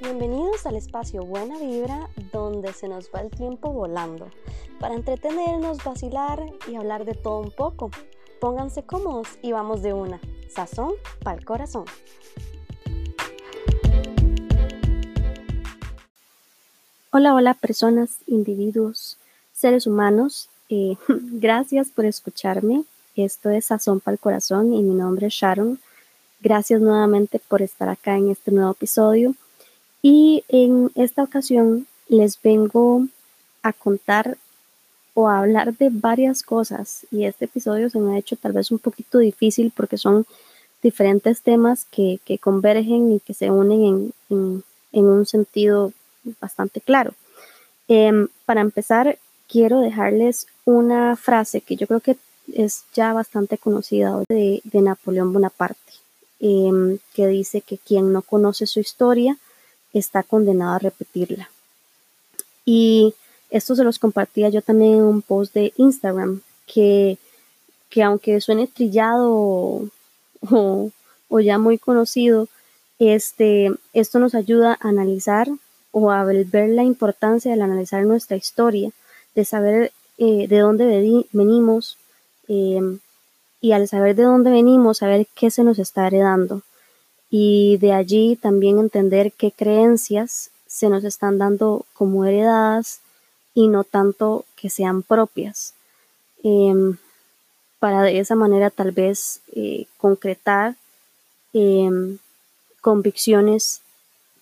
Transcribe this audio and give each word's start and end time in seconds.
Bienvenidos 0.00 0.64
al 0.64 0.76
espacio 0.76 1.24
Buena 1.24 1.58
Vibra, 1.58 2.08
donde 2.32 2.72
se 2.72 2.86
nos 2.86 3.10
va 3.12 3.20
el 3.20 3.30
tiempo 3.30 3.72
volando, 3.72 4.30
para 4.78 4.94
entretenernos, 4.94 5.82
vacilar 5.82 6.40
y 6.68 6.76
hablar 6.76 7.04
de 7.04 7.14
todo 7.14 7.40
un 7.40 7.50
poco. 7.50 7.90
Pónganse 8.40 8.84
cómodos 8.84 9.26
y 9.42 9.50
vamos 9.50 9.82
de 9.82 9.94
una. 9.94 10.20
Sazón 10.48 10.92
para 11.24 11.36
el 11.36 11.44
corazón. 11.44 11.84
Hola, 17.10 17.34
hola 17.34 17.54
personas, 17.54 18.18
individuos, 18.28 19.18
seres 19.52 19.88
humanos. 19.88 20.48
Eh, 20.68 20.96
gracias 21.08 21.88
por 21.88 22.04
escucharme. 22.04 22.84
Esto 23.16 23.50
es 23.50 23.64
Sazón 23.64 23.98
para 23.98 24.12
el 24.12 24.20
corazón 24.20 24.72
y 24.72 24.84
mi 24.84 24.94
nombre 24.94 25.26
es 25.26 25.34
Sharon. 25.34 25.80
Gracias 26.40 26.80
nuevamente 26.80 27.40
por 27.40 27.62
estar 27.62 27.88
acá 27.88 28.16
en 28.16 28.30
este 28.30 28.52
nuevo 28.52 28.70
episodio. 28.70 29.34
Y 30.02 30.44
en 30.48 30.90
esta 30.94 31.22
ocasión 31.22 31.86
les 32.08 32.40
vengo 32.40 33.06
a 33.62 33.72
contar 33.72 34.38
o 35.14 35.28
a 35.28 35.40
hablar 35.40 35.76
de 35.76 35.88
varias 35.90 36.42
cosas. 36.42 37.06
Y 37.10 37.24
este 37.24 37.46
episodio 37.46 37.90
se 37.90 37.98
me 37.98 38.14
ha 38.14 38.18
hecho 38.18 38.36
tal 38.36 38.52
vez 38.52 38.70
un 38.70 38.78
poquito 38.78 39.18
difícil 39.18 39.72
porque 39.74 39.98
son 39.98 40.26
diferentes 40.82 41.42
temas 41.42 41.86
que, 41.90 42.20
convergen 42.40 43.12
y 43.12 43.20
que 43.20 43.34
se 43.34 43.50
unen 43.50 44.12
en, 44.30 44.62
un 44.92 45.26
sentido 45.26 45.92
bastante 46.40 46.80
claro. 46.80 47.14
Em, 47.88 48.28
para 48.46 48.60
empezar, 48.60 49.18
quiero 49.48 49.80
dejarles 49.80 50.46
una 50.64 51.16
frase 51.16 51.62
que 51.62 51.76
yo 51.76 51.86
creo 51.86 52.00
que 52.00 52.16
es 52.54 52.84
ya 52.94 53.12
bastante 53.12 53.58
conocida 53.58 54.22
de, 54.28 54.62
Napoleón 54.72 55.32
Bonaparte, 55.32 55.92
em, 56.38 56.98
que 57.14 57.26
dice 57.26 57.60
que 57.60 57.78
quien 57.78 58.12
no 58.12 58.22
conoce 58.22 58.66
su 58.66 58.78
historia 58.80 59.36
está 59.92 60.22
condenado 60.22 60.74
a 60.74 60.78
repetirla. 60.78 61.50
Y 62.64 63.14
esto 63.50 63.74
se 63.74 63.84
los 63.84 63.98
compartía 63.98 64.50
yo 64.50 64.62
también 64.62 64.94
en 64.94 65.02
un 65.02 65.22
post 65.22 65.54
de 65.54 65.72
Instagram, 65.76 66.42
que, 66.66 67.18
que 67.88 68.02
aunque 68.02 68.40
suene 68.40 68.66
trillado 68.66 69.30
o, 69.30 70.90
o, 71.28 71.40
ya 71.40 71.58
muy 71.58 71.78
conocido, 71.78 72.48
este, 72.98 73.72
esto 73.92 74.18
nos 74.18 74.34
ayuda 74.34 74.76
a 74.80 74.88
analizar 74.88 75.48
o 75.92 76.10
a 76.10 76.24
ver 76.24 76.46
la 76.52 76.82
importancia 76.82 77.54
de 77.54 77.62
analizar 77.62 78.04
nuestra 78.04 78.36
historia, 78.36 78.90
de 79.34 79.44
saber 79.44 79.92
eh, 80.18 80.46
de 80.48 80.58
dónde 80.58 81.26
venimos 81.32 81.96
eh, 82.48 82.98
y 83.60 83.72
al 83.72 83.88
saber 83.88 84.14
de 84.14 84.24
dónde 84.24 84.50
venimos, 84.50 84.98
saber 84.98 85.26
qué 85.34 85.50
se 85.50 85.64
nos 85.64 85.78
está 85.78 86.06
heredando 86.06 86.62
y 87.30 87.76
de 87.78 87.92
allí 87.92 88.36
también 88.36 88.78
entender 88.78 89.32
qué 89.32 89.52
creencias 89.52 90.50
se 90.66 90.88
nos 90.88 91.04
están 91.04 91.38
dando 91.38 91.84
como 91.94 92.24
heredadas 92.24 93.00
y 93.54 93.68
no 93.68 93.84
tanto 93.84 94.44
que 94.56 94.70
sean 94.70 95.02
propias. 95.02 95.74
Em, 96.42 96.96
para 97.78 98.02
de 98.02 98.18
esa 98.18 98.34
manera 98.34 98.70
tal 98.70 98.92
vez 98.92 99.40
eh, 99.52 99.86
concretar 99.98 100.76
em, 101.52 102.18
convicciones 102.80 103.80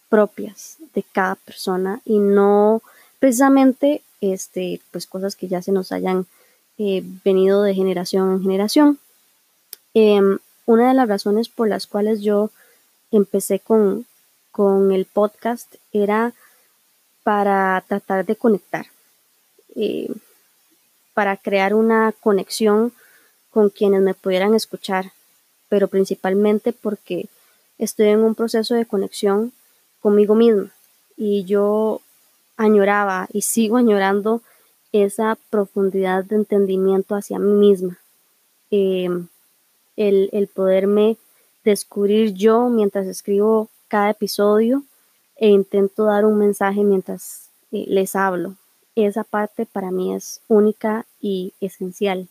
propias 0.08 0.76
de 0.94 1.02
cada 1.02 1.34
persona 1.34 2.00
y 2.04 2.18
no 2.18 2.82
precisamente 3.18 4.02
este, 4.20 4.80
pues 4.90 5.06
cosas 5.06 5.36
que 5.36 5.48
ya 5.48 5.62
se 5.62 5.72
nos 5.72 5.92
hayan 5.92 6.26
eh, 6.78 7.02
venido 7.24 7.62
de 7.62 7.74
generación 7.74 8.32
en 8.32 8.42
generación. 8.42 8.98
Em, 9.94 10.38
una 10.66 10.88
de 10.88 10.94
las 10.94 11.08
razones 11.08 11.48
por 11.48 11.68
las 11.68 11.86
cuales 11.86 12.20
yo 12.22 12.50
empecé 13.10 13.60
con, 13.60 14.06
el 14.90 15.04
podcast 15.04 15.74
era 15.92 16.32
para 17.22 17.84
tratar 17.86 18.24
de 18.24 18.36
conectar, 18.36 18.86
eh, 19.74 20.08
para 21.12 21.36
crear 21.36 21.74
una 21.74 22.12
conexión 22.20 22.92
con 23.50 23.68
quienes 23.68 24.00
me 24.00 24.14
pudieran 24.14 24.54
escuchar, 24.54 25.12
pero 25.68 25.88
principalmente 25.88 26.72
porque 26.72 27.28
estoy 27.76 28.08
en 28.08 28.20
un 28.20 28.34
proceso 28.34 28.74
de 28.74 28.86
conexión 28.86 29.52
conmigo 30.00 30.34
misma. 30.34 30.70
Y 31.18 31.44
yo 31.44 32.00
añoraba 32.56 33.28
y 33.32 33.42
sigo 33.42 33.76
añorando 33.76 34.40
esa 34.92 35.36
profundidad 35.50 36.24
de 36.24 36.36
entendimiento 36.36 37.14
hacia 37.14 37.38
mí 37.38 37.52
misma, 37.52 37.98
eh, 38.70 39.08
el, 39.96 40.30
el 40.32 40.48
poderme 40.48 41.18
descubrir 41.66 42.32
yo 42.32 42.68
mientras 42.68 43.08
escribo 43.08 43.68
cada 43.88 44.10
episodio 44.10 44.84
e 45.34 45.48
intento 45.48 46.04
dar 46.04 46.24
un 46.24 46.38
mensaje 46.38 46.84
mientras 46.84 47.48
eh, 47.72 47.84
les 47.88 48.14
hablo. 48.14 48.54
Esa 48.94 49.24
parte 49.24 49.66
para 49.66 49.90
mí 49.90 50.14
es 50.14 50.40
única 50.46 51.04
y 51.20 51.52
esencial. 51.60 52.28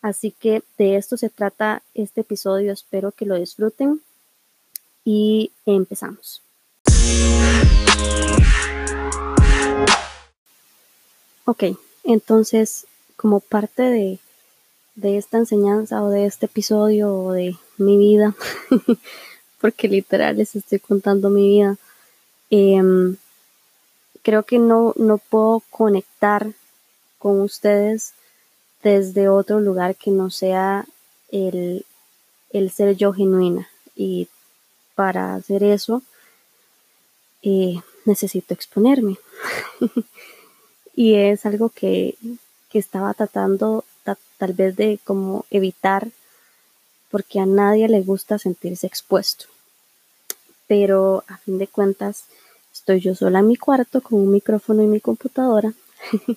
Así 0.00 0.30
que 0.30 0.62
de 0.78 0.96
esto 0.96 1.18
se 1.18 1.28
trata 1.28 1.82
este 1.92 2.22
episodio. 2.22 2.72
Espero 2.72 3.12
que 3.12 3.26
lo 3.26 3.34
disfruten 3.36 4.00
y 5.04 5.52
empezamos. 5.66 6.40
Ok, 11.44 11.64
entonces 12.02 12.86
como 13.16 13.40
parte 13.40 13.82
de, 13.82 14.18
de 14.94 15.18
esta 15.18 15.38
enseñanza 15.38 16.02
o 16.02 16.10
de 16.10 16.26
este 16.26 16.46
episodio 16.46 17.14
o 17.14 17.32
de 17.32 17.56
mi 17.78 17.96
vida, 17.98 18.34
porque 19.60 19.88
literal 19.88 20.36
les 20.36 20.54
estoy 20.54 20.78
contando 20.78 21.30
mi 21.30 21.48
vida, 21.48 21.76
em, 22.50 23.16
creo 24.22 24.44
que 24.44 24.58
no, 24.58 24.92
no 24.96 25.18
puedo 25.18 25.62
conectar 25.70 26.52
con 27.18 27.40
ustedes 27.40 28.12
desde 28.82 29.28
otro 29.28 29.60
lugar 29.60 29.96
que 29.96 30.10
no 30.10 30.30
sea 30.30 30.86
el, 31.30 31.84
el 32.50 32.70
ser 32.70 32.96
yo 32.96 33.12
genuina. 33.12 33.68
Y 33.96 34.28
para 34.94 35.34
hacer 35.34 35.64
eso, 35.64 36.02
eh, 37.42 37.80
necesito 38.04 38.54
exponerme. 38.54 39.16
y 40.94 41.14
es 41.14 41.46
algo 41.46 41.70
que, 41.70 42.16
que 42.68 42.78
estaba 42.78 43.14
tratando 43.14 43.84
tal 44.04 44.52
vez 44.52 44.76
de 44.76 44.98
como 45.04 45.46
evitar 45.50 46.08
porque 47.10 47.38
a 47.38 47.46
nadie 47.46 47.88
le 47.88 48.02
gusta 48.02 48.38
sentirse 48.38 48.86
expuesto. 48.86 49.46
Pero 50.66 51.22
a 51.28 51.36
fin 51.38 51.58
de 51.58 51.68
cuentas, 51.68 52.24
estoy 52.72 53.00
yo 53.00 53.14
sola 53.14 53.38
en 53.38 53.48
mi 53.48 53.56
cuarto 53.56 54.00
con 54.00 54.20
un 54.20 54.32
micrófono 54.32 54.82
y 54.82 54.86
mi 54.86 55.00
computadora. 55.00 55.74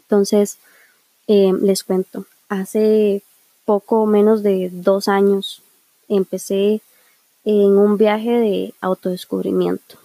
Entonces, 0.00 0.58
eh, 1.26 1.52
les 1.60 1.82
cuento, 1.82 2.26
hace 2.48 3.22
poco 3.64 4.04
menos 4.06 4.42
de 4.42 4.68
dos 4.70 5.08
años 5.08 5.62
empecé 6.08 6.82
en 7.44 7.78
un 7.78 7.96
viaje 7.96 8.30
de 8.30 8.74
autodescubrimiento, 8.80 9.96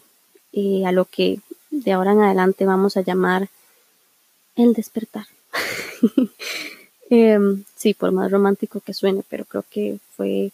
y 0.51 0.85
a 0.85 0.91
lo 0.91 1.05
que 1.05 1.41
de 1.69 1.91
ahora 1.91 2.13
en 2.13 2.21
adelante 2.21 2.65
vamos 2.65 2.97
a 2.97 3.01
llamar 3.01 3.49
el 4.55 4.73
despertar. 4.73 5.27
Em, 7.11 7.63
sí, 7.75 7.95
por 7.95 8.11
más 8.11 8.29
romántico 8.31 8.81
que 8.81 8.93
suene, 8.93 9.23
pero 9.27 9.43
creo 9.43 9.65
que 9.67 9.97
fue 10.15 10.51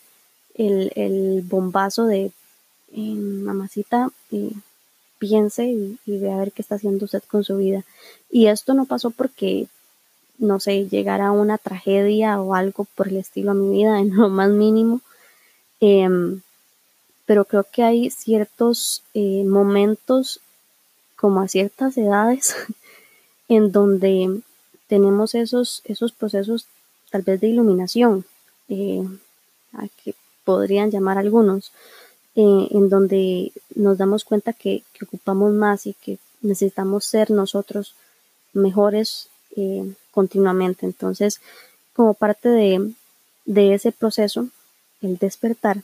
el, 0.55 1.41
bombazo 1.43 2.05
de 2.05 2.31
mamacita, 2.93 4.09
eh, 4.31 4.53
piense 5.17 5.65
y, 5.65 5.99
vea 6.05 6.35
a 6.35 6.39
ver 6.39 6.51
qué 6.53 6.61
está 6.61 6.75
haciendo 6.75 7.05
usted 7.05 7.23
con 7.27 7.43
su 7.43 7.57
vida. 7.57 7.83
Y 8.31 8.47
esto 8.47 8.73
no 8.73 8.85
pasó 8.85 9.11
porque, 9.11 9.67
no 10.37 10.59
sé, 10.61 10.87
llegara 10.87 11.31
una 11.31 11.57
tragedia 11.57 12.39
o 12.39 12.55
algo 12.55 12.85
por 12.95 13.09
el 13.09 13.17
estilo 13.17 13.51
a 13.51 13.55
mi 13.55 13.77
vida, 13.77 13.99
en 13.99 14.15
lo 14.15 14.29
más 14.29 14.49
mínimo. 14.49 15.01
Em, 15.81 16.41
pero 17.25 17.45
creo 17.45 17.65
que 17.69 17.83
hay 17.83 18.09
ciertos 18.11 19.03
eh, 19.13 19.43
momentos, 19.45 20.39
como 21.17 21.41
a 21.41 21.47
ciertas 21.47 21.97
edades, 21.97 22.55
en 23.49 23.71
donde 23.71 24.41
tenemos 24.87 25.35
esos, 25.35 25.81
esos 25.85 26.11
procesos 26.11 26.67
tal 27.09 27.21
vez 27.21 27.39
de 27.41 27.47
iluminación, 27.47 28.25
eh, 28.69 29.07
que 30.03 30.15
podrían 30.43 30.91
llamar 30.91 31.17
algunos, 31.17 31.71
eh, 32.35 32.67
en 32.71 32.89
donde 32.89 33.51
nos 33.75 33.97
damos 33.97 34.23
cuenta 34.23 34.53
que, 34.53 34.83
ocupamos 35.01 35.53
más 35.53 35.85
y 35.87 35.93
que 35.93 36.17
necesitamos 36.41 37.05
ser 37.05 37.31
nosotros 37.31 37.95
mejores 38.53 39.29
eh, 39.55 39.93
continuamente. 40.11 40.85
Entonces, 40.85 41.41
como 41.93 42.13
parte 42.13 42.49
de, 42.49 42.93
ese 43.73 43.91
proceso, 43.91 44.49
el 45.01 45.17
despertar, 45.17 45.83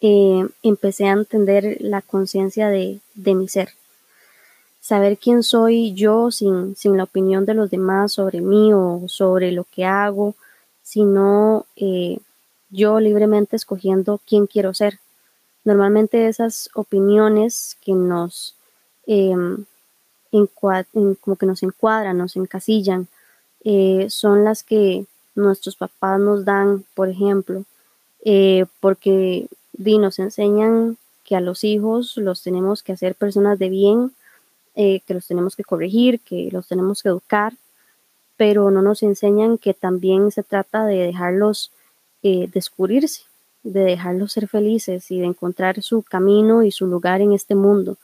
empecé 0.00 1.06
a 1.06 1.12
entender 1.12 1.78
la 1.80 2.00
conciencia 2.00 2.68
de, 2.68 3.00
de 3.14 3.34
mi 3.34 3.48
ser 3.48 3.70
saber 4.86 5.18
quién 5.18 5.42
soy 5.42 5.94
yo 5.94 6.30
sin, 6.30 6.76
sin 6.76 6.96
la 6.96 7.02
opinión 7.02 7.44
de 7.44 7.54
los 7.54 7.70
demás 7.70 8.12
sobre 8.12 8.40
mí 8.40 8.72
o 8.72 9.02
sobre 9.08 9.50
lo 9.50 9.64
que 9.64 9.84
hago, 9.84 10.36
sino 10.84 11.66
eh, 11.74 12.18
yo 12.70 13.00
libremente 13.00 13.56
escogiendo 13.56 14.20
quién 14.24 14.46
quiero 14.46 14.72
ser. 14.74 15.00
normalmente 15.64 16.28
esas 16.28 16.70
opiniones 16.74 17.76
que 17.84 17.92
nos 17.92 18.54
em, 19.08 19.64
como 21.20 21.36
que 21.36 21.46
nos 21.46 21.64
encuadran, 21.64 22.18
nos 22.18 22.36
encasillan, 22.36 23.08
eh, 23.64 24.06
son 24.08 24.44
las 24.44 24.62
que 24.62 25.06
nuestros 25.34 25.74
papás 25.74 26.20
nos 26.20 26.44
dan, 26.44 26.84
por 26.94 27.08
ejemplo, 27.08 27.64
eh, 28.24 28.66
porque 28.78 29.48
nos 29.76 30.20
enseñan 30.20 30.96
que 31.24 31.34
a 31.34 31.40
los 31.40 31.64
hijos 31.64 32.16
los 32.18 32.42
tenemos 32.44 32.84
que 32.84 32.92
hacer 32.92 33.16
personas 33.16 33.58
de 33.58 33.68
bien, 33.68 34.12
eh, 34.76 35.00
que 35.06 35.14
los 35.14 35.26
tenemos 35.26 35.56
que 35.56 35.64
corregir, 35.64 36.20
que 36.20 36.48
los 36.52 36.68
tenemos 36.68 37.02
que 37.02 37.08
educar, 37.08 37.54
pero 38.36 38.70
no 38.70 38.82
nos 38.82 39.02
enseñan 39.02 39.58
que 39.58 39.74
también 39.74 40.30
se 40.30 40.42
trata 40.42 40.86
de 40.86 40.96
dejarlos 40.98 41.72
descubrirse, 42.52 43.22
de 43.62 43.84
dejarlos 43.84 44.32
ser 44.32 44.48
felices 44.48 45.12
y 45.12 45.20
de 45.20 45.26
encontrar 45.26 45.80
su 45.80 46.02
camino 46.02 46.64
y 46.64 46.72
su 46.72 46.88
lugar 46.88 47.20
en 47.20 47.32
este 47.32 47.54
mundo. 47.54 47.98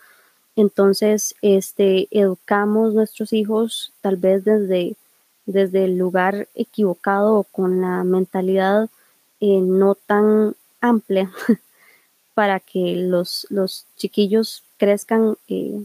Entonces, 0.54 1.34
este, 1.40 2.08
educamos 2.10 2.92
nuestros 2.94 3.32
hijos 3.32 3.92
tal 4.00 4.16
vez 4.16 4.44
desde, 4.44 4.96
desde 5.46 5.84
el 5.84 5.96
lugar 5.96 6.48
equivocado 6.54 7.36
o 7.36 7.44
con 7.44 7.80
la 7.80 8.04
mentalidad 8.04 8.90
eh, 9.40 9.60
no 9.60 9.94
tan 9.94 10.54
amplia 10.80 11.32
para 12.34 12.60
que 12.60 12.96
los, 12.96 13.46
los 13.50 13.86
chiquillos 13.96 14.62
crezcan 14.76 15.36
eh, 15.48 15.84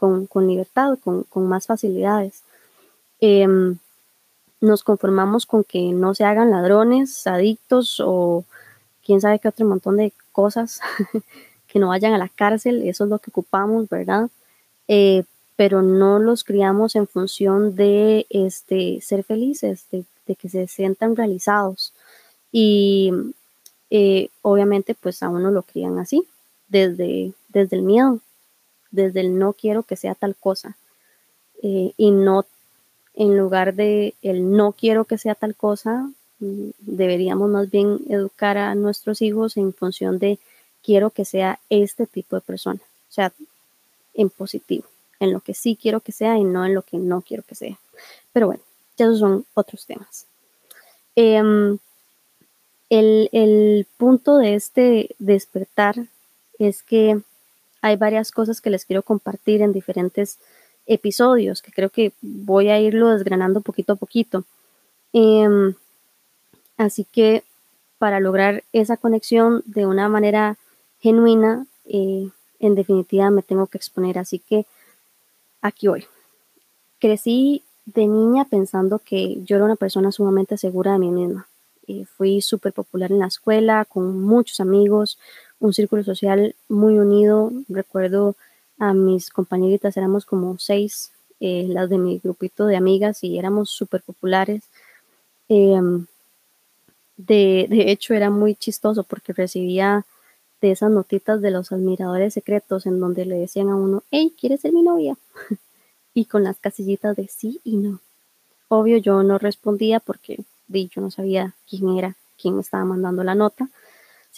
con, 0.00 0.46
libertad, 0.46 0.98
con, 0.98 1.26
más 1.48 1.66
facilidades. 1.66 2.42
Em, 3.20 3.78
nos 4.60 4.82
conformamos 4.82 5.46
con 5.46 5.62
que 5.64 5.92
no 5.92 6.14
se 6.14 6.24
hagan 6.24 6.50
ladrones, 6.50 7.26
adictos 7.26 8.00
o 8.04 8.44
quién 9.04 9.20
sabe 9.20 9.38
qué 9.38 9.48
otro 9.48 9.66
montón 9.66 9.98
de 9.98 10.12
cosas 10.32 10.80
que 11.68 11.78
no 11.78 11.88
vayan 11.88 12.14
a 12.14 12.18
la 12.18 12.28
cárcel, 12.28 12.82
eso 12.88 13.04
es 13.04 13.10
lo 13.10 13.18
que 13.18 13.30
ocupamos, 13.30 13.88
¿verdad? 13.88 14.28
Eh, 14.88 15.24
pero 15.56 15.82
no 15.82 16.18
los 16.18 16.44
criamos 16.44 16.96
en 16.96 17.06
función 17.06 17.76
de 17.76 18.26
este, 18.30 19.00
ser 19.02 19.24
felices, 19.24 19.84
de, 19.90 20.04
que 20.36 20.48
se 20.48 20.66
sientan 20.68 21.16
realizados. 21.16 21.92
Y 22.52 23.12
eh, 23.90 24.28
obviamente 24.42 24.94
pues 24.94 25.22
a 25.22 25.28
uno 25.28 25.50
lo 25.50 25.62
crían 25.62 25.98
así, 25.98 26.24
desde, 26.68 27.32
desde 27.48 27.76
el 27.76 27.82
miedo, 27.82 28.20
desde 28.90 29.20
el 29.20 29.38
no 29.38 29.52
quiero 29.52 29.82
que 29.82 29.96
sea 29.96 30.14
tal 30.14 30.36
cosa. 30.36 30.76
Eh, 31.62 31.92
y 31.96 32.10
no, 32.10 32.46
en 33.14 33.36
lugar 33.36 33.74
de 33.74 34.14
el 34.22 34.50
no 34.50 34.72
quiero 34.72 35.04
que 35.04 35.18
sea 35.18 35.34
tal 35.34 35.54
cosa, 35.54 36.10
mm, 36.38 36.70
deberíamos 36.78 37.50
más 37.50 37.70
bien 37.70 38.00
educar 38.08 38.56
a 38.58 38.74
nuestros 38.74 39.22
hijos 39.22 39.56
en 39.56 39.72
función 39.72 40.18
de 40.18 40.38
quiero 40.82 41.10
que 41.10 41.24
sea 41.24 41.60
este 41.68 42.06
tipo 42.06 42.36
de 42.36 42.42
persona. 42.42 42.80
O 42.80 43.12
sea, 43.12 43.32
en 44.14 44.30
positivo, 44.30 44.84
en 45.18 45.32
lo 45.32 45.40
que 45.40 45.54
sí 45.54 45.78
quiero 45.80 46.00
que 46.00 46.12
sea 46.12 46.38
y 46.38 46.44
no 46.44 46.64
en 46.64 46.74
lo 46.74 46.82
que 46.82 46.98
no 46.98 47.22
quiero 47.22 47.42
que 47.42 47.54
sea. 47.54 47.78
Pero 48.32 48.46
bueno, 48.46 48.62
esos 48.96 49.18
son 49.18 49.44
otros 49.54 49.86
temas. 49.86 50.26
Em, 51.16 51.78
el, 52.88 53.28
el 53.32 53.86
punto 53.96 54.36
de 54.38 54.54
este 54.54 55.14
despertar 55.18 55.96
es 56.58 56.82
que 56.82 57.20
hay 57.82 57.96
varias 57.96 58.30
cosas 58.30 58.60
que 58.60 58.70
les 58.70 58.84
quiero 58.84 59.02
compartir 59.02 59.62
en 59.62 59.72
diferentes 59.72 60.38
episodios, 60.86 61.62
que 61.62 61.72
creo 61.72 61.90
que 61.90 62.12
voy 62.20 62.68
a 62.68 62.80
irlo 62.80 63.10
desgranando 63.10 63.60
poquito 63.60 63.92
a 63.92 63.96
poquito. 63.96 64.44
Em, 65.12 65.74
así 66.76 67.04
que 67.04 67.44
para 67.98 68.20
lograr 68.20 68.64
esa 68.72 68.96
conexión 68.96 69.62
de 69.66 69.86
una 69.86 70.08
manera 70.08 70.56
genuina, 71.00 71.66
eh, 71.86 72.28
en 72.58 72.74
definitiva 72.74 73.30
me 73.30 73.42
tengo 73.42 73.66
que 73.66 73.78
exponer. 73.78 74.18
Así 74.18 74.38
que 74.38 74.66
aquí 75.60 75.88
voy. 75.88 76.06
Crecí 76.98 77.62
de 77.86 78.06
niña 78.06 78.44
pensando 78.44 78.98
que 78.98 79.42
yo 79.44 79.56
era 79.56 79.64
una 79.64 79.76
persona 79.76 80.12
sumamente 80.12 80.56
segura 80.58 80.92
de 80.92 80.98
mí 80.98 81.10
misma. 81.10 81.46
Eh, 81.88 82.04
fui 82.04 82.40
súper 82.40 82.72
popular 82.72 83.10
en 83.10 83.18
la 83.18 83.26
escuela, 83.26 83.84
con 83.84 84.22
muchos 84.22 84.60
amigos, 84.60 85.18
un 85.60 85.72
círculo 85.72 86.02
social 86.02 86.54
muy 86.68 86.98
unido. 86.98 87.52
Recuerdo 87.68 88.34
a 88.78 88.94
mis 88.94 89.30
compañeritas, 89.30 89.96
éramos 89.96 90.24
como 90.24 90.58
seis, 90.58 91.12
eh, 91.38 91.66
las 91.68 91.88
de 91.88 91.98
mi 91.98 92.18
grupito 92.18 92.66
de 92.66 92.76
amigas, 92.76 93.22
y 93.22 93.38
éramos 93.38 93.70
súper 93.70 94.02
populares. 94.02 94.64
Em, 95.48 96.06
de, 97.16 97.66
de 97.68 97.90
hecho, 97.92 98.14
era 98.14 98.30
muy 98.30 98.54
chistoso 98.54 99.04
porque 99.04 99.32
recibía 99.32 100.04
de 100.60 100.70
esas 100.72 100.90
notitas 100.90 101.40
de 101.40 101.50
los 101.50 101.72
admiradores 101.72 102.34
secretos 102.34 102.86
en 102.86 103.00
donde 103.00 103.24
le 103.24 103.36
decían 103.36 103.68
a 103.68 103.76
uno, 103.76 104.02
hey, 104.10 104.34
¿quieres 104.38 104.60
ser 104.60 104.72
mi 104.72 104.82
novia? 104.82 105.16
y 106.14 106.24
con 106.26 106.44
las 106.44 106.58
casillitas 106.58 107.16
de 107.16 107.28
sí 107.28 107.60
y 107.64 107.76
no. 107.76 108.00
Obvio 108.68 108.98
yo 108.98 109.22
no 109.22 109.38
respondía 109.38 110.00
porque 110.00 110.44
yo 110.68 111.00
no 111.00 111.10
sabía 111.10 111.54
quién 111.68 111.98
era, 111.98 112.16
quién 112.40 112.54
me 112.54 112.62
estaba 112.62 112.84
mandando 112.84 113.24
la 113.24 113.34
nota, 113.34 113.68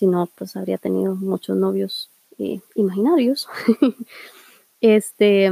sino 0.02 0.28
pues 0.34 0.56
habría 0.56 0.78
tenido 0.78 1.14
muchos 1.14 1.56
novios 1.56 2.08
eh, 2.36 2.58
imaginarios. 2.74 3.46
este, 4.80 5.48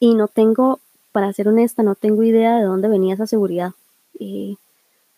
y 0.00 0.14
no 0.16 0.26
tengo, 0.26 0.80
para 1.12 1.32
ser 1.32 1.46
honesta, 1.46 1.84
no 1.84 1.94
tengo 1.94 2.24
idea 2.24 2.56
de 2.56 2.64
dónde 2.64 2.88
venía 2.88 3.14
esa 3.14 3.28
seguridad. 3.28 3.70
Eh, 4.18 4.56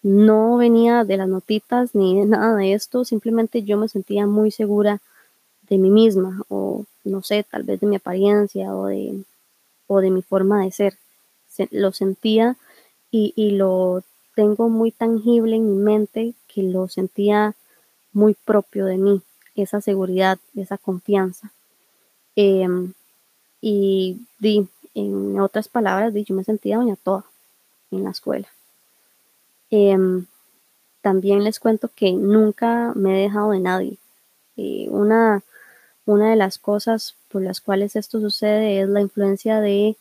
no 0.02 0.58
venía 0.58 1.04
de 1.04 1.16
las 1.16 1.26
notitas 1.26 1.94
ni 1.94 2.20
de 2.20 2.26
nada 2.26 2.54
de 2.54 2.74
esto, 2.74 3.06
simplemente 3.06 3.62
yo 3.62 3.78
me 3.78 3.88
sentía 3.88 4.26
muy 4.26 4.50
segura 4.50 5.00
de 5.70 5.78
mí 5.78 5.88
misma 5.88 6.42
o 6.48 6.84
no 7.04 7.22
sé, 7.22 7.46
tal 7.50 7.62
vez 7.62 7.80
de 7.80 7.86
mi 7.86 7.96
apariencia 7.96 8.76
o 8.76 8.88
de, 8.88 9.24
o 9.86 10.02
de 10.02 10.10
mi 10.10 10.20
forma 10.20 10.64
de 10.64 10.70
ser. 10.70 10.98
lo 11.70 11.92
sentía 11.92 12.58
y, 13.10 13.52
lo 13.52 14.02
tengo 14.34 14.68
muy 14.68 14.90
tangible 14.90 15.56
en 15.56 15.66
mi 15.66 15.82
mente 15.82 16.34
que 16.46 16.62
lo 16.62 16.88
sentía 16.88 17.54
muy 18.12 18.34
propio 18.34 18.86
de 18.86 18.96
mí, 18.96 19.22
esa 19.54 19.80
seguridad, 19.80 20.38
esa 20.54 20.78
confianza. 20.78 21.52
Em, 22.36 22.92
y 23.60 24.20
di, 24.38 24.68
en 24.94 25.40
otras 25.40 25.68
palabras, 25.68 26.14
di, 26.14 26.24
yo 26.24 26.34
me 26.34 26.44
sentía 26.44 26.76
doña 26.76 26.96
toda 26.96 27.24
en 27.90 28.04
la 28.04 28.10
escuela. 28.10 28.48
Em, 29.70 30.26
también 31.02 31.44
les 31.44 31.60
cuento 31.60 31.90
que 31.94 32.12
nunca 32.12 32.92
me 32.94 33.18
he 33.18 33.22
dejado 33.22 33.50
de 33.50 33.60
nadie. 33.60 33.98
Eh, 34.56 34.88
una, 34.90 35.42
una 36.06 36.30
de 36.30 36.36
las 36.36 36.58
cosas 36.58 37.14
por 37.28 37.42
las 37.42 37.60
cuales 37.60 37.96
esto 37.96 38.20
sucede 38.20 38.80
es 38.80 38.88
la 38.88 39.00
influencia 39.00 39.60
de, 39.60 39.96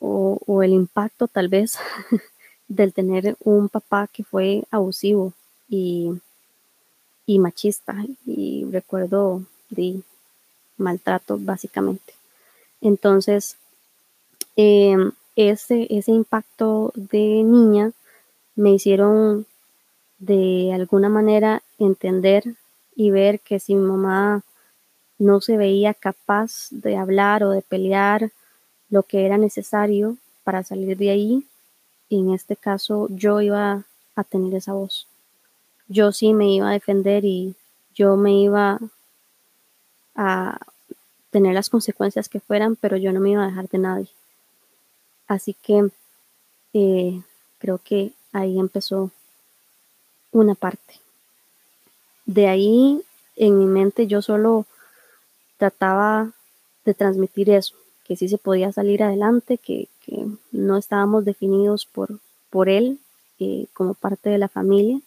o, 0.00 0.62
el 0.62 0.72
impacto 0.72 1.28
tal 1.28 1.48
vez, 1.48 1.78
del 2.68 2.92
tener 2.92 3.36
un 3.40 3.68
papá 3.68 4.08
que 4.12 4.24
fue 4.24 4.64
abusivo 4.70 5.32
y, 5.68 6.10
y 7.26 7.38
machista. 7.38 7.96
Y 8.26 8.64
recuerdo 8.70 9.42
de 9.70 10.00
maltrato 10.76 11.38
básicamente. 11.38 12.14
Entonces, 12.80 13.56
em, 14.56 15.12
ese, 15.36 15.86
ese 15.90 16.12
impacto 16.12 16.92
de 16.94 17.42
niña 17.42 17.92
me 18.56 18.72
hicieron 18.72 19.46
de 20.18 20.72
alguna 20.72 21.08
manera 21.08 21.62
entender 21.78 22.54
y 22.94 23.10
ver 23.10 23.40
que 23.40 23.58
si 23.58 23.74
mi 23.74 23.86
mamá 23.86 24.42
no 25.18 25.40
se 25.40 25.56
veía 25.56 25.94
capaz 25.94 26.68
de 26.70 26.96
hablar 26.96 27.42
o 27.44 27.50
de 27.50 27.62
pelear 27.62 28.30
lo 28.90 29.02
que 29.02 29.26
era 29.26 29.38
necesario 29.38 30.16
para 30.44 30.62
salir 30.62 30.96
de 30.96 31.10
ahí, 31.10 31.46
en 32.10 32.32
este 32.32 32.56
caso 32.56 33.08
yo 33.10 33.40
iba 33.40 33.84
a 34.14 34.24
tener 34.24 34.54
esa 34.54 34.72
voz. 34.72 35.06
Yo 35.88 36.12
sí 36.12 36.32
me 36.32 36.50
iba 36.50 36.70
a 36.70 36.72
defender 36.72 37.24
y 37.24 37.54
yo 37.94 38.16
me 38.16 38.32
iba 38.32 38.78
a 40.14 40.58
tener 41.30 41.54
las 41.54 41.70
consecuencias 41.70 42.28
que 42.28 42.40
fueran, 42.40 42.76
pero 42.76 42.96
yo 42.96 43.12
no 43.12 43.20
me 43.20 43.30
iba 43.30 43.44
a 43.44 43.48
dejar 43.48 43.68
de 43.68 43.78
nadie. 43.78 44.08
Así 45.26 45.54
que 45.54 45.90
eh, 46.72 47.22
creo 47.58 47.78
que 47.78 48.12
ahí 48.32 48.58
empezó 48.58 49.10
una 50.32 50.54
parte. 50.54 51.00
De 52.26 52.48
ahí 52.48 53.02
en 53.36 53.58
mi 53.58 53.66
mente 53.66 54.06
yo 54.06 54.22
solo 54.22 54.66
trataba 55.56 56.32
de 56.84 56.94
transmitir 56.94 57.50
eso, 57.50 57.74
que 58.04 58.16
sí 58.16 58.28
se 58.28 58.38
podía 58.38 58.72
salir 58.72 59.02
adelante, 59.02 59.58
que, 59.58 59.88
no 60.52 60.76
estábamos 60.76 61.24
definidos 61.24 61.86
por, 61.86 62.20
por 62.50 62.68
él 62.68 63.00
eh, 63.40 63.66
como 63.72 63.94
parte 63.94 64.28
de 64.28 64.38
la 64.38 64.48
familia 64.48 65.00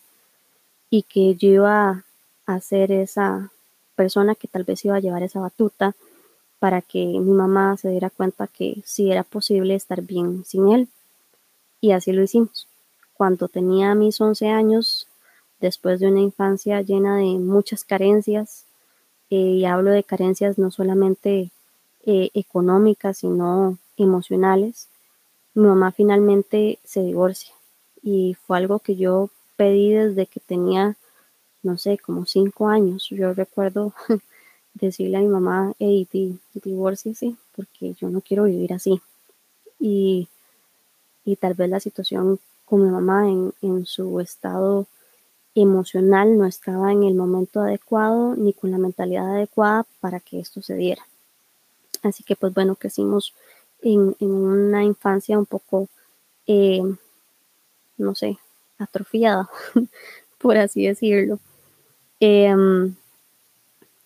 y 0.89 1.03
que 1.03 1.35
yo 1.35 1.49
iba 1.49 2.05
a 2.45 2.59
ser 2.61 2.91
esa 2.91 3.51
persona 3.95 4.35
que 4.35 4.47
tal 4.47 4.63
vez 4.63 4.85
iba 4.85 4.95
a 4.95 4.99
llevar 4.99 5.23
esa 5.23 5.39
batuta 5.39 5.95
para 6.59 6.81
que 6.81 7.05
mi 7.05 7.31
mamá 7.31 7.77
se 7.77 7.89
diera 7.89 8.09
cuenta 8.09 8.47
que 8.47 8.81
sí 8.85 9.11
era 9.11 9.23
posible 9.23 9.75
estar 9.75 10.01
bien 10.01 10.43
sin 10.45 10.69
él. 10.69 10.87
Y 11.81 11.91
así 11.91 12.11
lo 12.11 12.23
hicimos. 12.23 12.67
Cuando 13.13 13.47
tenía 13.47 13.95
mis 13.95 14.19
11 14.19 14.49
años, 14.49 15.07
después 15.59 15.99
de 15.99 16.07
una 16.07 16.21
infancia 16.21 16.81
llena 16.81 17.17
de 17.17 17.37
muchas 17.39 17.83
carencias, 17.83 18.65
y 19.29 19.65
hablo 19.65 19.91
de 19.91 20.03
carencias 20.03 20.57
no 20.57 20.71
solamente 20.71 21.51
económicas, 22.05 23.17
sino 23.17 23.77
emocionales, 23.97 24.87
mi 25.53 25.67
mamá 25.67 25.91
finalmente 25.91 26.79
se 26.83 27.01
divorcia 27.01 27.53
y 28.01 28.35
fue 28.45 28.57
algo 28.57 28.79
que 28.79 28.95
yo 28.95 29.29
pedí 29.57 29.91
desde 29.91 30.27
que 30.27 30.39
tenía, 30.39 30.95
no 31.63 31.77
sé, 31.77 31.97
como 31.97 32.25
cinco 32.25 32.69
años. 32.69 33.09
Yo 33.09 33.33
recuerdo 33.33 33.93
decirle 34.73 35.17
a 35.17 35.21
mi 35.21 35.27
mamá, 35.27 35.73
hey, 35.79 36.07
di, 36.11 36.39
sí, 36.95 37.35
porque 37.55 37.93
yo 37.95 38.09
no 38.09 38.21
quiero 38.21 38.45
vivir 38.45 38.73
así. 38.73 39.01
Y, 39.79 40.29
y 41.25 41.35
tal 41.35 41.55
vez 41.55 41.69
la 41.69 41.79
situación 41.79 42.39
con 42.65 42.83
mi 42.83 42.89
mamá 42.89 43.27
en, 43.27 43.53
en 43.61 43.85
su 43.85 44.19
estado 44.19 44.87
emocional 45.55 46.37
no 46.37 46.45
estaba 46.45 46.91
en 46.91 47.03
el 47.03 47.15
momento 47.15 47.61
adecuado 47.61 48.35
ni 48.35 48.53
con 48.53 48.71
la 48.71 48.77
mentalidad 48.77 49.35
adecuada 49.35 49.85
para 49.99 50.19
que 50.19 50.39
esto 50.39 50.61
se 50.61 50.75
diera. 50.75 51.05
Así 52.03 52.23
que 52.23 52.35
pues 52.35 52.53
bueno, 52.53 52.75
crecimos 52.75 53.33
en, 53.81 54.15
una 54.19 54.83
infancia 54.83 55.37
un 55.37 55.45
poco, 55.45 55.87
eh, 56.45 56.81
no 57.97 58.15
sé, 58.15 58.37
atrofiada, 58.77 59.49
por 60.37 60.57
así 60.57 60.85
decirlo. 60.85 61.39
Em, 62.19 62.95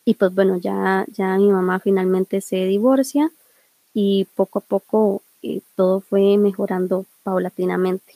y 0.06 0.16
pues 0.16 0.34
bueno, 0.34 0.58
ya, 0.58 1.06
ya 1.12 1.38
mi 1.38 1.52
mamá 1.52 1.80
finalmente 1.80 2.42
se 2.42 2.66
divorcia 2.66 3.32
y 3.94 4.26
poco 4.36 4.60
a 4.60 4.62
poco 4.62 5.22
eh, 5.44 5.62
todo 5.76 6.02
fue 6.02 6.38
mejorando 6.38 7.06
paulatinamente. 7.24 8.16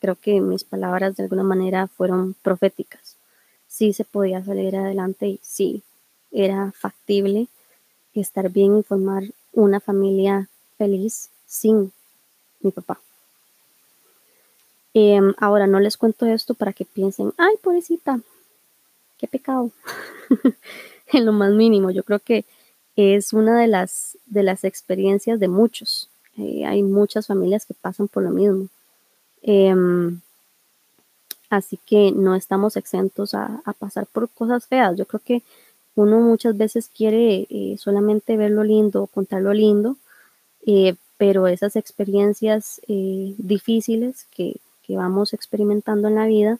Creo 0.00 0.16
que 0.16 0.40
mis 0.40 0.64
palabras 0.64 1.16
de 1.16 1.24
alguna 1.24 1.44
manera 1.44 1.86
fueron 1.86 2.34
proféticas. 2.42 3.16
Sí 3.68 3.92
se 3.92 4.04
podía 4.04 4.44
salir 4.44 4.76
adelante 4.76 5.26
y 5.28 5.40
sí 5.42 5.82
era 6.30 6.72
factible 6.72 7.48
estar 8.14 8.50
bien 8.50 8.78
y 8.78 8.82
formar 8.82 9.24
una 9.52 9.80
familia 9.80 10.48
feliz 10.76 11.30
sin 11.46 11.92
mi 12.60 12.70
papá. 12.70 13.00
Em, 14.94 15.34
ahora 15.38 15.66
no 15.66 15.80
les 15.80 15.96
cuento 15.96 16.26
esto 16.26 16.54
para 16.54 16.72
que 16.72 16.84
piensen, 16.84 17.32
ay, 17.38 17.54
pobrecita, 17.62 18.20
qué 19.18 19.26
pecado. 19.26 19.70
en 21.12 21.24
lo 21.24 21.32
más 21.32 21.52
mínimo, 21.52 21.90
yo 21.90 22.02
creo 22.02 22.18
que 22.18 22.44
es 22.96 23.32
una 23.32 23.58
de 23.58 23.68
las, 23.68 24.18
de 24.26 24.42
las 24.42 24.64
experiencias 24.64 25.40
de 25.40 25.48
muchos. 25.48 26.08
Eh, 26.36 26.64
hay 26.66 26.82
muchas 26.82 27.26
familias 27.26 27.66
que 27.66 27.74
pasan 27.74 28.08
por 28.08 28.22
lo 28.22 28.30
mismo. 28.30 28.68
Em, 29.42 30.20
así 31.50 31.78
que 31.86 32.12
no 32.12 32.34
estamos 32.34 32.76
exentos 32.76 33.34
a, 33.34 33.62
pasar 33.78 34.06
por 34.06 34.28
cosas 34.30 34.66
feas. 34.66 34.96
Yo 34.96 35.06
creo 35.06 35.20
que 35.24 35.42
uno 35.94 36.20
muchas 36.20 36.56
veces 36.56 36.90
quiere 36.94 37.46
eh, 37.50 37.76
solamente 37.78 38.36
ver 38.36 38.50
lo 38.50 38.64
lindo, 38.64 39.06
contar 39.08 39.42
lo 39.42 39.52
lindo, 39.52 39.96
eh, 40.66 40.94
pero 41.18 41.46
esas 41.46 41.76
experiencias 41.76 42.80
difíciles 42.88 44.26
que, 44.34 44.56
vamos 44.88 45.32
experimentando 45.32 46.08
en 46.08 46.16
la 46.16 46.26
vida 46.26 46.58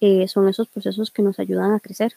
eh, 0.00 0.28
son 0.28 0.48
esos 0.48 0.68
procesos 0.68 1.10
que 1.10 1.22
nos 1.22 1.38
ayudan 1.38 1.72
a 1.72 1.80
crecer. 1.80 2.14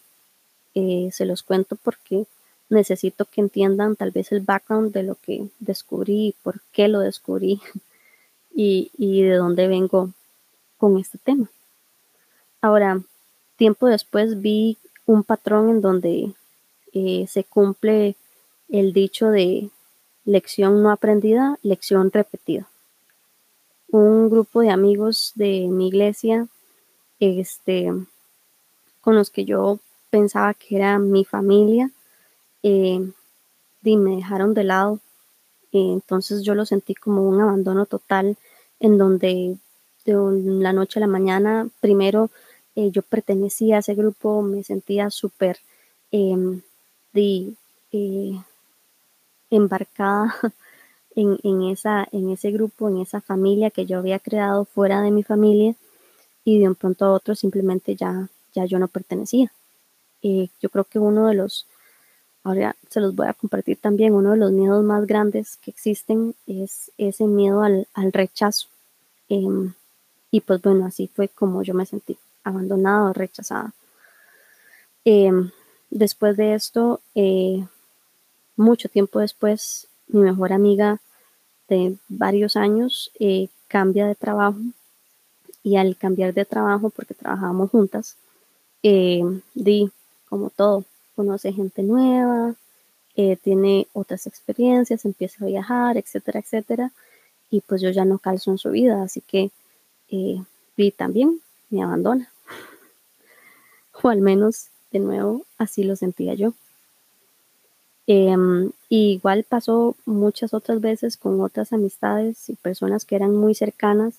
se 0.74 1.26
los 1.26 1.42
cuento 1.42 1.76
porque 1.76 2.26
necesito 2.70 3.26
que 3.26 3.42
entiendan 3.42 3.96
tal 3.96 4.12
vez 4.12 4.32
el 4.32 4.42
background 4.42 4.92
de 4.94 5.04
lo 5.04 5.16
que 5.16 5.50
descubrí, 5.60 6.36
por 6.44 6.62
qué 6.72 6.88
lo 6.88 7.00
descubrí 7.00 7.62
y, 8.56 8.92
y 8.98 9.24
de 9.24 9.36
dónde 9.36 9.68
vengo 9.68 10.12
con 10.78 10.98
este 10.98 11.18
tema. 11.18 11.50
Ahora, 12.62 13.02
tiempo 13.56 13.88
después 13.88 14.42
vi 14.42 14.78
un 15.06 15.24
patrón 15.24 15.70
en 15.70 15.82
donde 15.82 16.34
se 17.28 17.44
cumple 17.44 18.16
el 18.70 18.94
dicho 18.94 19.30
de 19.30 19.70
lección 20.26 20.84
no 20.84 20.92
aprendida, 20.92 21.58
lección 21.64 22.12
repetida. 22.12 22.68
Un 23.90 24.30
grupo 24.30 24.62
de 24.62 24.70
amigos 24.70 25.32
de 25.36 25.68
mi 25.70 25.88
iglesia, 25.88 26.48
este, 27.20 27.92
con 29.02 29.16
los 29.16 29.30
que 29.30 29.46
yo 29.46 29.80
pensaba 30.10 30.54
que 30.54 30.76
era 30.76 31.00
mi 31.00 31.26
familia, 31.26 31.92
eh, 32.64 33.12
y 33.88 33.98
me 33.98 34.18
dejaron 34.18 34.54
de 34.54 34.64
lado. 34.66 35.00
entonces 35.72 36.44
yo 36.44 36.56
lo 36.56 36.66
sentí 36.66 36.94
como 36.96 37.24
un 37.24 37.40
abandono 37.42 37.86
total 37.86 38.38
en 38.80 38.98
donde 38.98 39.58
de 40.06 40.14
la 40.64 40.74
noche 40.74 41.00
a 41.00 41.02
la 41.02 41.08
mañana, 41.08 41.70
primero 41.82 42.30
eh, 42.76 42.92
yo 42.92 43.02
pertenecía 43.02 43.78
a 43.78 43.80
ese 43.80 43.96
grupo, 43.96 44.42
me 44.42 44.64
sentía 44.64 45.10
súper 45.10 45.58
em, 46.12 46.62
eh, 47.14 47.54
embarcada 49.50 50.36
en, 51.18 51.64
esa, 51.64 52.08
en 52.12 52.30
ese 52.30 52.52
grupo, 52.52 52.90
en 52.90 53.00
esa 53.00 53.22
familia 53.22 53.72
que 53.72 53.88
yo 53.88 53.98
había 53.98 54.20
creado 54.20 54.66
fuera 54.66 55.02
de 55.02 55.10
mi 55.10 55.24
familia 55.24 55.76
y 56.44 56.60
de 56.60 56.68
un 56.68 56.76
pronto 56.76 57.06
a 57.06 57.12
otro 57.12 57.34
simplemente 57.34 57.96
ya, 57.96 58.30
ya 58.54 58.66
yo 58.66 58.78
no 58.78 58.88
pertenecía. 58.88 59.52
Eh, 60.22 60.50
yo 60.62 60.70
creo 60.70 60.84
que 60.84 61.00
uno 61.00 61.28
de 61.28 61.34
los, 61.34 61.66
ahora 62.44 62.76
se 62.90 63.02
los 63.02 63.16
voy 63.16 63.28
a 63.28 63.34
compartir 63.34 63.78
también, 63.78 64.14
uno 64.14 64.32
de 64.32 64.38
los 64.38 64.52
miedos 64.52 64.84
más 64.84 65.08
grandes 65.08 65.58
que 65.58 65.72
existen 65.72 66.36
es 66.46 66.92
ese 67.00 67.26
miedo 67.26 67.64
al, 67.64 67.88
rechazo. 68.14 68.68
Em, 69.28 69.74
y 70.30 70.42
pues 70.42 70.62
bueno, 70.62 70.86
así 70.86 71.08
fue 71.08 71.30
como 71.30 71.64
yo 71.64 71.74
me 71.74 71.88
sentí, 71.88 72.16
abandonada, 72.44 73.12
rechazada. 73.14 73.74
Em, 75.04 75.50
después 75.90 76.38
de 76.38 76.54
esto, 76.54 77.02
eh, 77.16 77.66
mucho 78.56 78.88
tiempo 78.88 79.20
después, 79.20 79.88
mi 80.08 80.22
mejor 80.22 80.54
amiga 80.54 81.02
de 81.68 81.98
varios 82.08 82.56
años 82.56 83.12
eh, 83.20 83.50
cambia 83.68 84.08
de 84.08 84.16
trabajo. 84.16 84.58
Y 85.64 85.76
al 85.76 85.98
cambiar 85.98 86.34
de 86.34 86.46
trabajo, 86.46 86.90
porque 86.90 87.14
trabajábamos 87.14 87.70
juntas, 87.72 88.16
eh, 88.84 89.22
di 89.54 89.92
como 90.30 90.50
todo, 90.50 90.86
conoce 91.16 91.52
gente 91.52 91.84
nueva, 91.84 92.56
eh, 93.16 93.38
tiene 93.38 93.88
otras 93.94 94.28
experiencias, 94.28 95.04
empieza 95.04 95.44
a 95.44 95.48
viajar, 95.48 95.98
etcétera, 95.98 96.40
etcétera, 96.40 96.92
y 97.50 97.62
pues 97.62 97.82
yo 97.82 97.90
ya 97.90 98.06
no 98.06 98.20
calzo 98.20 98.52
en 98.52 98.58
su 98.58 98.70
vida, 98.72 99.02
así 99.04 99.22
que 99.22 99.52
vi 100.10 100.92
también 100.92 101.42
me 101.70 101.84
abandona, 101.84 102.32
o 104.04 104.10
al 104.10 104.22
menos 104.22 104.68
de 104.92 105.00
nuevo 105.00 105.46
así 105.58 105.84
lo 105.84 105.96
sentía 105.96 106.34
yo. 106.34 106.54
Em, 108.10 108.72
igual 108.88 109.44
pasó 109.44 109.98
muchas 110.06 110.54
otras 110.54 110.80
veces 110.80 111.18
con 111.18 111.42
otras 111.42 111.74
amistades 111.74 112.50
y 112.50 112.56
personas 112.56 113.04
que 113.04 113.18
eran 113.18 113.36
muy 113.36 113.54
cercanas, 113.54 114.16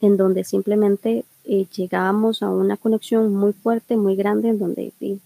en 0.00 0.16
donde 0.16 0.42
simplemente 0.42 1.24
eh, 1.44 1.66
llegábamos 1.76 2.42
a 2.42 2.50
una 2.50 2.76
conexión 2.76 3.32
muy 3.32 3.52
fuerte, 3.52 3.96
muy 3.96 4.16
grande, 4.16 4.48
en 4.48 4.58
donde 4.58 4.92
eh, 5.00 5.18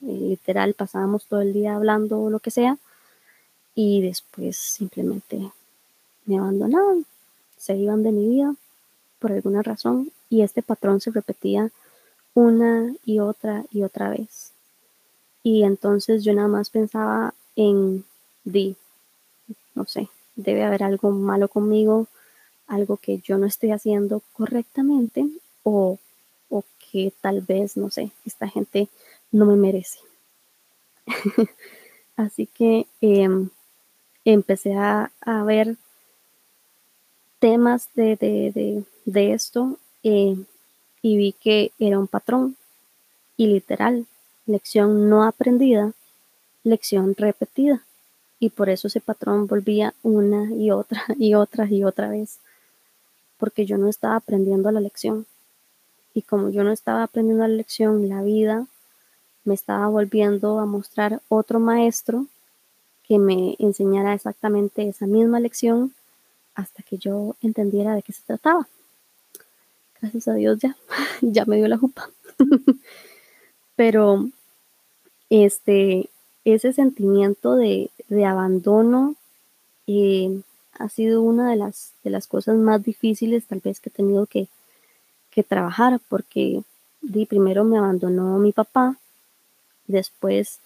literal 0.00 0.72
pasábamos 0.72 1.26
todo 1.26 1.42
el 1.42 1.52
día 1.52 1.76
hablando 1.76 2.20
o 2.22 2.30
lo 2.30 2.40
que 2.40 2.50
sea, 2.50 2.78
y 3.74 4.00
después 4.00 4.56
simplemente 4.56 5.52
me 6.24 6.38
abandonaban, 6.38 7.04
se 7.58 7.76
iban 7.76 8.02
de 8.02 8.12
mi 8.12 8.28
vida 8.28 8.54
por 9.18 9.32
alguna 9.32 9.62
razón, 9.62 10.10
y 10.30 10.40
este 10.40 10.62
patrón 10.62 11.02
se 11.02 11.10
repetía 11.10 11.70
una 12.32 12.94
y 13.04 13.18
otra 13.18 13.66
y 13.70 13.82
otra 13.82 14.08
vez. 14.08 14.52
Y 15.42 15.64
entonces 15.64 16.24
yo 16.24 16.32
nada 16.32 16.48
más 16.48 16.70
pensaba 16.70 17.34
en 17.56 18.04
di, 18.44 18.76
no 19.74 19.84
sé, 19.84 20.08
debe 20.36 20.64
haber 20.64 20.82
algo 20.82 21.10
malo 21.10 21.48
conmigo, 21.48 22.06
algo 22.66 22.96
que 22.96 23.18
yo 23.18 23.38
no 23.38 23.46
estoy 23.46 23.72
haciendo 23.72 24.22
correctamente 24.32 25.26
o, 25.62 25.98
o 26.48 26.64
que 26.90 27.12
tal 27.20 27.40
vez, 27.40 27.76
no 27.76 27.90
sé, 27.90 28.10
esta 28.24 28.48
gente 28.48 28.88
no 29.30 29.46
me 29.46 29.56
merece. 29.56 29.98
Así 32.16 32.46
que 32.46 32.86
em, 33.00 33.50
empecé 34.24 34.74
a, 34.74 35.10
ver 35.44 35.76
temas 37.38 37.88
de, 37.94 38.16
de, 38.16 38.84
de, 39.04 39.32
esto 39.32 39.78
eh, 40.04 40.36
y 41.00 41.16
vi 41.16 41.32
que 41.32 41.72
era 41.78 41.98
un 41.98 42.06
patrón 42.06 42.56
y 43.36 43.48
literal, 43.48 44.06
lección 44.46 45.08
no 45.08 45.24
aprendida 45.24 45.92
lección 46.64 47.14
repetida. 47.16 47.82
Y 48.38 48.50
por 48.50 48.68
eso 48.68 48.88
ese 48.88 49.00
patrón 49.00 49.46
volvía 49.46 49.94
una 50.02 50.52
y 50.52 50.70
otra 50.70 51.04
y 51.18 51.34
otra 51.34 51.66
y 51.70 51.84
otra 51.84 52.08
vez. 52.08 52.38
Porque 53.38 53.66
yo 53.66 53.78
no 53.78 53.88
estaba 53.88 54.16
aprendiendo 54.16 54.70
la 54.70 54.80
lección. 54.80 55.26
Y 56.14 56.22
como 56.22 56.50
yo 56.50 56.64
no 56.64 56.72
estaba 56.72 57.02
aprendiendo 57.04 57.46
la 57.46 57.54
lección, 57.54 58.08
la 58.08 58.22
vida 58.22 58.66
me 59.44 59.54
estaba 59.54 59.88
volviendo 59.88 60.58
a 60.60 60.66
mostrar 60.66 61.20
otro 61.28 61.58
maestro 61.58 62.26
que 63.06 63.18
me 63.18 63.56
enseñara 63.58 64.14
exactamente 64.14 64.88
esa 64.88 65.06
misma 65.06 65.40
lección 65.40 65.94
hasta 66.54 66.82
que 66.82 66.98
yo 66.98 67.36
entendiera 67.42 67.94
de 67.94 68.02
qué 68.02 68.12
se 68.12 68.22
trataba. 68.22 68.68
Gracias 70.00 70.28
a 70.28 70.34
Dios 70.34 70.58
ya, 70.58 70.76
ya 71.20 71.44
me 71.44 71.56
dio 71.56 71.68
la 71.68 71.78
jupa. 71.78 72.10
Pero 73.76 74.28
este, 75.30 76.08
ese 76.44 76.72
sentimiento 76.72 77.56
de, 77.56 77.90
abandono 78.26 79.14
eh, 79.86 80.40
ha 80.74 80.88
sido 80.88 81.22
una 81.22 81.50
de 81.50 81.56
las, 81.56 81.92
de 82.04 82.10
las 82.10 82.26
cosas 82.26 82.56
más 82.56 82.82
difíciles 82.82 83.46
tal 83.46 83.60
vez 83.60 83.80
que 83.80 83.88
he 83.88 83.92
tenido 83.92 84.26
que, 84.26 84.48
que 85.30 85.42
trabajar 85.42 86.00
porque 86.08 86.62
di, 87.00 87.26
primero 87.26 87.64
me 87.64 87.78
abandonó 87.78 88.38
mi 88.38 88.52
papá, 88.52 88.96
después 89.86 90.58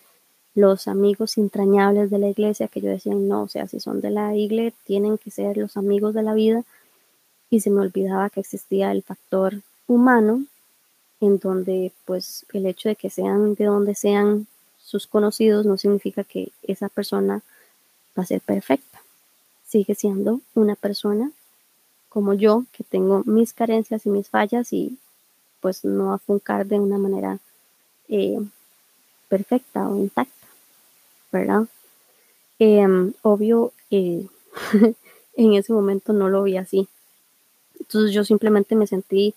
los 0.57 0.89
amigos 0.89 1.37
entrañables 1.37 2.11
de 2.11 2.19
la 2.19 2.29
iglesia 2.29 2.69
que 2.69 2.81
yo 2.81 2.89
decía, 2.89 3.15
no, 3.15 3.43
o 3.43 3.49
sea, 3.49 3.69
si 3.69 3.79
son 3.79 4.01
de 4.01 4.11
la 4.11 4.35
iglesia, 4.35 4.77
tienen 4.85 5.19
que 5.19 5.31
ser 5.31 5.59
los 5.59 5.77
amigos 5.77 6.15
de 6.15 6.23
la 6.23 6.33
vida. 6.33 6.65
Y 7.51 7.61
se 7.61 7.71
me 7.71 7.83
olvidaba 7.83 8.31
que 8.31 8.41
existía 8.41 8.91
el 8.91 9.03
factor 9.03 9.61
humano, 9.87 10.45
en 11.21 11.39
donde 11.39 11.93
pues 12.07 12.47
el 12.55 12.65
hecho 12.65 12.89
de 12.89 12.97
que 12.97 13.11
sean 13.11 13.55
de 13.55 13.67
donde 13.67 13.95
sean 13.95 14.47
sus 14.87 15.09
conocidos 15.09 15.67
no 15.67 15.77
significa 15.77 16.23
que 16.23 16.53
esa 16.63 16.89
persona 16.89 17.43
va 18.17 18.23
a 18.23 18.27
ser 18.27 18.41
perfecta. 18.41 19.03
Sigue 19.67 19.97
siendo 19.97 20.41
una 20.55 20.77
persona 20.77 21.33
como 22.09 22.35
yo, 22.35 22.65
que 22.71 22.85
tengo 22.85 23.25
mis 23.27 23.53
carencias 23.53 24.07
y 24.07 24.11
mis 24.11 24.29
fallas 24.31 24.73
y 24.73 24.97
pues 25.61 25.85
no 25.85 26.15
a 26.15 26.19
funcar 26.19 26.67
de 26.67 26.79
una 26.79 26.99
manera 26.99 27.41
eh, 28.09 28.39
perfecta 29.29 29.89
o 29.89 29.97
intacta. 29.97 30.47
¿verdad? 31.33 31.67
Em, 32.61 33.13
obvio, 33.23 33.73
eh, 33.91 34.29
en 35.37 35.55
ese 35.55 35.73
momento 35.73 36.13
no 36.13 36.29
lo 36.29 36.45
vi 36.45 36.57
así. 36.59 36.89
Entonces 37.81 38.13
yo 38.13 38.25
simplemente 38.25 38.77
me 38.77 38.87
sentí 38.87 39.35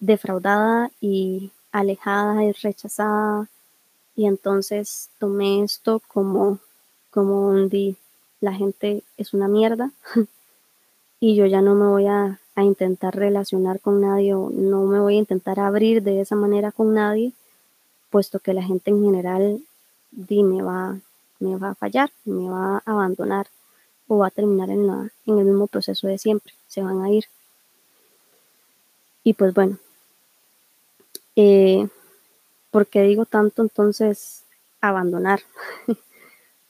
defraudada 0.00 0.90
y 1.00 1.52
alejada 1.72 2.42
y 2.44 2.52
rechazada. 2.52 3.48
Y 4.18 4.26
entonces 4.26 5.10
tomé 5.20 5.62
esto 5.62 6.02
como, 6.08 6.58
como 7.12 7.46
un 7.46 7.68
di, 7.68 7.96
la 8.40 8.52
gente 8.52 9.04
es 9.16 9.32
una 9.32 9.46
mierda 9.46 9.92
y 11.20 11.36
yo 11.36 11.46
ya 11.46 11.62
no 11.62 11.76
me 11.76 11.86
voy 11.86 12.08
a, 12.08 12.40
a 12.56 12.64
intentar 12.64 13.14
relacionar 13.14 13.78
con 13.78 14.00
nadie 14.00 14.34
o 14.34 14.50
no 14.50 14.82
me 14.86 14.98
voy 14.98 15.14
a 15.14 15.18
intentar 15.18 15.60
abrir 15.60 16.02
de 16.02 16.20
esa 16.20 16.34
manera 16.34 16.72
con 16.72 16.94
nadie, 16.94 17.32
puesto 18.10 18.40
que 18.40 18.54
la 18.54 18.64
gente 18.64 18.90
en 18.90 19.04
general 19.04 19.60
di, 20.10 20.42
me 20.42 20.62
va 20.62 20.98
me 21.38 21.56
va 21.56 21.70
a 21.70 21.74
fallar, 21.76 22.10
me 22.24 22.50
va 22.50 22.78
a 22.78 22.82
abandonar 22.86 23.46
o 24.08 24.18
va 24.18 24.26
a 24.26 24.30
terminar 24.30 24.68
en, 24.68 24.88
la, 24.88 25.12
en 25.26 25.38
el 25.38 25.44
mismo 25.44 25.68
proceso 25.68 26.08
de 26.08 26.18
siempre, 26.18 26.54
se 26.66 26.82
van 26.82 27.02
a 27.02 27.10
ir. 27.12 27.26
Y 29.22 29.34
pues 29.34 29.54
bueno, 29.54 29.78
eh, 31.36 31.88
¿por 32.78 32.86
qué 32.86 33.02
digo 33.02 33.26
tanto 33.26 33.62
entonces 33.62 34.44
abandonar? 34.80 35.40
o 35.88 35.96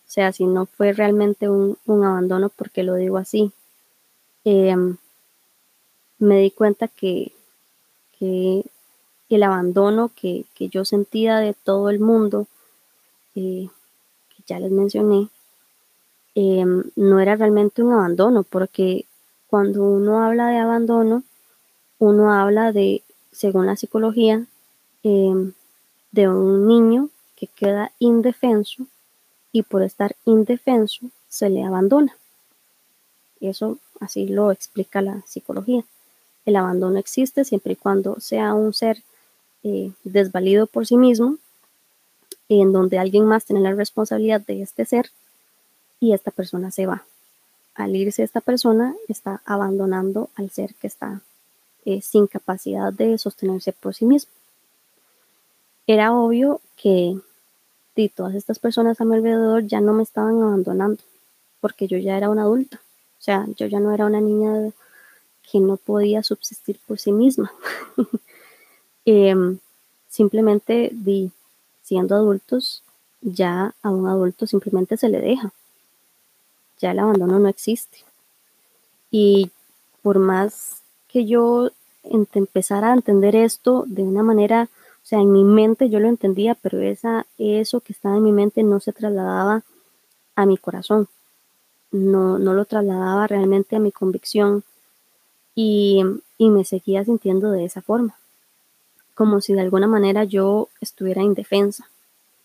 sea, 0.07 0.33
si 0.33 0.47
no 0.47 0.65
fue 0.65 0.95
realmente 0.95 1.51
un, 1.51 1.77
abandono, 1.87 2.49
porque 2.49 2.83
lo 2.83 2.95
digo 2.95 3.19
así? 3.19 3.53
Em, 4.43 4.97
me 6.19 6.39
di 6.39 6.51
cuenta 6.51 6.89
que, 6.89 7.35
el 8.19 9.43
abandono 9.43 10.11
que, 10.17 10.47
yo 10.59 10.87
sentía 10.87 11.41
de 11.41 11.53
todo 11.53 11.91
el 11.91 12.01
mundo 12.01 12.47
eh, 13.35 13.69
ya 14.47 14.61
les 14.61 14.71
mencioné, 14.71 15.29
em, 16.35 16.85
no 16.97 17.21
era 17.21 17.37
realmente 17.37 17.83
un 17.83 17.93
abandono, 17.93 18.45
porque 18.45 19.05
cuando 19.47 19.83
uno 19.83 20.23
habla 20.23 20.47
de 20.49 20.57
abandono, 20.57 21.23
uno 21.99 22.33
habla 22.33 22.73
de, 22.73 23.03
según 23.31 23.67
la 23.67 23.77
psicología, 23.77 24.47
em, 25.03 25.53
de 26.11 26.29
un 26.29 26.67
niño 26.67 27.11
que 27.37 27.47
queda 27.47 27.93
indefenso 27.99 28.87
y 29.53 29.63
por 29.63 29.83
estar 29.83 30.17
indefenso 30.25 31.11
se 31.29 31.51
le 31.51 31.65
abandona. 31.65 32.17
Eso 33.41 33.79
así 34.01 34.27
lo 34.27 34.51
explica 34.51 35.03
la 35.03 35.23
psicología. 35.27 35.85
El 36.45 36.57
abandono 36.57 36.99
existe 36.99 37.45
siempre 37.45 37.75
y 37.75 37.77
cuando 37.77 38.21
sea 38.21 38.55
un 38.55 38.73
ser 38.73 39.03
eh, 39.63 39.93
desvalido 40.05 40.67
por 40.67 40.87
sí 40.87 40.97
mismo 40.97 41.37
en 42.49 42.73
donde 42.73 42.99
alguien 42.99 43.25
más 43.25 43.45
tiene 43.45 43.61
la 43.61 43.75
responsabilidad 43.75 44.41
de 44.41 44.63
este 44.63 44.87
ser 44.87 45.11
y 46.01 46.13
esta 46.13 46.31
persona 46.31 46.71
se 46.71 46.87
va. 46.87 47.05
Al 47.75 47.95
irse 47.95 48.23
esta 48.23 48.41
persona 48.41 48.95
está 49.09 49.43
abandonando 49.45 50.31
al 50.35 50.51
ser 50.51 50.75
que 50.75 50.87
está 50.87 51.21
eh, 51.85 52.01
sin 52.03 52.27
capacidad 52.27 52.93
de 52.93 53.19
sostenerse 53.19 53.73
por 53.73 53.95
sí 53.95 54.05
mismo. 54.05 54.33
Era 55.89 56.13
obvio 56.13 56.61
que 56.77 57.19
todas 58.15 58.37
estas 58.37 58.61
personas 58.61 59.01
a 59.01 59.05
mi 59.05 59.17
alrededor 59.17 59.67
ya 59.67 59.81
no 59.81 59.93
me 59.93 60.05
estaban 60.05 60.41
abandonando 60.41 61.03
porque 61.61 61.89
yo 61.89 61.99
ya 61.99 62.17
era 62.17 62.31
una 62.31 62.43
adulta. 62.43 62.81
O 63.19 63.23
sea, 63.23 63.47
yo 63.57 63.67
ya 63.67 63.81
no 63.81 63.93
era 63.93 64.07
una 64.07 64.21
niña 64.21 64.71
que 65.51 65.59
no 65.59 65.77
podía 65.77 66.23
subsistir 66.23 66.79
por 66.87 67.01
sí 67.01 67.11
misma. 67.11 67.51
Em, 69.11 69.59
simplemente 70.07 70.91
di, 70.93 71.33
siendo 71.83 72.15
adultos, 72.15 72.83
ya 73.23 73.75
a 73.83 73.89
un 73.89 74.07
adulto 74.07 74.47
simplemente 74.47 74.99
se 74.99 75.09
le 75.09 75.19
deja. 75.19 75.51
Ya 76.79 76.91
el 76.91 76.99
abandono 76.99 77.39
no 77.39 77.49
existe. 77.49 78.05
Y 79.11 79.51
por 80.03 80.19
más 80.19 80.83
que 81.09 81.25
yo 81.25 81.71
empezara 82.13 82.91
a 82.91 82.95
entender 82.95 83.35
esto 83.35 83.85
de 83.87 84.03
una 84.03 84.23
manera, 84.23 84.69
sea, 85.09 85.21
en 85.21 85.33
mi 85.33 85.45
mente 85.45 85.89
yo 85.89 86.01
lo 86.01 86.09
entendía, 86.09 86.55
pero 86.55 86.81
esa, 86.81 87.27
eso 87.39 87.81
que 87.81 87.93
estaba 87.93 88.17
en 88.17 88.25
mi 88.25 88.33
mente 88.33 88.63
no 88.63 88.81
se 88.81 88.93
trasladaba 88.93 89.63
a 90.37 90.47
mi 90.47 90.57
corazón, 90.57 91.09
no, 91.91 92.39
no 92.39 92.55
lo 92.55 92.65
trasladaba 92.65 93.27
realmente 93.27 93.77
a 93.77 93.81
mi 93.81 93.93
convicción 93.93 94.65
y, 95.55 96.03
y 96.37 96.51
me 96.51 96.65
seguía 96.65 97.05
sintiendo 97.05 97.51
de 97.51 97.65
esa 97.65 97.83
forma 97.83 98.19
como 99.19 99.41
si 99.41 99.53
de 99.53 99.63
alguna 99.63 99.89
manera 99.89 100.23
yo 100.23 100.69
estuviera 100.81 101.25
indefensa. 101.25 101.91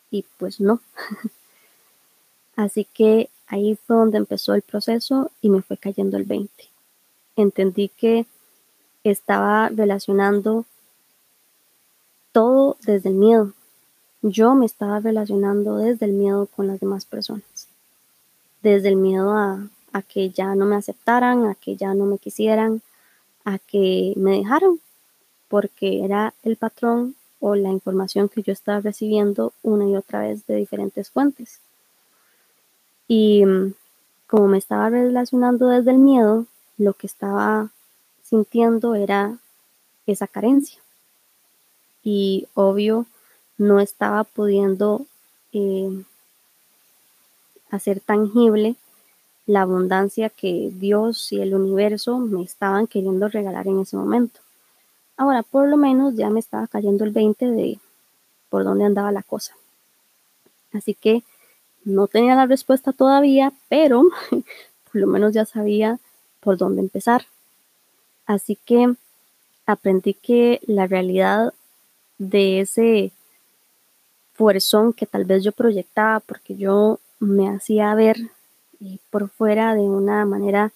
Y 0.10 0.26
pues 0.40 0.60
no. 0.60 0.82
Así 2.56 2.88
que 2.92 3.30
ahí 3.46 3.76
fue 3.86 3.98
donde 3.98 4.18
empezó 4.18 4.56
el 4.56 4.64
proceso 4.64 5.30
y 5.40 5.52
me 5.52 5.62
fue 5.62 5.78
cayendo 5.78 6.18
el 6.18 6.24
20. 6.24 6.52
Entendí 7.36 7.90
que 7.90 8.26
estaba 9.04 9.70
relacionando 9.70 10.66
todo 12.34 12.76
desde 12.86 13.10
el 13.10 13.16
miedo. 13.16 13.54
Yo 14.22 14.56
me 14.56 14.66
estaba 14.66 15.00
relacionando 15.00 15.78
desde 15.78 16.06
el 16.08 16.14
miedo 16.14 16.48
con 16.48 16.68
las 16.68 16.80
demás 16.80 17.06
personas. 17.06 17.68
Desde 18.62 18.90
el 18.90 18.98
miedo 18.98 19.32
a, 19.32 19.70
que 20.10 20.32
ya 20.32 20.56
no 20.56 20.66
me 20.66 20.76
aceptaran, 20.76 21.46
a 21.46 21.56
que 21.56 21.76
ya 21.76 21.94
no 21.94 22.06
me 22.06 22.18
quisieran, 22.18 22.82
a 23.46 23.60
que 23.60 24.14
me 24.18 24.38
dejaran 24.38 24.80
porque 25.48 26.04
era 26.04 26.34
el 26.44 26.58
patrón 26.58 27.16
o 27.40 27.56
la 27.56 27.70
información 27.70 28.28
que 28.28 28.42
yo 28.42 28.52
estaba 28.52 28.80
recibiendo 28.80 29.54
una 29.62 29.88
y 29.88 29.96
otra 29.96 30.22
vez 30.22 30.48
de 30.48 30.56
diferentes 30.56 31.12
fuentes. 31.12 31.60
Y 33.08 33.46
mm, 33.46 33.74
como 34.26 34.48
me 34.48 34.58
estaba 34.58 34.90
relacionando 34.90 35.68
desde 35.68 35.92
el 35.92 36.00
miedo, 36.00 36.48
lo 36.78 36.94
que 36.94 37.06
estaba 37.06 37.70
sintiendo 38.24 38.96
era 38.96 39.38
esa 40.08 40.28
carencia. 40.28 40.83
Y 42.04 42.48
obvio, 42.54 43.06
no 43.58 43.80
estaba 43.80 44.24
pudiendo 44.24 45.06
eh, 45.54 46.04
hacer 47.72 48.00
tangible 48.02 48.76
la 49.46 49.62
abundancia 49.62 50.30
que 50.30 50.72
Dios 50.74 51.32
y 51.32 51.42
el 51.42 51.54
universo 51.54 52.18
me 52.18 52.44
estaban 52.44 52.88
queriendo 52.88 53.28
regalar 53.28 53.68
en 53.68 53.80
ese 53.80 53.98
momento. 53.98 54.40
Ahora, 55.18 55.44
por 55.44 55.68
lo 55.68 55.78
menos 55.78 56.16
ya 56.16 56.30
me 56.30 56.40
estaba 56.40 56.68
cayendo 56.68 57.04
el 57.04 57.12
20 57.12 57.48
de 57.48 57.80
por 58.50 58.64
dónde 58.64 58.86
andaba 58.86 59.12
la 59.12 59.24
cosa. 59.24 59.56
Así 60.72 60.96
que 60.96 61.24
no 61.84 62.08
tenía 62.08 62.36
la 62.36 62.46
respuesta 62.46 62.94
todavía, 62.94 63.52
pero 63.70 64.04
por 64.32 65.02
lo 65.02 65.08
menos 65.08 65.34
ya 65.34 65.46
sabía 65.46 66.00
por 66.40 66.58
dónde 66.58 66.82
empezar. 66.82 67.26
Así 68.26 68.58
que 68.66 68.96
aprendí 69.66 70.14
que 70.14 70.62
la 70.66 70.88
realidad 70.88 71.54
de 72.18 72.62
ese 72.62 73.12
fuerzón 74.34 74.94
que 74.94 75.06
tal 75.06 75.26
vez 75.26 75.44
yo 75.44 75.52
proyectaba, 75.52 76.20
porque 76.20 76.56
yo 76.56 77.00
me 77.20 77.50
hacía 77.50 77.94
ver 77.96 78.18
eh, 78.82 78.98
por 79.10 79.30
fuera 79.30 79.74
de 79.76 79.82
una 79.82 80.26
manera 80.26 80.72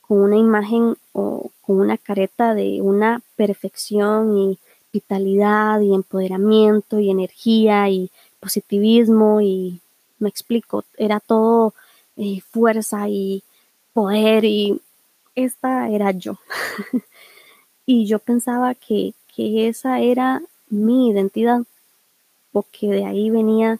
con 0.00 0.18
una 0.18 0.36
imagen 0.36 0.96
o 1.12 1.50
con 1.60 1.80
una 1.80 1.96
careta 1.96 2.54
de 2.54 2.80
una 2.80 3.22
perfección 3.36 4.36
y 4.36 4.58
vitalidad 4.92 5.80
y 5.80 5.94
empoderamiento 5.94 6.98
y 6.98 7.10
energía 7.10 7.88
y 7.88 8.10
positivismo 8.40 9.40
y 9.40 9.80
me 10.18 10.28
explico, 10.28 10.84
era 10.96 11.20
todo 11.20 11.74
eh, 12.16 12.40
fuerza 12.50 13.08
y 13.08 13.42
poder 13.92 14.44
y 14.44 14.80
esta 15.34 15.88
era 15.88 16.10
yo. 16.10 16.38
y 17.86 18.06
yo 18.06 18.18
pensaba 18.18 18.74
que, 18.74 19.14
que 19.34 19.68
esa 19.68 20.00
era 20.00 20.42
mi 20.68 21.10
identidad, 21.10 21.62
porque 22.52 22.88
de 22.88 23.04
ahí 23.04 23.30
venía 23.30 23.78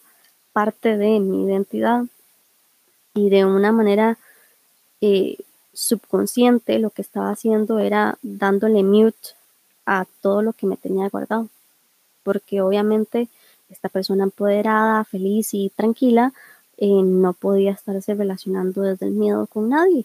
parte 0.53 0.97
de 0.97 1.21
mi 1.21 1.45
identidad 1.45 2.05
y 3.15 3.31
de 3.31 3.45
una 3.45 3.73
manera 3.73 4.19
eh, 5.01 5.37
subconsciente 5.73 6.79
lo 6.79 6.91
que 6.91 7.03
estaba 7.03 7.31
haciendo 7.31 7.79
era 7.79 8.19
dándole 8.23 8.83
mute 8.83 9.31
a 9.87 10.07
todo 10.21 10.43
lo 10.43 10.53
que 10.53 10.67
me 10.67 10.77
tenía 10.77 11.09
guardado. 11.09 11.49
Porque 12.23 12.61
obviamente 12.61 13.29
esta 13.71 13.89
persona 13.89 14.25
empoderada, 14.25 15.05
feliz 15.05 15.55
y 15.55 15.71
tranquila 15.71 16.33
eh, 16.77 17.03
no 17.03 17.33
podía 17.33 17.73
estarse 17.73 18.15
relacionando 18.15 18.83
desde 18.83 19.07
el 19.07 19.13
miedo 19.13 19.47
con 19.47 19.71
nadie. 19.71 20.05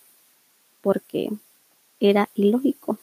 Porque 0.82 1.32
era 2.00 2.30
ilógico. 2.36 2.98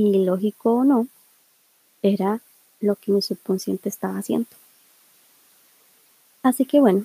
Y 0.00 0.24
lógico 0.24 0.74
o 0.74 0.84
no, 0.84 1.08
era 2.02 2.40
lo 2.78 2.94
que 2.94 3.10
mi 3.10 3.20
subconsciente 3.20 3.88
estaba 3.88 4.18
haciendo. 4.18 4.46
Así 6.40 6.66
que 6.66 6.78
bueno, 6.78 7.04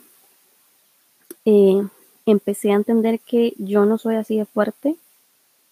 eh, 1.43 1.87
empecé 2.27 2.71
a 2.71 2.75
entender 2.75 3.19
que 3.19 3.55
yo 3.57 3.87
no 3.87 3.97
soy 3.97 4.17
así 4.17 4.37
de 4.37 4.45
fuerte, 4.45 4.95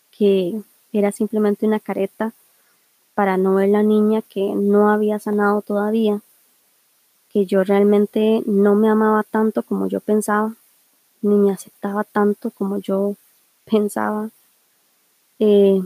que 0.10 0.64
era 0.94 1.12
simplemente 1.12 1.68
una 1.68 1.80
careta 1.80 2.34
para 3.14 3.38
no 3.38 3.54
ver 3.54 3.70
la 3.70 3.84
niña 3.84 4.24
que 4.24 4.56
no 4.56 4.90
había 4.90 5.20
sanado 5.20 5.62
todavía, 5.62 6.22
que 7.32 7.46
yo 7.46 7.64
realmente 7.64 8.42
no 8.48 8.74
me 8.74 8.90
amaba 8.90 9.22
tanto 9.22 9.62
como 9.62 9.86
yo 9.86 10.00
pensaba, 10.00 10.56
ni 11.22 11.36
me 11.36 11.52
aceptaba 11.52 12.04
tanto 12.04 12.50
como 12.50 12.80
yo 12.80 13.16
pensaba, 13.66 14.32
eh, 15.38 15.84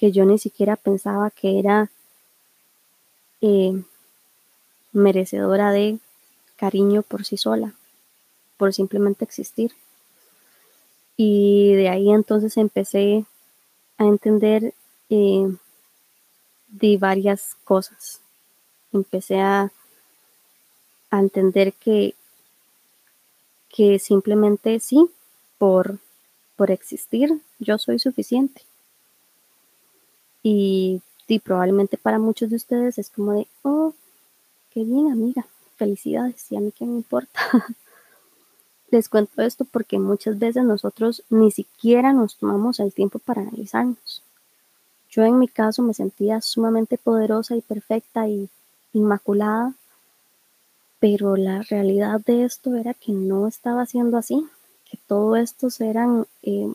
que 0.00 0.12
yo 0.12 0.24
ni 0.24 0.38
siquiera 0.38 0.76
pensaba 0.76 1.30
que 1.30 1.58
era 1.58 1.90
eh, 3.42 3.84
merecedora 4.92 5.72
de 5.72 5.98
cariño 6.56 7.02
por 7.02 7.26
sí 7.26 7.36
sola 7.36 7.74
por 8.56 8.72
simplemente 8.72 9.26
existir. 9.26 9.72
Y 11.18 11.74
de 11.74 11.90
ahí 11.90 12.10
entonces 12.10 12.56
empecé 12.56 13.26
a 13.98 14.06
entender 14.06 14.72
eh, 15.10 15.54
de 16.68 16.96
varias 16.96 17.56
cosas. 17.64 18.22
Empecé 18.94 19.38
a, 19.38 19.70
a 21.10 21.18
entender 21.18 21.74
que, 21.74 22.14
que 23.68 23.98
simplemente 23.98 24.80
sí, 24.80 25.10
por, 25.58 25.98
por 26.56 26.70
existir, 26.70 27.42
yo 27.58 27.76
soy 27.76 27.98
suficiente. 27.98 28.69
Y, 30.42 31.02
probablemente 31.44 31.96
para 31.96 32.18
muchos 32.18 32.50
de 32.50 32.56
ustedes 32.56 32.98
es 32.98 33.08
como 33.08 33.32
de, 33.32 33.46
oh, 33.62 33.94
qué 34.70 34.82
bien 34.82 35.12
amiga, 35.12 35.46
felicidades, 35.76 36.50
y 36.50 36.56
a 36.56 36.60
mí 36.60 36.72
qué 36.72 36.84
me 36.84 36.96
importa. 36.96 37.40
Les 38.90 39.08
cuento 39.08 39.40
esto 39.42 39.64
porque 39.64 40.00
muchas 40.00 40.40
veces 40.40 40.64
nosotros 40.64 41.22
ni 41.30 41.52
siquiera 41.52 42.12
nos 42.12 42.36
tomamos 42.36 42.80
el 42.80 42.92
tiempo 42.92 43.20
para 43.20 43.42
analizarnos. 43.42 44.22
Yo 45.08 45.24
en 45.24 45.38
mi 45.38 45.46
caso 45.46 45.82
me 45.82 45.94
sentía 45.94 46.40
sumamente 46.40 46.98
poderosa 46.98 47.54
y 47.54 47.62
perfecta 47.62 48.28
y 48.28 48.48
inmaculada, 48.92 49.74
pero 50.98 51.36
la 51.36 51.62
realidad 51.62 52.20
de 52.26 52.44
esto 52.44 52.74
era 52.74 52.94
que 52.94 53.12
no 53.12 53.46
estaba 53.46 53.86
siendo 53.86 54.18
así, 54.18 54.46
que 54.90 54.98
todo 55.06 55.36
esto 55.36 55.68
eran 55.78 56.26
eh, 56.42 56.72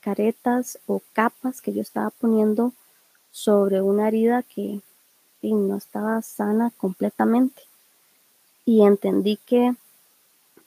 caretas 0.00 0.78
o 0.86 1.02
capas 1.12 1.60
que 1.60 1.72
yo 1.72 1.82
estaba 1.82 2.10
poniendo 2.10 2.72
sobre 3.30 3.80
una 3.80 4.08
herida 4.08 4.42
que 4.42 4.80
no 5.42 5.76
estaba 5.76 6.20
sana 6.22 6.72
completamente. 6.76 7.62
Y 8.64 8.82
entendí 8.82 9.38
que 9.46 9.74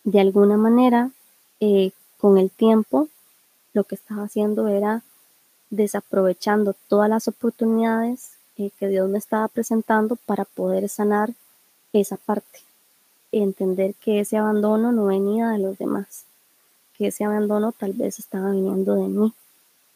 de 0.04 0.20
alguna 0.20 0.58
manera, 0.58 1.12
eh, 1.60 1.92
con 2.18 2.38
el 2.38 2.52
tiempo, 2.52 3.08
lo 3.74 3.84
que 3.86 3.96
estaba 3.96 4.24
haciendo 4.24 4.68
era 4.68 5.02
desaprovechando 5.70 6.76
todas 6.88 7.10
las 7.10 7.28
oportunidades 7.28 8.34
eh, 8.58 8.70
que 8.78 8.88
Dios 8.88 9.10
me 9.10 9.18
estaba 9.18 9.48
presentando 9.48 10.16
para 10.16 10.46
poder 10.46 10.90
sanar 10.90 11.34
esa 11.94 12.18
parte. 12.18 12.60
Entender 13.32 13.96
que 13.96 14.20
ese 14.20 14.38
abandono 14.38 14.92
no 14.92 15.06
venía 15.06 15.50
de 15.50 15.60
los 15.60 15.78
demás, 15.78 16.26
que 16.98 17.08
ese 17.08 17.24
abandono 17.24 17.72
tal 17.72 17.94
vez 17.94 18.20
estaba 18.20 18.52
viniendo 18.52 18.96
de 18.96 19.08
mí 19.08 19.34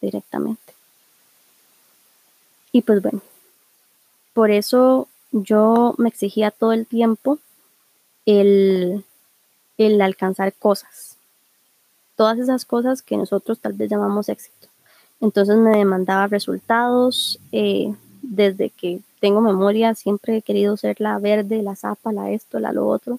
directamente. 0.02 0.77
Y 2.78 2.84
pues 2.84 3.02
bueno, 3.02 3.22
por 4.36 4.52
eso 4.52 5.08
yo 5.32 5.96
me 5.98 6.10
exigía 6.10 6.52
todo 6.52 6.74
el 6.74 6.86
tiempo 6.86 7.40
el 8.28 9.04
el 9.80 10.00
alcanzar 10.00 10.54
cosas. 10.54 11.18
Todas 12.16 12.38
esas 12.38 12.66
cosas 12.66 13.02
que 13.02 13.18
nosotros 13.18 13.58
tal 13.58 13.74
vez 13.74 13.90
llamamos 13.90 14.30
éxito. 14.30 14.68
Entonces 15.22 15.58
me 15.58 15.76
demandaba 15.76 16.28
resultados. 16.28 17.40
Eh, 17.52 17.96
desde 18.22 18.70
que 18.70 19.00
tengo 19.20 19.42
memoria 19.42 19.96
siempre 19.96 20.38
he 20.38 20.42
querido 20.44 20.78
ser 20.78 21.02
la 21.02 21.18
verde, 21.18 21.64
la 21.64 21.76
zapa, 21.76 22.12
la 22.12 22.30
esto, 22.30 22.60
la 22.60 22.74
lo 22.74 22.88
otro. 22.88 23.18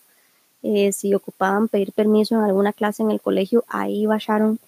Eh, 0.62 0.92
si 0.92 1.14
ocupaban 1.14 1.66
pedir 1.66 1.90
permiso 1.90 2.36
en 2.36 2.42
alguna 2.42 2.72
clase 2.72 3.02
en 3.02 3.10
el 3.10 3.20
colegio, 3.20 3.64
ahí 3.66 4.02
iba 4.02 4.18
Sharon. 4.20 4.60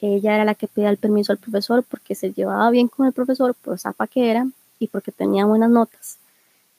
Ella 0.00 0.34
era 0.34 0.44
la 0.44 0.54
que 0.54 0.68
pedía 0.68 0.90
el 0.90 0.96
permiso 0.96 1.32
al 1.32 1.38
profesor 1.38 1.82
porque 1.82 2.14
se 2.14 2.32
llevaba 2.32 2.70
bien 2.70 2.88
con 2.88 3.06
el 3.06 3.12
profesor, 3.12 3.54
por 3.54 3.78
zapa 3.78 4.06
que 4.06 4.30
era 4.30 4.46
y 4.78 4.88
porque 4.88 5.10
tenía 5.10 5.44
buenas 5.44 5.70
notas. 5.70 6.18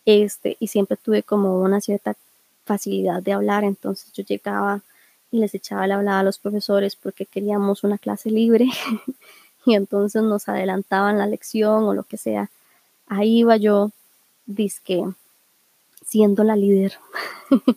Este, 0.05 0.55
y 0.59 0.67
siempre 0.67 0.97
tuve 0.97 1.23
como 1.23 1.59
una 1.61 1.81
cierta 1.81 2.15
facilidad 2.63 3.21
de 3.21 3.33
hablar, 3.33 3.63
entonces 3.63 4.11
yo 4.13 4.23
llegaba 4.23 4.81
y 5.31 5.39
les 5.39 5.53
echaba 5.53 5.85
la 5.87 5.95
hablada 5.95 6.19
a 6.19 6.23
los 6.23 6.39
profesores 6.39 6.95
porque 6.95 7.25
queríamos 7.25 7.83
una 7.83 7.97
clase 7.97 8.31
libre 8.31 8.67
y 9.65 9.75
entonces 9.75 10.23
nos 10.23 10.47
adelantaban 10.47 11.17
la 11.17 11.27
lección 11.27 11.83
o 11.83 11.93
lo 11.93 12.03
que 12.03 12.17
sea. 12.17 12.49
Ahí 13.07 13.39
iba 13.39 13.57
yo, 13.57 13.91
disque, 14.45 15.03
siendo 16.05 16.43
la 16.43 16.55
líder, 16.55 16.93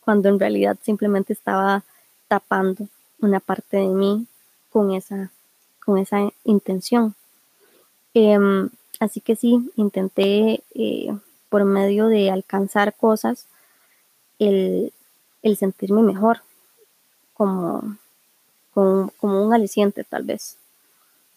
cuando 0.00 0.28
en 0.28 0.38
realidad 0.38 0.78
simplemente 0.82 1.32
estaba 1.32 1.82
tapando 2.28 2.86
una 3.20 3.40
parte 3.40 3.78
de 3.78 3.88
mí 3.88 4.26
con 4.70 4.92
esa, 4.92 5.30
con 5.84 5.98
esa 5.98 6.30
intención. 6.44 7.14
Em, 8.14 8.70
así 8.98 9.20
que 9.20 9.36
sí, 9.36 9.70
intenté 9.76 10.62
eh, 10.74 11.16
por 11.48 11.64
medio 11.64 12.08
de 12.08 12.30
alcanzar 12.30 12.94
cosas, 12.94 13.46
el, 14.38 14.92
sentirme 15.58 16.02
mejor, 16.02 16.42
como, 17.34 17.96
como, 18.72 19.44
un 19.44 19.52
aliciente 19.54 20.04
tal 20.04 20.24
vez. 20.24 20.56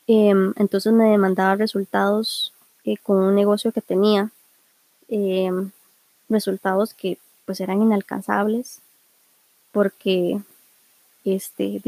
Em, 0.07 0.53
entonces 0.57 0.93
me 0.93 1.05
demandaba 1.05 1.55
resultados 1.55 2.53
eh, 2.85 2.97
con 2.97 3.17
un 3.17 3.35
negocio 3.35 3.71
que 3.71 3.81
tenía, 3.81 4.31
em, 5.09 5.71
resultados 6.29 6.93
que 6.93 7.17
pues 7.45 7.59
eran 7.59 7.81
inalcanzables 7.81 8.81
porque 9.71 10.39
este, 11.25 11.81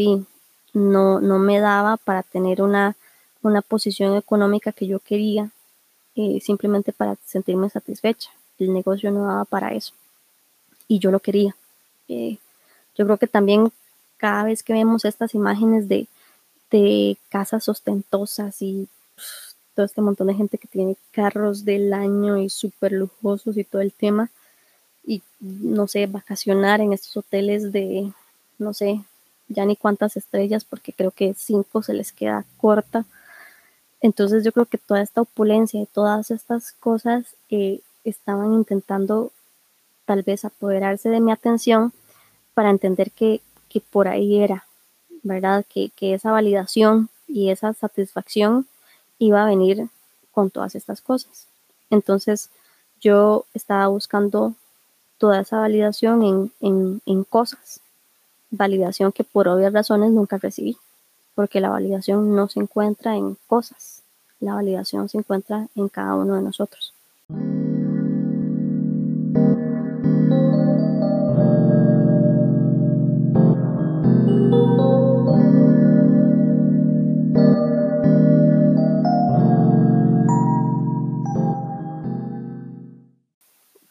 no, 0.76 1.22
no 1.22 1.40
me 1.40 1.60
daba 1.60 1.98
para 1.98 2.22
tener 2.22 2.62
una, 2.62 2.96
una 3.42 3.62
posición 3.62 4.16
económica 4.18 4.74
que 4.74 4.88
yo 4.88 5.00
quería, 5.00 5.50
eh, 6.16 6.40
simplemente 6.42 6.92
para 6.92 7.16
sentirme 7.26 7.70
satisfecha. 7.70 8.30
El 8.60 8.74
negocio 8.74 9.10
no 9.10 9.26
daba 9.26 9.46
para 9.46 9.74
eso 9.74 9.94
y 10.88 11.00
yo 11.00 11.12
lo 11.12 11.20
quería. 11.20 11.56
Eh, 12.10 12.38
yo 12.96 13.06
creo 13.06 13.18
que 13.18 13.28
también 13.28 13.72
cada 14.18 14.44
vez 14.44 14.64
que 14.64 14.74
vemos 14.74 15.06
estas 15.06 15.34
imágenes 15.34 15.88
de, 15.88 16.08
de 16.72 17.18
casas 17.30 17.68
ostentosas 17.70 18.62
y 18.62 18.88
todo 19.76 19.86
este 19.86 20.02
montón 20.02 20.28
de 20.28 20.36
gente 20.36 20.58
que 20.58 20.68
tiene 20.68 20.98
carros 21.12 21.64
del 21.64 21.94
año 21.94 22.38
y 22.38 22.50
súper 22.50 22.92
lujosos 22.92 23.58
y 23.58 23.64
todo 23.64 23.82
el 23.82 23.92
tema, 23.92 24.30
y 25.06 25.22
no 25.40 25.88
sé, 25.88 26.08
vacacionar 26.08 26.82
en 26.82 26.94
estos 26.94 27.16
hoteles 27.18 27.72
de, 27.72 28.12
no 28.58 28.74
sé, 28.74 29.02
ya 29.48 29.66
ni 29.66 29.76
cuántas 29.76 30.18
estrellas, 30.18 30.66
porque 30.66 30.94
creo 30.94 31.12
que 31.12 31.34
cinco 31.36 31.84
se 31.84 31.94
les 31.94 32.12
queda 32.12 32.46
corta. 32.58 33.06
Entonces 34.02 34.44
yo 34.44 34.52
creo 34.52 34.66
que 34.66 34.78
toda 34.78 35.02
esta 35.02 35.22
opulencia 35.22 35.82
y 35.82 35.86
todas 35.86 36.32
estas 36.32 36.72
cosas 36.74 37.36
eh, 37.50 37.82
estaban 38.04 38.54
intentando 38.54 39.32
tal 40.06 40.24
vez 40.24 40.46
apoderarse 40.46 41.10
de 41.10 41.20
mi 41.20 41.32
atención 41.32 41.92
para 42.54 42.70
entender 42.70 43.12
que, 43.12 43.42
por 43.92 44.08
ahí 44.08 44.42
era, 44.42 44.66
¿verdad? 45.24 45.66
Que, 45.68 45.92
esa 46.00 46.32
validación 46.32 47.10
y 47.28 47.50
esa 47.50 47.74
satisfacción 47.74 48.68
iba 49.20 49.44
a 49.44 49.48
venir 49.48 49.90
con 50.32 50.50
todas 50.50 50.76
estas 50.76 51.02
cosas. 51.02 51.48
Entonces 51.90 52.50
yo 53.02 53.46
estaba 53.54 53.88
buscando 53.88 54.54
toda 55.18 55.42
esa 55.42 55.60
validación 55.60 56.52
en, 56.62 57.02
en, 57.06 57.24
cosas, 57.26 57.82
validación 58.56 59.12
que 59.12 59.24
por 59.24 59.48
obvias 59.48 59.74
razones 59.74 60.12
nunca 60.12 60.38
recibí, 60.38 60.78
porque 61.36 61.60
la 61.60 61.70
validación 61.70 62.36
no 62.36 62.48
se 62.48 62.60
encuentra 62.60 63.16
en 63.16 63.38
cosas, 63.48 64.04
la 64.40 64.56
validación 64.56 65.10
se 65.10 65.18
encuentra 65.18 65.68
en 65.76 65.90
cada 65.90 66.16
uno 66.16 66.36
de 66.36 66.42
nosotros. 66.42 66.94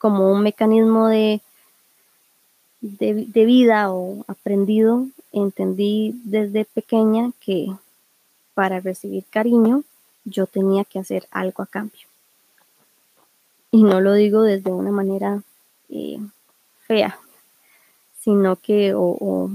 como 0.04 0.30
un 0.30 0.42
mecanismo 0.42 1.08
de 1.08 1.40
de, 2.84 3.44
vida 3.46 3.90
o 3.90 4.24
aprendido, 4.28 5.06
entendí 5.32 6.20
desde 6.24 6.66
pequeña 6.66 7.32
que 7.40 7.72
para 8.52 8.80
recibir 8.80 9.24
cariño 9.30 9.84
yo 10.24 10.46
tenía 10.46 10.84
que 10.84 10.98
hacer 10.98 11.26
algo 11.30 11.62
a 11.62 11.66
cambio. 11.66 12.06
Y 13.70 13.82
no 13.82 14.00
lo 14.00 14.12
digo 14.12 14.42
desde 14.42 14.70
una 14.70 14.90
manera 14.90 15.42
eh, 15.88 16.18
fea, 16.86 17.18
sino 18.20 18.56
que, 18.56 18.94
o, 18.94 19.16
o 19.18 19.50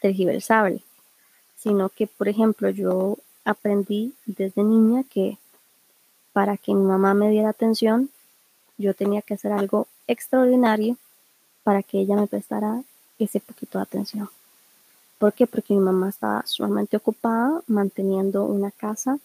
tergiversable, 0.00 0.82
sino 1.56 1.88
que, 1.88 2.06
por 2.06 2.28
ejemplo, 2.28 2.68
yo 2.68 3.16
aprendí 3.44 4.12
desde 4.26 4.62
niña 4.62 5.02
que 5.04 5.38
para 6.32 6.58
que 6.58 6.74
mi 6.74 6.82
mamá 6.82 7.14
me 7.14 7.30
diera 7.30 7.48
atención, 7.48 8.10
yo 8.76 8.92
tenía 8.92 9.22
que 9.22 9.34
hacer 9.34 9.52
algo 9.52 9.88
extraordinario 10.06 10.98
para 11.66 11.82
que 11.82 11.98
ella 11.98 12.14
me 12.14 12.28
prestara 12.28 12.84
ese 13.18 13.40
poquito 13.40 13.78
de 13.78 13.82
atención. 13.82 14.30
¿Por 15.18 15.32
qué? 15.32 15.48
Porque 15.48 15.74
mi 15.74 15.80
mamá 15.80 16.10
estaba 16.10 16.46
sumamente 16.46 16.96
ocupada 16.96 17.60
manteniendo 17.66 18.44
una 18.44 18.70
casa 18.70 19.18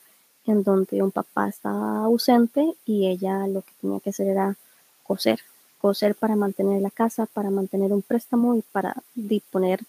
en 0.47 0.63
donde 0.63 1.03
un 1.03 1.11
papá 1.11 1.49
estaba 1.49 1.99
ausente 1.99 2.73
y 2.83 3.05
ella 3.05 3.45
lo 3.45 3.61
que 3.61 3.73
tenía 3.79 3.99
que 3.99 4.09
hacer 4.09 4.25
era 4.25 4.55
coser, 5.03 5.39
coser 5.79 6.15
para 6.15 6.35
mantener 6.35 6.81
la 6.81 6.89
casa, 6.89 7.27
para 7.27 7.51
mantener 7.51 7.93
un 7.93 8.01
préstamo 8.01 8.55
y 8.55 8.63
para 8.63 8.95
disponer 9.13 9.81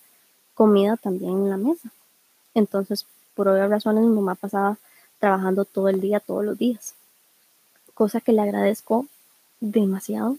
comida 0.53 0.99
también 0.99 1.33
en 1.33 1.49
la 1.49 1.57
mesa. 1.57 1.89
Entonces, 2.53 3.07
por 3.35 3.49
obvias 3.49 3.71
razones, 3.71 4.05
mi 4.05 4.15
mamá 4.15 4.35
pasaba 4.35 4.77
trabajando 5.21 5.65
todo 5.65 5.89
el 5.89 6.03
día, 6.03 6.21
todos 6.21 6.45
los 6.45 6.59
días, 6.59 6.93
cosa 7.95 8.21
que 8.21 8.33
le 8.33 8.43
agradezco 8.43 9.07
demasiado, 9.61 10.37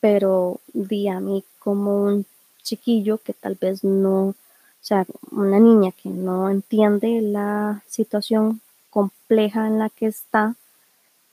pero 0.00 0.60
di 0.72 1.08
a 1.08 1.20
mí 1.20 1.44
como 1.58 2.02
un 2.02 2.26
chiquillo 2.62 3.18
que 3.18 3.34
tal 3.34 3.56
vez 3.60 3.84
no, 3.84 4.28
o 4.28 4.34
sea, 4.80 5.06
una 5.30 5.58
niña 5.58 5.92
que 5.92 6.08
no 6.08 6.50
entiende 6.50 7.20
la 7.20 7.82
situación 7.88 8.60
compleja 8.90 9.66
en 9.66 9.78
la 9.78 9.90
que 9.90 10.06
está, 10.06 10.54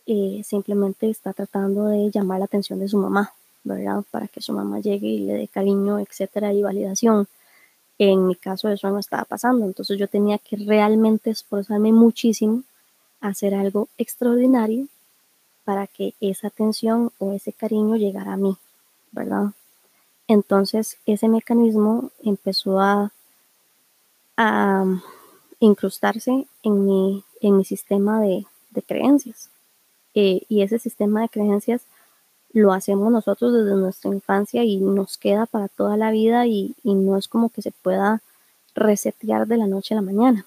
eh, 0.08 0.42
simplemente 0.46 1.10
está 1.10 1.34
tratando 1.34 1.86
de 1.86 2.12
llamar 2.12 2.40
la 2.40 2.46
atención 2.46 2.80
de 2.80 2.88
su 2.88 2.98
mamá, 2.98 3.34
¿verdad? 3.64 4.04
Para 4.12 4.28
que 4.28 4.42
su 4.42 4.54
mamá 4.54 4.80
llegue 4.80 5.08
y 5.08 5.20
le 5.20 5.34
dé 5.34 5.48
cariño, 5.48 6.00
etcétera, 6.00 6.54
y 6.54 6.62
validación. 6.62 7.28
En 7.98 8.28
mi 8.28 8.36
caso 8.36 8.70
eso 8.70 8.90
no 8.90 9.00
estaba 9.00 9.26
pasando, 9.26 9.66
entonces 9.66 9.98
yo 9.98 10.08
tenía 10.08 10.38
que 10.38 10.58
realmente 10.58 11.30
esforzarme 11.30 11.92
muchísimo 11.94 12.64
hacer 13.22 13.56
algo 13.56 13.88
extraordinario 13.98 14.88
para 15.66 15.88
que 15.88 16.14
esa 16.22 16.48
atención 16.48 17.12
o 17.20 17.34
ese 17.34 17.52
cariño 17.52 17.96
llegara 17.96 18.34
a 18.34 18.38
mí, 18.38 18.58
¿verdad? 19.12 19.48
Entonces 20.28 20.98
ese 21.06 21.28
mecanismo 21.28 22.12
empezó 22.24 22.80
a, 22.80 23.12
a 24.38 24.86
incrustarse 25.60 26.48
en 26.64 26.86
mi, 26.86 27.24
en 27.42 27.58
mi 27.58 27.66
sistema 27.66 28.22
de, 28.22 28.46
creencias. 28.88 29.50
Eh, 30.14 30.42
y 30.50 30.62
ese 30.62 30.80
sistema 30.80 31.22
de 31.22 31.30
creencias 31.30 31.82
lo 32.52 32.74
hacemos 32.74 33.12
nosotros 33.12 33.54
desde 33.54 33.76
nuestra 33.76 34.12
infancia 34.12 34.64
y 34.64 34.78
nos 34.78 35.18
queda 35.18 35.46
para 35.46 35.68
toda 35.68 35.98
la 35.98 36.12
vida 36.12 36.46
y, 36.46 36.76
no 36.84 37.18
es 37.18 37.28
como 37.28 37.50
que 37.50 37.62
se 37.62 37.72
pueda 37.72 38.22
resetear 38.74 39.48
de 39.48 39.58
la 39.58 39.68
noche 39.68 39.94
a 39.94 39.98
la 39.98 40.02
mañana. 40.02 40.46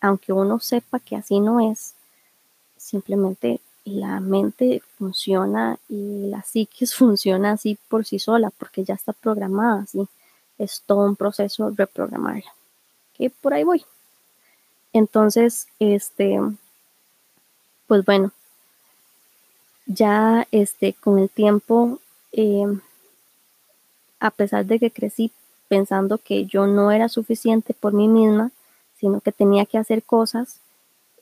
Aunque 0.00 0.32
uno 0.32 0.60
sepa 0.60 0.98
que 0.98 1.16
así 1.16 1.40
no 1.40 1.60
es, 1.60 1.94
simplemente 2.76 3.60
la 3.84 4.20
mente 4.20 4.82
funciona 4.98 5.78
y 5.88 6.28
la 6.28 6.42
psiquis 6.42 6.94
funciona 6.96 7.52
así 7.52 7.78
por 7.88 8.04
sí 8.04 8.18
sola 8.18 8.50
porque 8.50 8.84
ya 8.84 8.94
está 8.94 9.12
programada 9.12 9.82
así. 9.82 10.06
Es 10.58 10.82
todo 10.84 11.06
un 11.06 11.16
proceso 11.16 11.70
reprogramarla. 11.70 12.52
Que 13.14 13.30
por 13.30 13.54
ahí 13.54 13.64
voy. 13.64 13.84
Entonces, 14.92 15.68
este, 15.78 16.38
pues 17.86 18.04
bueno, 18.04 18.32
ya 19.86 20.46
este, 20.50 20.94
con 20.94 21.18
el 21.18 21.30
tiempo, 21.30 21.98
eh, 22.32 22.66
a 24.18 24.30
pesar 24.30 24.66
de 24.66 24.78
que 24.78 24.90
crecí 24.90 25.32
pensando 25.68 26.18
que 26.18 26.44
yo 26.44 26.66
no 26.66 26.90
era 26.90 27.08
suficiente 27.08 27.74
por 27.74 27.92
mí 27.92 28.08
misma, 28.08 28.50
sino 28.98 29.20
que 29.20 29.32
tenía 29.32 29.64
que 29.64 29.78
hacer 29.78 30.02
cosas 30.02 30.60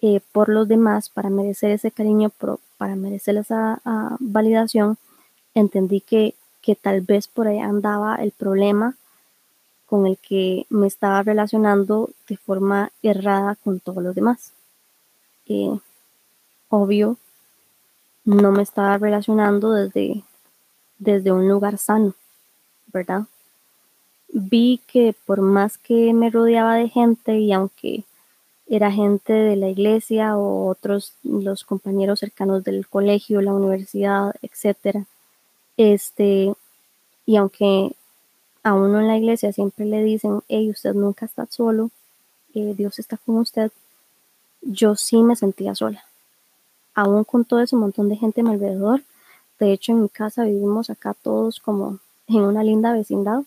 eh, 0.01 0.21
por 0.33 0.49
los 0.49 0.69
demás 0.69 1.09
para 1.09 1.31
merecer 1.31 1.71
ese 1.71 1.91
cariño, 1.91 2.31
para 2.77 2.97
merecer 2.97 3.37
esa 3.37 3.81
ah, 3.85 4.17
validación, 4.21 4.97
entendí 5.55 6.01
que, 6.01 6.35
que 6.63 6.77
tal 6.77 7.01
vez 7.01 7.29
por 7.29 7.49
ahí 7.49 7.59
andaba 7.59 8.17
el 8.17 8.33
problema 8.33 8.97
con 9.87 10.07
el 10.07 10.19
que 10.19 10.67
me 10.69 10.87
estaba 10.87 11.23
relacionando 11.23 12.11
de 12.29 12.37
forma 12.37 12.93
errada 13.03 13.57
con 13.57 13.81
todos 13.81 14.03
los 14.03 14.15
demás. 14.15 14.53
Eh, 15.47 15.79
obvio, 16.69 17.17
no 18.25 18.53
me 18.53 18.63
estaba 18.63 18.99
relacionando 18.99 19.73
desde, 19.73 20.23
desde 20.99 21.33
un 21.33 21.49
lugar 21.49 21.79
sano, 21.79 22.15
¿verdad? 22.93 23.23
Vi 24.29 24.83
que 24.87 25.15
por 25.25 25.41
más 25.41 25.79
que 25.79 26.13
me 26.13 26.29
rodeaba 26.29 26.75
de 26.75 26.91
gente 26.91 27.39
y 27.39 27.53
aunque 27.53 28.05
era 28.69 28.93
gente 28.93 29.33
de 29.33 29.57
la 29.57 29.69
iglesia 29.69 30.37
o 30.37 30.69
otros 30.69 31.15
los 31.23 31.65
compañeros 31.65 32.21
cercanos 32.21 32.65
del 32.65 32.87
colegio, 32.89 33.41
la 33.41 33.55
universidad, 33.55 34.35
etcétera, 34.43 35.07
este 35.77 36.53
y 37.27 37.37
aunque 37.37 37.93
a 38.63 38.75
uno 38.75 39.01
en 39.01 39.09
la 39.09 39.17
iglesia 39.17 39.53
siempre 39.53 39.87
le 39.87 40.03
dicen, 40.03 40.43
hey, 40.49 40.71
usted 40.71 40.95
nunca 40.95 41.27
está 41.27 41.47
solo, 41.47 41.91
eh, 42.55 42.75
Dios 42.77 42.99
está 42.99 43.17
con 43.19 43.39
usted, 43.39 43.71
yo 44.63 44.97
sí 44.97 45.23
me 45.23 45.37
sentía 45.37 45.75
sola 45.75 46.05
aún 46.99 47.23
con 47.23 47.45
todo 47.45 47.61
ese 47.61 47.77
montón 47.77 48.09
de 48.09 48.17
gente 48.17 48.41
a 48.41 48.45
mi 48.45 48.51
alrededor. 48.55 49.03
De 49.61 49.73
hecho, 49.73 49.93
en 49.93 50.03
mi 50.03 50.09
casa 50.09 50.43
vivimos 50.43 50.91
acá 50.91 51.15
todos 51.15 51.61
como 51.61 52.01
en 52.27 52.41
una 52.41 52.65
linda 52.65 52.93
vecindad 52.93 53.45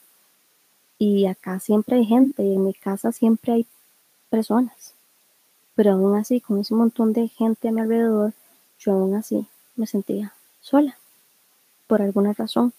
y 0.97 1.25
acá 1.25 1.59
siempre 1.59 1.97
hay 1.97 2.05
gente 2.05 2.43
y 2.43 2.53
en 2.55 2.63
mi 2.63 2.73
casa 2.73 3.11
siempre 3.11 3.51
hay 3.51 3.67
personas. 4.29 4.80
Pero 5.81 5.93
aún 5.93 6.15
así, 6.15 6.41
con 6.41 6.59
ese 6.59 6.75
montón 6.75 7.11
de 7.11 7.27
gente 7.27 7.67
a 7.67 7.71
mi 7.71 7.81
alrededor, 7.81 8.33
yo 8.77 8.91
aún 8.91 9.15
así 9.15 9.47
me 9.75 9.87
sentía 9.87 10.31
sola, 10.59 10.95
por 11.87 12.03
alguna 12.03 12.33
razón. 12.33 12.71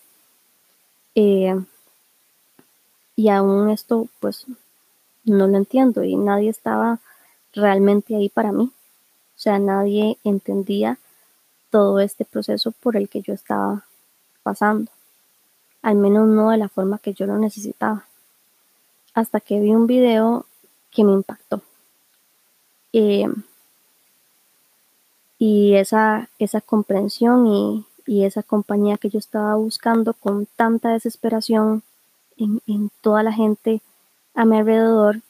Eh, 1.16 1.52
y 3.16 3.28
aún 3.28 3.70
esto, 3.70 4.06
pues, 4.20 4.46
no 5.24 5.48
lo 5.48 5.56
entiendo 5.56 6.04
y 6.04 6.14
nadie 6.14 6.48
estaba 6.48 7.00
realmente 7.52 8.14
ahí 8.14 8.28
para 8.28 8.52
mí. 8.52 8.70
O 8.70 9.40
sea, 9.40 9.58
nadie 9.58 10.16
entendía 10.22 10.96
todo 11.70 11.98
este 11.98 12.24
proceso 12.24 12.70
por 12.70 12.96
el 12.96 13.08
que 13.08 13.20
yo 13.20 13.34
estaba 13.34 13.84
pasando, 14.44 14.92
al 15.82 15.96
menos 15.96 16.28
no 16.28 16.50
de 16.50 16.58
la 16.58 16.68
forma 16.68 17.00
que 17.00 17.14
yo 17.14 17.26
lo 17.26 17.36
necesitaba. 17.36 18.06
Hasta 19.12 19.40
que 19.40 19.58
vi 19.58 19.74
un 19.74 19.88
video 19.88 20.46
que 20.92 21.02
me 21.02 21.10
impactó. 21.10 21.62
Eh, 22.92 23.26
y 25.38 25.74
esa, 25.74 26.28
esa 26.38 26.60
comprensión 26.60 27.46
y, 27.46 27.86
y, 28.06 28.24
esa 28.24 28.42
compañía 28.42 28.98
que 28.98 29.08
yo 29.08 29.18
estaba 29.18 29.54
buscando 29.56 30.14
con 30.14 30.46
tanta 30.56 30.90
desesperación 30.90 31.82
en, 32.36 32.60
en 32.66 32.90
toda 33.00 33.22
la 33.22 33.32
gente 33.32 33.80
a 34.34 34.44
mi 34.44 34.58
alrededor, 34.58 35.20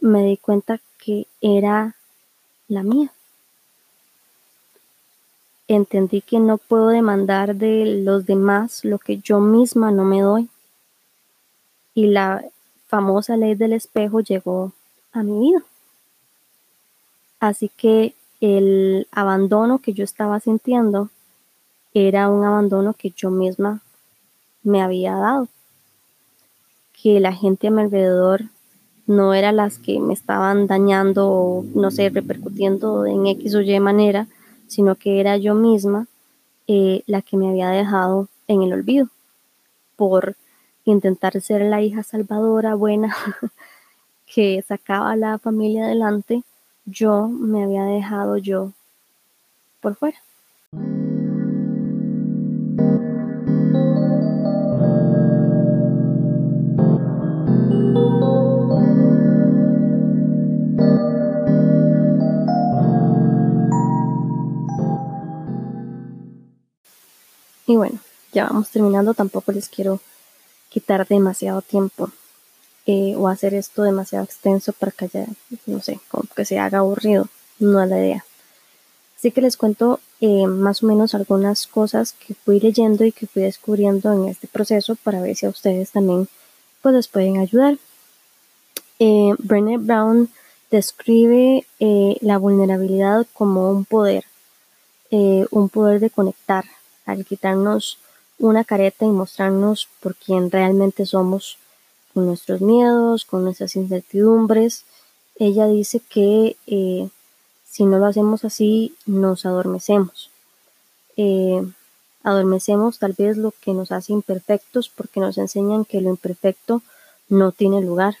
me 0.00 0.24
di 0.24 0.36
cuenta 0.36 0.80
que 0.98 1.26
era 1.40 1.96
la 2.68 2.82
mía 2.82 3.12
entendí 5.74 6.20
que 6.20 6.40
no 6.40 6.58
puedo 6.58 6.88
demandar 6.88 7.54
de 7.54 8.02
los 8.02 8.26
demás 8.26 8.84
lo 8.84 8.98
que 8.98 9.18
yo 9.18 9.38
misma 9.38 9.92
no 9.92 10.04
me 10.04 10.20
doy. 10.20 10.48
Y 11.94 12.08
la 12.08 12.44
famosa 12.88 13.36
ley 13.36 13.54
del 13.54 13.74
espejo 13.74 14.20
llegó 14.20 14.72
a 15.12 15.22
mi 15.22 15.38
vida. 15.38 15.62
Así 17.40 17.70
que 17.76 18.14
el 18.40 19.08
abandono 19.10 19.78
que 19.80 19.92
yo 19.92 20.04
estaba 20.04 20.38
sintiendo 20.40 21.10
era 21.94 22.28
un 22.28 22.44
abandono 22.44 22.94
que 22.94 23.10
yo 23.10 23.30
misma 23.30 23.80
me 24.62 24.82
había 24.82 25.16
dado. 25.16 25.48
Que 27.02 27.18
la 27.18 27.32
gente 27.32 27.68
a 27.68 27.70
mi 27.70 27.82
alrededor 27.82 28.44
no 29.06 29.34
era 29.34 29.52
las 29.52 29.78
que 29.78 29.98
me 29.98 30.12
estaban 30.12 30.66
dañando 30.66 31.28
o 31.28 31.64
no 31.74 31.90
sé, 31.90 32.10
repercutiendo 32.10 33.06
en 33.06 33.26
X 33.26 33.54
o 33.54 33.60
Y 33.62 33.80
manera, 33.80 34.28
sino 34.68 34.94
que 34.94 35.18
era 35.18 35.36
yo 35.36 35.54
misma 35.54 36.06
eh, 36.68 37.02
la 37.06 37.22
que 37.22 37.36
me 37.36 37.48
había 37.48 37.70
dejado 37.70 38.28
en 38.46 38.62
el 38.62 38.72
olvido 38.72 39.08
por 39.96 40.36
intentar 40.84 41.40
ser 41.40 41.62
la 41.62 41.82
hija 41.82 42.02
salvadora, 42.02 42.74
buena, 42.74 43.14
que 44.32 44.62
sacaba 44.66 45.12
a 45.12 45.16
la 45.16 45.38
familia 45.38 45.86
adelante, 45.86 46.42
yo 46.90 47.28
me 47.28 47.62
había 47.64 47.84
dejado 47.84 48.36
yo 48.36 48.72
por 49.80 49.94
fuera. 49.94 50.18
Y 67.66 67.76
bueno, 67.76 68.00
ya 68.32 68.46
vamos 68.46 68.68
terminando, 68.70 69.14
tampoco 69.14 69.52
les 69.52 69.68
quiero 69.68 70.00
quitar 70.70 71.06
demasiado 71.06 71.62
tiempo 71.62 72.10
eh, 72.86 73.14
o 73.16 73.28
hacer 73.28 73.54
esto 73.54 73.82
demasiado 73.82 74.24
extenso 74.24 74.72
para 74.72 74.92
que 74.92 75.08
ya, 75.08 75.26
no 75.66 75.80
sé, 75.80 76.00
como 76.08 76.24
que 76.34 76.44
se 76.44 76.58
haga 76.58 76.78
aburrido, 76.78 77.28
no 77.58 77.82
es 77.82 77.88
la 77.88 77.98
idea. 77.98 78.24
Así 79.20 79.32
que 79.32 79.42
les 79.42 79.58
cuento 79.58 80.00
eh, 80.22 80.46
más 80.46 80.82
o 80.82 80.86
menos 80.86 81.14
algunas 81.14 81.66
cosas 81.66 82.14
que 82.14 82.32
fui 82.32 82.58
leyendo 82.58 83.04
y 83.04 83.12
que 83.12 83.26
fui 83.26 83.42
descubriendo 83.42 84.12
en 84.14 84.30
este 84.30 84.48
proceso 84.48 84.96
para 84.96 85.20
ver 85.20 85.36
si 85.36 85.44
a 85.44 85.50
ustedes 85.50 85.90
también 85.90 86.26
pues 86.80 86.94
les 86.94 87.06
pueden 87.06 87.36
ayudar. 87.36 87.76
Eh, 88.98 89.34
Brené 89.36 89.76
Brown 89.76 90.30
describe 90.70 91.66
eh, 91.80 92.16
la 92.22 92.38
vulnerabilidad 92.38 93.26
como 93.34 93.70
un 93.70 93.84
poder, 93.84 94.24
un 95.10 95.68
poder 95.68 96.00
de 96.00 96.08
conectar, 96.08 96.64
al 97.04 97.26
quitarnos 97.26 97.98
una 98.38 98.64
careta 98.64 99.04
y 99.04 99.10
mostrarnos 99.10 99.88
por 100.00 100.14
quien 100.14 100.50
realmente 100.50 101.04
somos, 101.04 101.58
nuestros 102.26 102.60
miedos, 102.60 103.24
con 103.24 103.44
nuestras 103.44 103.76
incertidumbres. 103.76 104.84
Ella 105.36 105.66
dice 105.66 106.00
que 106.00 106.56
si 107.70 107.84
no 107.84 107.98
lo 107.98 108.06
hacemos 108.06 108.44
así, 108.44 108.96
nos 109.06 109.46
adormecemos. 109.46 110.30
Eh, 111.16 111.64
adormecemos 112.24 112.98
tal 112.98 113.14
vez 113.16 113.36
lo 113.36 113.52
que 113.60 113.72
nos 113.72 113.92
hace 113.92 114.12
imperfectos 114.12 114.88
porque 114.88 115.20
nos 115.20 115.38
enseñan 115.38 115.84
que 115.84 116.00
lo 116.00 116.10
imperfecto 116.10 116.82
no 117.28 117.52
tiene 117.52 117.80
lugar. 117.80 118.16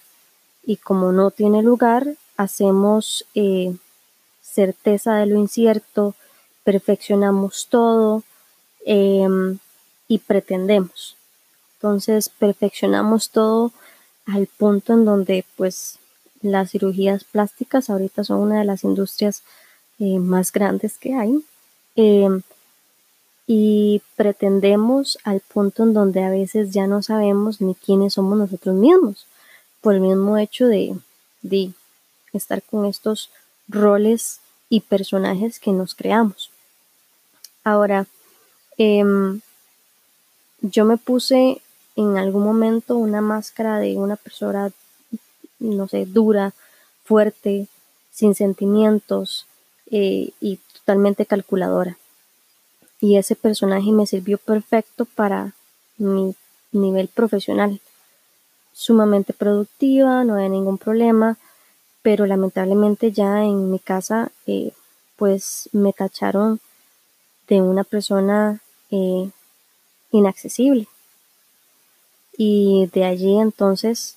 Y 0.64 0.76
como 0.76 1.10
no 1.10 1.32
tiene 1.32 1.62
lugar, 1.62 2.14
hacemos 2.36 3.26
eh, 3.34 3.74
certeza 4.40 5.16
de 5.16 5.26
lo 5.26 5.36
incierto, 5.36 6.14
perfeccionamos 6.62 7.66
todo 7.68 8.22
em, 8.86 9.58
y 10.06 10.18
pretendemos. 10.18 11.16
Entonces 11.74 12.28
perfeccionamos 12.28 13.30
todo 13.30 13.72
al 14.32 14.46
punto 14.46 14.92
en 14.94 15.04
donde 15.04 15.44
pues 15.56 15.98
las 16.42 16.70
cirugías 16.70 17.24
plásticas 17.24 17.90
ahorita 17.90 18.24
son 18.24 18.38
una 18.40 18.58
de 18.58 18.64
las 18.64 18.84
industrias 18.84 19.42
eh, 19.98 20.18
más 20.18 20.52
grandes 20.52 20.98
que 20.98 21.14
hay. 21.14 21.44
Em, 21.96 22.42
y 23.46 24.00
pretendemos 24.16 25.18
al 25.24 25.40
punto 25.40 25.82
en 25.82 25.92
donde 25.92 26.22
a 26.22 26.30
veces 26.30 26.70
ya 26.70 26.86
no 26.86 27.02
sabemos 27.02 27.60
ni 27.60 27.74
quiénes 27.74 28.14
somos 28.14 28.38
nosotros 28.38 28.76
mismos, 28.76 29.26
por 29.80 29.94
el 29.94 30.00
mismo 30.00 30.38
hecho 30.38 30.66
de, 30.66 30.96
de 31.42 31.72
estar 32.32 32.62
con 32.62 32.86
estos 32.86 33.30
roles 33.68 34.40
y 34.68 34.80
personajes 34.80 35.58
que 35.58 35.72
nos 35.72 35.94
creamos. 35.94 36.50
Ahora, 37.64 38.06
em, 38.78 39.40
yo 40.62 40.84
me 40.84 40.96
puse 40.96 41.60
en 42.00 42.16
algún 42.16 42.44
momento 42.44 42.96
una 42.96 43.20
máscara 43.20 43.78
de 43.78 43.96
una 43.96 44.16
persona 44.16 44.70
no 45.60 45.86
sé, 45.86 46.06
dura, 46.06 46.54
fuerte, 47.04 47.68
sin 48.10 48.34
sentimientos 48.34 49.46
eh, 49.90 50.30
y 50.40 50.58
totalmente 50.72 51.26
calculadora. 51.26 51.98
Y 53.00 53.16
ese 53.16 53.36
personaje 53.36 53.92
me 53.92 54.06
sirvió 54.06 54.38
perfecto 54.38 55.04
para 55.04 55.54
mi 55.96 56.34
nivel 56.72 57.08
profesional. 57.08 57.80
Sumamente 58.72 59.32
productiva, 59.32 60.24
no 60.24 60.34
había 60.34 60.48
ningún 60.48 60.78
problema, 60.78 61.38
pero 62.02 62.26
lamentablemente 62.26 63.12
ya 63.12 63.44
en 63.44 63.70
mi 63.70 63.78
casa 63.78 64.32
eh, 64.46 64.72
pues 65.16 65.68
me 65.72 65.92
tacharon 65.92 66.60
de 67.48 67.60
una 67.60 67.84
persona 67.84 68.60
eh, 68.90 69.30
inaccesible. 70.12 70.88
Y 72.42 72.88
de 72.94 73.04
allí 73.04 73.38
entonces 73.38 74.16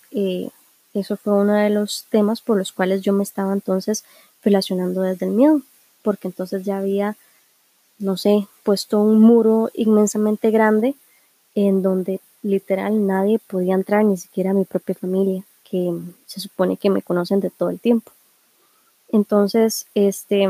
eso 0.93 1.17
fue 1.17 1.33
uno 1.33 1.55
de 1.55 1.69
los 1.69 2.05
temas 2.09 2.39
por 2.39 2.57
los 2.57 2.71
cuales 2.71 3.01
yo 3.01 3.11
me 3.11 3.21
estaba 3.21 3.51
entonces 3.51 4.05
relacionando 4.41 5.01
desde 5.01 5.25
el 5.25 5.33
miedo, 5.33 5.59
porque 6.03 6.29
entonces 6.29 6.63
ya 6.63 6.77
había, 6.77 7.17
no 7.99 8.15
sé, 8.15 8.47
puesto 8.63 9.01
un 9.01 9.19
muro 9.19 9.71
inmensamente 9.73 10.51
grande 10.51 10.95
en 11.53 11.81
donde 11.81 12.21
literal 12.43 13.05
nadie 13.05 13.39
podía 13.39 13.73
entrar, 13.73 14.05
ni 14.05 14.15
siquiera 14.15 14.53
mi 14.53 14.63
propia 14.63 14.95
familia, 14.95 15.43
que 15.69 15.93
se 16.25 16.39
supone 16.39 16.77
que 16.77 16.89
me 16.89 17.01
conocen 17.01 17.41
de 17.41 17.49
todo 17.49 17.71
el 17.71 17.81
tiempo. 17.81 18.13
Entonces, 19.09 19.85
este, 19.95 20.47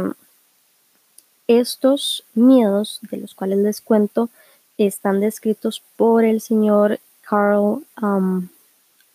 estos 1.47 2.23
miedos 2.35 2.99
de 3.09 3.17
los 3.17 3.33
cuales 3.33 3.57
les 3.57 3.81
cuento 3.81 4.29
están 4.77 5.21
descritos 5.21 5.81
por 5.97 6.23
el 6.23 6.39
señor 6.39 6.99
Carl 7.27 7.83
um, 8.01 8.47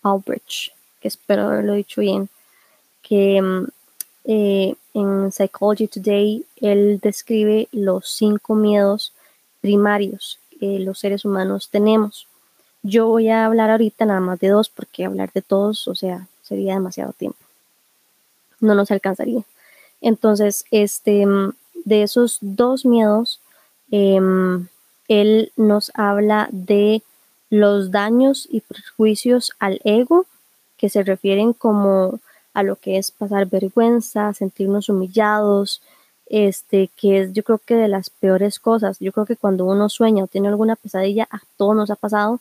Albrecht 0.03 0.73
que 1.01 1.09
espero 1.09 1.49
haberlo 1.49 1.75
dicho 1.75 2.01
bien, 2.01 2.29
que 3.03 3.41
mm, 3.41 3.65
eh, 4.25 4.75
en 4.95 5.33
Psychology 5.33 5.89
Today 5.89 6.45
él 6.61 6.99
describe 7.01 7.69
los 7.73 8.11
cinco 8.11 8.55
miedos 8.55 9.13
primarios 9.61 10.39
que 10.59 10.79
los 10.81 10.99
seres 10.99 11.25
humanos 11.25 11.69
tenemos. 11.71 12.27
Yo 12.83 13.07
voy 13.07 13.29
a 13.29 13.47
hablar 13.47 13.71
ahorita 13.71 14.05
nada 14.05 14.21
más 14.21 14.39
de 14.41 14.49
dos 14.49 14.69
porque 14.69 15.05
hablar 15.05 15.33
de 15.33 15.43
todos, 15.43 15.87
o 15.89 15.95
sea, 15.95 16.27
sería 16.43 16.75
demasiado 16.75 17.13
tiempo. 17.13 17.39
No 18.61 18.75
nos 18.75 18.91
alcanzaría. 18.91 19.43
Entonces, 20.01 20.65
este, 20.71 21.27
mm, 21.27 21.53
de 21.85 22.03
esos 22.03 22.39
dos 22.41 22.85
miedos, 22.85 23.41
em, 23.91 24.67
él 25.09 25.53
nos 25.57 25.91
habla 25.95 26.49
de 26.53 27.03
los 27.51 27.91
daños 27.91 28.47
y 28.51 28.61
prejuicios 28.61 29.53
al 29.59 29.81
ego 29.85 30.27
que 30.77 30.89
se 30.89 31.03
refieren 31.03 31.53
como 31.53 32.21
a 32.55 32.63
lo 32.63 32.77
que 32.77 32.99
es 32.99 33.11
pasar 33.11 33.47
vergüenza, 33.47 34.33
sentirnos 34.33 34.89
humillados, 34.89 35.81
este, 36.27 36.91
que 36.97 37.21
es 37.21 37.33
yo 37.33 37.43
creo 37.43 37.59
que 37.59 37.75
de 37.75 37.89
las 37.89 38.11
peores 38.11 38.59
cosas. 38.59 38.99
Yo 39.01 39.13
creo 39.13 39.27
que 39.27 39.37
cuando 39.37 39.65
uno 39.65 39.89
sueña 39.89 40.25
o 40.25 40.27
tiene 40.27 40.49
alguna 40.49 40.77
pesadilla, 40.77 41.29
a 41.31 41.41
todos 41.57 41.77
nos 41.77 41.91
ha 41.91 41.97
pasado 41.97 42.41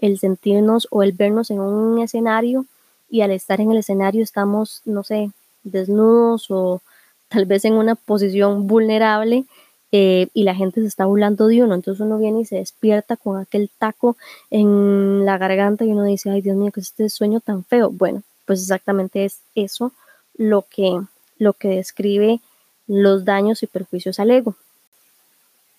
el 0.00 0.18
sentirnos 0.18 0.86
o 0.90 1.02
el 1.02 1.12
vernos 1.12 1.50
en 1.50 1.60
un 1.60 1.98
escenario 2.00 2.66
y 3.10 3.22
al 3.22 3.30
estar 3.30 3.60
en 3.60 3.70
el 3.70 3.78
escenario 3.78 4.22
estamos, 4.22 4.82
no 4.84 5.02
sé, 5.02 5.30
desnudos 5.64 6.50
o 6.50 6.80
tal 7.28 7.46
vez 7.46 7.64
en 7.64 7.74
una 7.74 7.94
posición 7.94 8.66
vulnerable 8.66 9.44
eh, 9.90 10.28
y 10.34 10.44
la 10.44 10.54
gente 10.54 10.80
se 10.80 10.86
está 10.86 11.06
burlando 11.06 11.46
de 11.46 11.62
uno, 11.62 11.74
entonces 11.74 12.00
uno 12.04 12.18
viene 12.18 12.40
y 12.40 12.44
se 12.44 12.56
despierta 12.56 13.16
con 13.16 13.38
aquel 13.38 13.70
taco 13.78 14.16
en 14.50 15.24
la 15.24 15.38
garganta 15.38 15.84
y 15.84 15.92
uno 15.92 16.04
dice, 16.04 16.30
ay 16.30 16.42
Dios 16.42 16.56
mío, 16.56 16.70
que 16.72 16.80
es 16.80 16.88
este 16.88 17.08
sueño 17.08 17.40
tan 17.40 17.64
feo. 17.64 17.90
Bueno, 17.90 18.22
pues 18.44 18.60
exactamente 18.60 19.24
es 19.24 19.40
eso 19.54 19.92
lo 20.36 20.62
que, 20.62 21.00
lo 21.38 21.54
que 21.54 21.68
describe 21.68 22.40
los 22.86 23.24
daños 23.24 23.62
y 23.62 23.66
perjuicios 23.66 24.20
al 24.20 24.30
ego. 24.30 24.56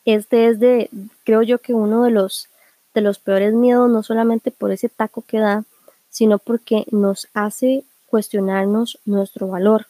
Este 0.05 0.47
es 0.47 0.60
de, 0.60 0.89
creo 1.24 1.43
yo 1.43 1.60
que 1.60 1.74
uno 1.74 2.03
de 2.03 2.12
los, 2.12 2.49
de 2.95 3.01
los 3.01 3.20
peores 3.20 3.53
miedos, 3.53 3.89
no 3.89 4.01
solamente 4.01 4.49
por 4.49 4.72
ese 4.72 4.89
taco 4.89 5.24
que 5.28 5.39
da, 5.39 5.66
sino 6.10 6.39
porque 6.39 6.86
nos 6.91 7.28
hace 7.34 7.84
cuestionarnos 8.07 8.97
nuestro 9.05 9.47
valor. 9.47 9.86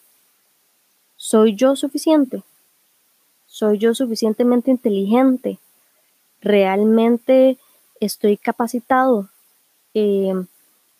¿Soy 1.16 1.56
yo 1.56 1.76
suficiente? 1.76 2.44
¿Soy 3.60 3.78
yo 3.78 3.94
suficientemente 3.94 4.72
inteligente? 4.72 5.60
¿Realmente 6.40 7.58
estoy 8.00 8.38
capacitado? 8.38 9.28
Eh, 9.94 10.34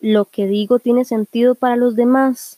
¿Lo 0.02 0.26
que 0.26 0.46
digo 0.46 0.80
tiene 0.80 1.06
sentido 1.06 1.56
para 1.56 1.78
los 1.78 1.96
demás? 1.96 2.58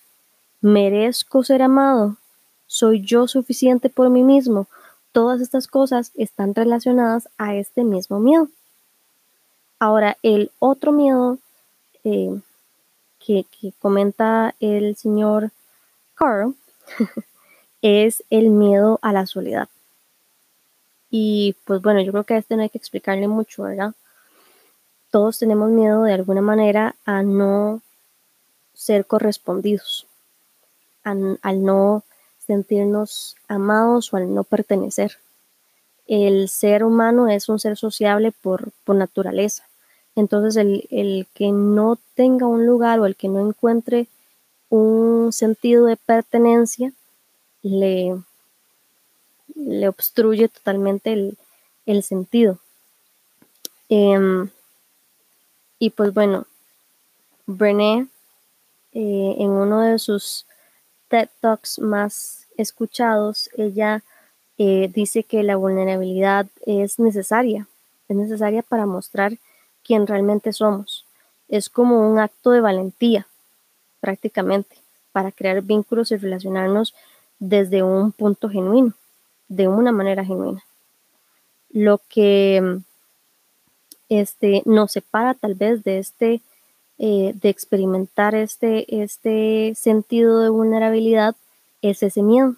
¿Merezco 0.60 1.44
ser 1.44 1.62
amado? 1.62 2.18
¿Soy 2.66 3.02
yo 3.02 3.28
suficiente 3.28 3.90
por 3.90 4.10
mí 4.10 4.24
mismo? 4.24 4.66
Todas 5.12 5.40
estas 5.40 5.68
cosas 5.68 6.12
están 6.16 6.56
relacionadas 6.56 7.30
a 7.38 7.54
este 7.54 7.84
mismo 7.84 8.20
miedo. 8.20 8.48
Ahora, 9.78 10.18
el 10.24 10.50
otro 10.58 10.92
miedo 10.94 11.38
eh, 12.04 12.42
que, 13.24 13.46
que 13.52 13.72
comenta 13.78 14.56
el 14.60 14.96
señor 14.96 15.52
Carl 16.16 16.56
es 17.84 18.24
el 18.32 18.50
miedo 18.50 18.98
a 19.04 19.14
la 19.14 19.28
soledad. 19.28 19.70
Y 21.12 21.58
pues 21.66 21.82
bueno, 21.82 22.02
yo 22.02 22.12
creo 22.14 22.24
que 22.24 22.36
a 22.36 22.38
este 22.38 22.56
no 22.56 22.64
hay 22.64 22.70
que 22.70 22.78
explicarle 22.78 23.28
mucho, 23.28 23.64
¿verdad? 23.64 23.94
Todos 25.12 25.38
tenemos 25.38 25.70
miedo 25.70 26.04
de 26.04 26.14
alguna 26.14 26.42
manera 26.42 26.96
a 27.06 27.22
no 27.22 27.82
ser 28.74 29.06
correspondidos, 29.06 30.08
al 31.04 31.64
no 31.64 32.04
sentirnos 32.48 33.36
amados 33.50 34.14
o 34.14 34.18
al 34.18 34.34
no 34.34 34.46
pertenecer. 34.46 35.18
El 36.08 36.48
ser 36.48 36.86
humano 36.86 37.28
es 37.28 37.50
un 37.50 37.60
ser 37.60 37.76
sociable 37.78 38.32
por, 38.32 38.72
por 38.86 38.96
naturaleza. 38.96 39.64
Entonces 40.16 40.56
el, 40.56 40.88
el 40.92 41.28
que 41.34 41.52
no 41.52 41.98
tenga 42.16 42.48
un 42.48 42.66
lugar 42.66 43.00
o 43.00 43.06
el 43.06 43.18
que 43.18 43.28
no 43.28 43.46
encuentre 43.46 44.08
un 44.70 45.34
sentido 45.34 45.86
de 45.86 45.98
pertenencia 45.98 46.94
le, 47.62 48.18
le 49.66 49.88
obstruye 49.88 50.48
totalmente 50.48 51.36
el, 51.86 52.04
sentido. 52.04 52.60
Em, 53.90 54.50
y 55.80 55.90
pues 55.90 56.14
bueno, 56.14 56.46
Brené, 57.46 58.08
eh, 58.94 59.36
en 59.38 59.50
uno 59.50 59.82
de 59.82 60.00
sus 60.00 60.46
TED 61.08 61.30
Talks 61.40 61.80
más 61.80 62.48
escuchados, 62.58 63.50
ella 63.58 64.04
eh, 64.58 64.90
dice 64.94 65.24
que 65.24 65.44
la 65.44 65.56
vulnerabilidad 65.56 66.46
es 66.66 67.00
necesaria, 67.00 67.68
es 68.08 68.16
necesaria 68.16 68.62
para 68.62 68.86
mostrar 68.86 69.34
quién 69.84 70.08
realmente 70.08 70.54
somos. 70.54 71.06
Es 71.48 71.70
como 71.70 72.10
un 72.10 72.20
acto 72.20 72.52
de 72.52 72.62
valentía, 72.62 73.28
prácticamente, 74.00 74.78
para 75.12 75.32
crear 75.32 75.62
vínculos 75.62 76.12
y 76.12 76.18
relacionarnos 76.18 76.94
desde 77.40 77.84
un 77.84 78.12
punto 78.12 78.50
genuino, 78.50 78.94
de 79.52 79.68
una 79.68 79.92
manera 79.92 80.24
genuina. 80.24 80.64
Lo 81.72 82.00
que 82.10 82.80
este, 84.08 84.62
nos 84.66 84.94
separa 84.94 85.34
tal 85.34 85.56
vez 85.56 85.84
de 85.84 86.00
este, 86.00 86.42
eh, 86.98 87.34
de 87.36 87.50
experimentar 87.50 88.34
este, 88.34 89.04
este 89.04 89.74
sentido 89.76 90.40
de 90.40 90.50
vulnerabilidad 90.50 91.36
es 91.82 92.02
ese 92.02 92.24
miedo, 92.24 92.56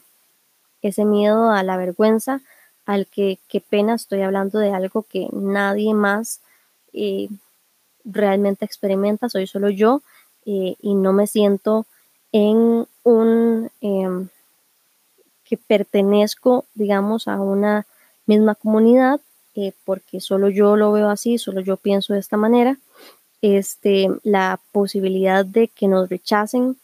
ese 0.84 1.04
miedo 1.04 1.50
a 1.50 1.64
la 1.64 1.78
vergüenza, 1.78 2.42
al 2.86 3.08
que 3.08 3.40
qué 3.48 3.60
pena 3.60 3.96
estoy 3.96 4.22
hablando 4.22 4.60
de 4.60 4.72
algo 4.72 5.02
que 5.04 5.30
nadie 5.32 5.96
más 5.96 6.42
eh, 6.94 7.28
realmente 8.06 8.66
experimenta, 8.66 9.30
soy 9.30 9.48
solo 9.48 9.70
yo 9.72 10.04
eh, 10.46 10.76
y 10.80 10.94
no 10.94 11.12
me 11.12 11.26
siento 11.26 11.88
en 12.32 12.88
un 13.04 13.72
em, 13.82 14.30
que 15.44 15.58
pertenezco, 15.58 16.66
digamos, 16.74 17.28
a 17.28 17.40
una 17.40 17.86
misma 18.26 18.56
comunidad 18.56 19.20
eh, 19.56 19.74
porque 19.86 20.20
solo 20.20 20.50
yo 20.50 20.76
lo 20.76 20.92
veo 20.92 21.10
así, 21.10 21.38
solo 21.38 21.62
yo 21.62 21.78
pienso 21.78 22.14
de 22.14 22.20
esta 22.20 22.38
manera, 22.38 22.80
este, 23.42 24.08
la 24.24 24.60
posibilidad 24.72 25.46
de 25.46 25.68
que 25.68 25.88
nos 25.88 26.10
rechacen, 26.10 26.78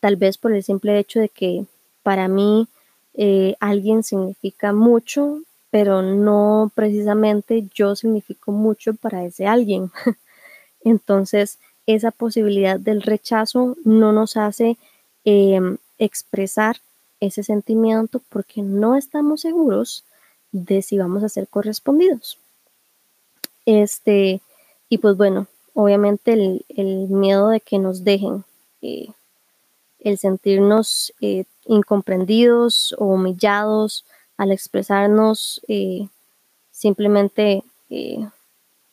tal 0.00 0.16
vez 0.16 0.36
por 0.36 0.52
el 0.52 0.62
simple 0.62 0.98
hecho 0.98 1.18
de 1.20 1.30
que 1.30 1.64
para 2.02 2.28
mí 2.28 2.68
eh, 3.14 3.54
alguien 3.58 4.02
significa 4.02 4.74
mucho, 4.74 5.40
pero 5.70 6.02
no 6.02 6.70
precisamente 6.74 7.66
yo 7.74 7.96
significo 7.96 8.52
mucho 8.52 8.92
para 8.94 9.24
ese 9.24 9.46
alguien. 9.46 9.90
Entonces, 10.84 11.58
esa 11.86 12.10
posibilidad 12.10 12.78
del 12.78 13.00
rechazo 13.00 13.76
no 13.84 14.12
nos 14.12 14.36
hace 14.36 14.76
em, 15.24 15.78
expresar 15.98 16.76
ese 17.20 17.42
sentimiento 17.42 18.20
porque 18.28 18.62
no 18.62 18.96
estamos 18.96 19.42
seguros 19.42 20.04
de 20.52 20.82
si 20.82 20.98
vamos 20.98 21.22
a 21.22 21.28
ser 21.28 21.48
correspondidos. 21.48 22.38
Este, 23.66 24.40
y 24.88 24.98
pues 24.98 25.16
bueno, 25.16 25.46
obviamente 25.74 26.32
el, 26.32 27.08
miedo 27.08 27.48
de 27.48 27.60
que 27.60 27.78
nos 27.78 28.04
dejen, 28.04 28.44
eh, 28.82 29.08
el 30.00 30.18
sentirnos 30.18 31.12
eh, 31.20 31.44
incomprendidos 31.66 32.94
o 32.98 33.04
humillados 33.04 34.04
al 34.36 34.50
expresarnos 34.50 35.60
eh, 35.68 36.08
simplemente 36.70 37.62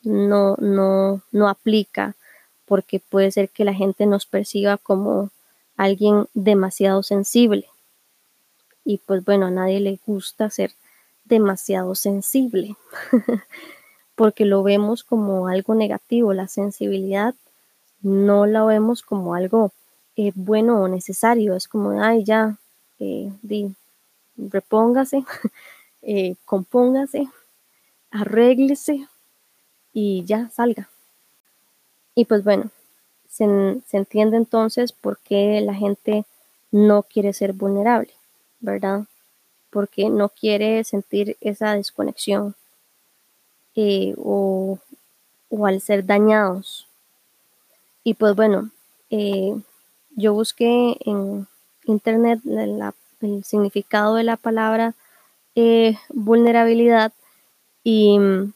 no, 0.02 0.56
no, 0.56 1.22
no 1.32 1.48
aplica 1.48 2.14
porque 2.66 3.00
puede 3.00 3.30
ser 3.30 3.48
que 3.48 3.64
la 3.64 3.72
gente 3.72 4.06
nos 4.06 4.26
perciba 4.26 4.76
como 4.76 5.30
alguien 5.76 6.26
demasiado 6.34 7.02
sensible. 7.02 7.66
Y 8.88 8.96
pues 9.04 9.22
bueno, 9.22 9.44
a 9.44 9.50
nadie 9.50 9.80
le 9.80 10.00
gusta 10.06 10.48
ser 10.48 10.72
demasiado 11.26 11.94
sensible, 11.94 12.74
porque 14.16 14.46
lo 14.46 14.62
vemos 14.62 15.04
como 15.04 15.46
algo 15.46 15.74
negativo. 15.74 16.32
La 16.32 16.48
sensibilidad 16.48 17.34
no 18.00 18.46
la 18.46 18.64
vemos 18.64 19.02
como 19.02 19.34
algo 19.34 19.72
eh, 20.16 20.32
bueno 20.34 20.80
o 20.80 20.88
necesario. 20.88 21.54
Es 21.54 21.68
como, 21.68 22.02
ay, 22.02 22.24
ya, 22.24 22.56
eh, 22.98 23.30
repóngase, 24.38 25.22
eh, 26.00 26.36
compóngase, 26.46 27.28
arréglese 28.10 29.06
y 29.92 30.24
ya 30.24 30.48
salga. 30.48 30.88
Y 32.14 32.24
pues 32.24 32.42
bueno, 32.42 32.70
se, 33.28 33.82
se 33.86 33.98
entiende 33.98 34.38
entonces 34.38 34.92
por 34.92 35.18
qué 35.18 35.60
la 35.60 35.74
gente 35.74 36.24
no 36.70 37.02
quiere 37.02 37.34
ser 37.34 37.52
vulnerable, 37.52 38.14
¿verdad? 38.60 39.06
porque 39.70 40.08
no 40.08 40.28
quiere 40.28 40.82
sentir 40.84 41.36
esa 41.40 41.74
desconexión 41.74 42.54
eh, 43.76 44.14
o, 44.18 44.78
al 45.64 45.80
ser 45.80 46.04
dañados. 46.04 46.88
Y 48.02 48.14
pues 48.14 48.34
bueno, 48.34 48.70
eh, 49.10 49.54
yo 50.16 50.34
busqué 50.34 50.96
en 51.04 51.46
internet 51.84 52.40
el 52.44 53.44
significado 53.44 54.14
de 54.16 54.24
la 54.24 54.36
palabra 54.36 54.94
eh, 55.54 55.96
vulnerabilidad 56.10 57.12
y 57.84 58.18
mm, 58.18 58.52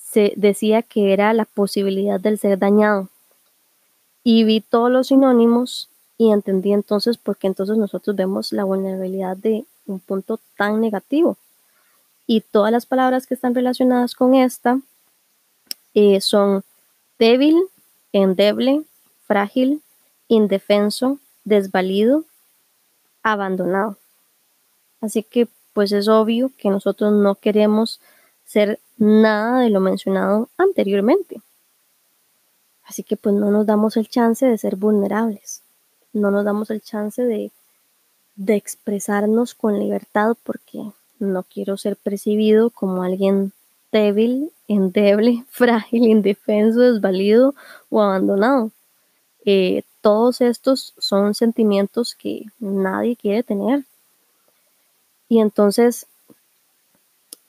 se 0.00 0.32
decía 0.36 0.80
que 0.80 1.12
era 1.12 1.34
la 1.34 1.44
posibilidad 1.44 2.18
del 2.18 2.38
ser 2.38 2.58
dañado. 2.58 3.10
Y 4.24 4.44
vi 4.44 4.62
todos 4.62 4.90
los 4.90 5.08
sinónimos 5.08 5.89
y 6.20 6.32
entendí 6.32 6.74
entonces 6.74 7.16
por 7.16 7.38
qué 7.38 7.46
entonces 7.46 7.78
nosotros 7.78 8.14
vemos 8.14 8.52
la 8.52 8.64
vulnerabilidad 8.64 9.38
de 9.38 9.64
un 9.86 10.00
punto 10.00 10.38
tan 10.58 10.78
negativo. 10.78 11.38
Y 12.26 12.42
todas 12.42 12.70
las 12.70 12.84
palabras 12.84 13.26
que 13.26 13.32
están 13.32 13.54
relacionadas 13.54 14.14
con 14.14 14.34
esta 14.34 14.78
eh, 15.94 16.20
son 16.20 16.62
débil, 17.18 17.56
endeble, 18.12 18.82
frágil, 19.26 19.80
indefenso, 20.28 21.18
desvalido, 21.44 22.24
abandonado. 23.22 23.96
Así 25.00 25.22
que 25.22 25.48
pues 25.72 25.90
es 25.90 26.06
obvio 26.06 26.50
que 26.58 26.68
nosotros 26.68 27.14
no 27.14 27.34
queremos 27.36 27.98
ser 28.44 28.78
nada 28.98 29.60
de 29.60 29.70
lo 29.70 29.80
mencionado 29.80 30.50
anteriormente. 30.58 31.40
Así 32.84 33.04
que 33.04 33.16
pues 33.16 33.34
no 33.34 33.50
nos 33.50 33.64
damos 33.64 33.96
el 33.96 34.06
chance 34.06 34.44
de 34.44 34.58
ser 34.58 34.76
vulnerables 34.76 35.62
no 36.12 36.30
nos 36.30 36.44
damos 36.44 36.70
el 36.70 36.80
chance 36.80 37.22
de, 37.22 37.50
expresarnos 38.46 39.54
con 39.54 39.78
libertad 39.78 40.34
porque 40.44 40.82
no 41.18 41.42
quiero 41.42 41.76
ser 41.76 41.96
percibido 41.96 42.70
como 42.70 43.02
alguien 43.02 43.52
débil, 43.92 44.50
endeble, 44.66 45.44
frágil, 45.50 46.06
indefenso, 46.06 46.80
desvalido 46.80 47.54
o 47.90 48.00
abandonado. 48.00 48.70
Eh, 49.44 49.82
todos 50.00 50.40
estos 50.40 50.94
son 50.98 51.34
sentimientos 51.34 52.14
que 52.14 52.46
nadie 52.58 53.16
quiere 53.16 53.42
tener. 53.42 53.84
Y 55.28 55.40
entonces 55.40 56.06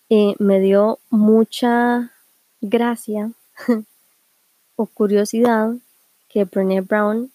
eh, 0.09 0.35
me 0.39 0.59
dio 0.59 0.99
mucha 1.09 2.11
gracia 2.59 3.31
o 4.75 4.85
curiosidad 4.85 5.75
que 6.27 6.43
Brené 6.43 6.81
Brown 6.81 7.31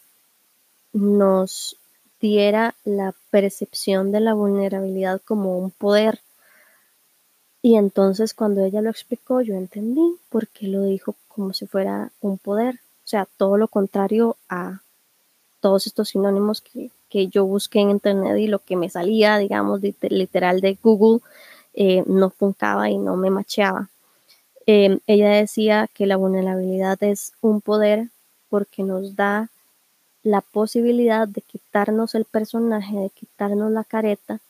nos 0.92 1.76
diera 2.20 2.74
la 2.84 3.14
percepción 3.30 4.12
de 4.12 4.20
la 4.20 4.34
vulnerabilidad 4.34 5.20
como 5.24 5.58
un 5.58 5.70
poder. 5.70 6.20
Y 7.62 7.76
entonces 7.76 8.34
cuando 8.34 8.64
ella 8.64 8.80
lo 8.80 8.90
explicó, 8.90 9.40
yo 9.40 9.54
entendí 9.54 10.16
por 10.28 10.48
qué 10.48 10.68
lo 10.68 10.82
dijo 10.82 11.14
como 11.28 11.52
si 11.52 11.66
fuera 11.66 12.12
un 12.20 12.38
poder. 12.38 12.76
O 12.76 13.08
sea, 13.08 13.28
todo 13.36 13.56
lo 13.56 13.68
contrario 13.68 14.36
a 14.48 14.80
todos 15.60 15.86
estos 15.86 16.10
sinónimos 16.10 16.60
que, 16.60 16.90
yo 17.28 17.46
busqué 17.46 17.80
en 17.80 17.90
internet 17.90 18.36
y 18.36 18.46
lo 18.46 18.58
que 18.58 18.76
me 18.76 18.90
salía, 18.90 19.38
digamos, 19.38 19.80
literal 19.80 20.60
de 20.60 20.76
Google, 20.82 21.20
eh, 21.72 22.02
no 22.06 22.28
funcaba 22.28 22.90
y 22.90 22.98
no 22.98 23.16
me 23.16 23.30
macheaba. 23.30 23.88
Em, 24.66 24.98
ella 25.06 25.30
decía 25.30 25.88
que 25.94 26.06
la 26.06 26.16
vulnerabilidad 26.16 27.02
es 27.02 27.32
un 27.40 27.62
poder 27.62 28.10
porque 28.50 28.82
nos 28.82 29.16
da 29.16 29.48
la 30.26 30.40
posibilidad 30.40 31.28
de 31.28 31.40
quitarnos 31.40 32.16
el 32.16 32.24
personaje, 32.24 32.96
de 32.96 33.10
quitarnos 33.10 33.70
la 33.70 33.84
careta 33.84 34.40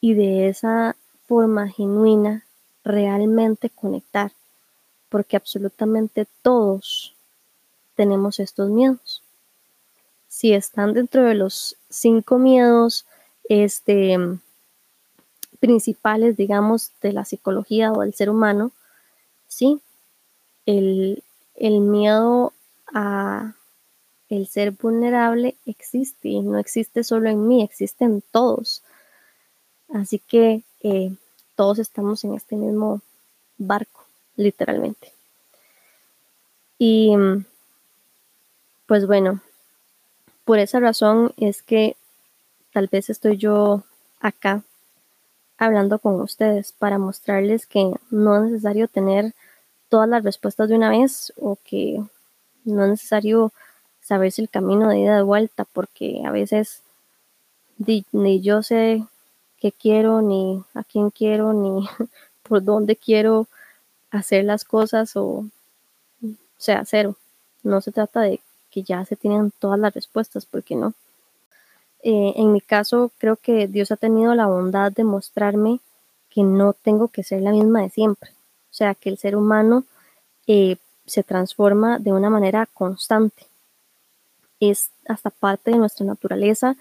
y 0.00 0.14
de 0.14 0.48
esa 0.48 0.94
forma 1.26 1.68
genuina 1.68 2.44
realmente 2.84 3.68
conectar, 3.68 4.30
porque 5.08 5.36
absolutamente 5.36 6.28
todos 6.42 7.16
tenemos 7.96 8.38
estos 8.38 8.70
miedos. 8.70 9.20
Si 10.28 10.52
están 10.52 10.94
dentro 10.94 11.24
de 11.24 11.34
los 11.34 11.76
cinco 11.90 12.38
miedos 12.38 13.04
este, 13.48 14.16
principales, 15.58 16.36
digamos, 16.36 16.92
de 17.02 17.12
la 17.12 17.24
psicología 17.24 17.90
o 17.90 18.02
del 18.02 18.14
ser 18.14 18.30
humano, 18.30 18.70
sí, 19.48 19.80
el, 20.66 21.24
el 21.56 21.80
miedo 21.80 22.52
el 24.36 24.46
ser 24.46 24.72
vulnerable 24.72 25.56
existe 25.66 26.28
y 26.28 26.40
no 26.40 26.58
existe 26.58 27.04
solo 27.04 27.28
en 27.28 27.46
mí, 27.48 27.62
existe 27.62 28.04
en 28.04 28.22
todos. 28.30 28.82
Así 29.88 30.18
que 30.18 30.62
eh, 30.82 31.12
todos 31.54 31.78
estamos 31.78 32.24
en 32.24 32.34
este 32.34 32.56
mismo 32.56 33.00
barco, 33.58 34.04
literalmente. 34.36 35.12
Y 36.78 37.14
pues 38.86 39.06
bueno, 39.06 39.40
por 40.44 40.58
esa 40.58 40.80
razón 40.80 41.32
es 41.36 41.62
que 41.62 41.96
tal 42.72 42.88
vez 42.88 43.10
estoy 43.10 43.36
yo 43.36 43.82
acá 44.20 44.62
hablando 45.58 45.98
con 45.98 46.20
ustedes 46.20 46.72
para 46.72 46.98
mostrarles 46.98 47.66
que 47.66 47.92
no 48.10 48.36
es 48.36 48.50
necesario 48.50 48.88
tener 48.88 49.32
todas 49.88 50.08
las 50.08 50.22
respuestas 50.22 50.68
de 50.68 50.76
una 50.76 50.90
vez 50.90 51.32
o 51.36 51.56
que 51.64 52.02
no 52.64 52.84
es 52.84 52.90
necesario 52.90 53.52
saberse 54.06 54.40
el 54.40 54.48
camino 54.48 54.88
de 54.88 55.00
ida 55.00 55.16
de 55.16 55.22
vuelta 55.22 55.64
porque 55.64 56.22
a 56.24 56.30
veces 56.30 56.82
ni, 57.78 58.40
yo 58.40 58.62
sé 58.62 59.04
qué 59.58 59.72
quiero, 59.72 60.22
ni 60.22 60.62
a 60.74 60.84
quién 60.84 61.10
quiero, 61.10 61.52
ni 61.52 61.88
por 62.44 62.62
dónde 62.62 62.94
quiero 62.94 63.48
hacer 64.12 64.44
las 64.44 64.64
cosas 64.64 65.16
o, 65.16 65.24
o 65.24 65.48
sea, 66.56 66.84
cero. 66.84 67.16
No 67.64 67.80
se 67.80 67.90
trata 67.90 68.20
de 68.20 68.40
que 68.70 68.84
ya 68.84 69.04
se 69.04 69.16
tienen 69.16 69.50
todas 69.58 69.78
las 69.80 69.92
respuestas, 69.92 70.46
porque 70.46 70.76
no. 70.76 70.94
Eh, 72.04 72.34
en 72.36 72.52
mi 72.52 72.60
caso, 72.60 73.10
creo 73.18 73.36
que 73.36 73.66
Dios 73.66 73.90
ha 73.90 73.96
tenido 73.96 74.36
la 74.36 74.46
bondad 74.46 74.92
de 74.92 75.02
mostrarme 75.02 75.80
que 76.30 76.44
no 76.44 76.74
tengo 76.74 77.08
que 77.08 77.24
ser 77.24 77.42
la 77.42 77.50
misma 77.50 77.82
de 77.82 77.90
siempre. 77.90 78.30
O 78.70 78.74
sea, 78.74 78.94
que 78.94 79.08
el 79.08 79.18
ser 79.18 79.34
humano 79.34 79.84
eh, 80.46 80.76
se 81.06 81.24
transforma 81.24 81.98
de 81.98 82.12
una 82.12 82.30
manera 82.30 82.66
constante. 82.66 83.46
Es 84.60 84.90
hasta 85.06 85.30
parte 85.30 85.70
de 85.70 85.78
nuestra 85.78 86.06
naturaleza 86.06 86.76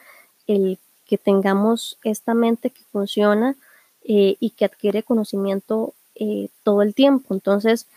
el 0.48 0.80
que 1.06 1.18
tengamos 1.18 1.98
esta 2.04 2.34
mente 2.34 2.70
que 2.70 2.82
funciona 2.92 3.56
eh, 4.04 4.38
y 4.40 4.52
que 4.52 4.66
adquiere 4.66 5.04
conocimiento 5.04 5.94
eh, 6.16 6.50
todo 6.64 6.82
el 6.82 6.94
tiempo. 6.94 7.34
Entonces, 7.34 7.88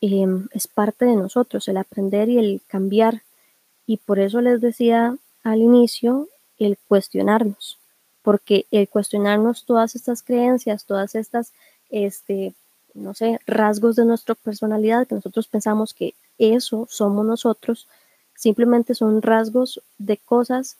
em, 0.00 0.48
es 0.52 0.66
parte 0.68 1.04
de 1.04 1.16
nosotros 1.16 1.68
el 1.68 1.76
aprender 1.76 2.28
y 2.28 2.38
el 2.38 2.60
cambiar. 2.66 3.22
Y 3.86 3.98
por 3.98 4.18
eso 4.18 4.40
les 4.40 4.60
decía 4.60 5.16
al 5.42 5.60
inicio 5.60 6.28
el 6.58 6.78
cuestionarnos, 6.88 7.78
porque 8.22 8.66
el 8.70 8.88
cuestionarnos 8.88 9.64
todas 9.64 9.94
estas 9.94 10.22
creencias, 10.22 10.84
todas 10.84 11.14
estas, 11.14 11.52
este, 11.90 12.54
no 12.94 13.14
sé, 13.14 13.40
rasgos 13.46 13.96
de 13.96 14.04
nuestra 14.04 14.34
personalidad, 14.34 15.06
que 15.06 15.16
nosotros 15.16 15.48
pensamos 15.48 15.92
que 15.92 16.14
eso 16.38 16.86
somos 16.88 17.26
nosotros, 17.26 17.88
simplemente 18.34 18.94
son 18.94 19.22
rasgos 19.22 19.80
de 19.98 20.16
cosas 20.16 20.76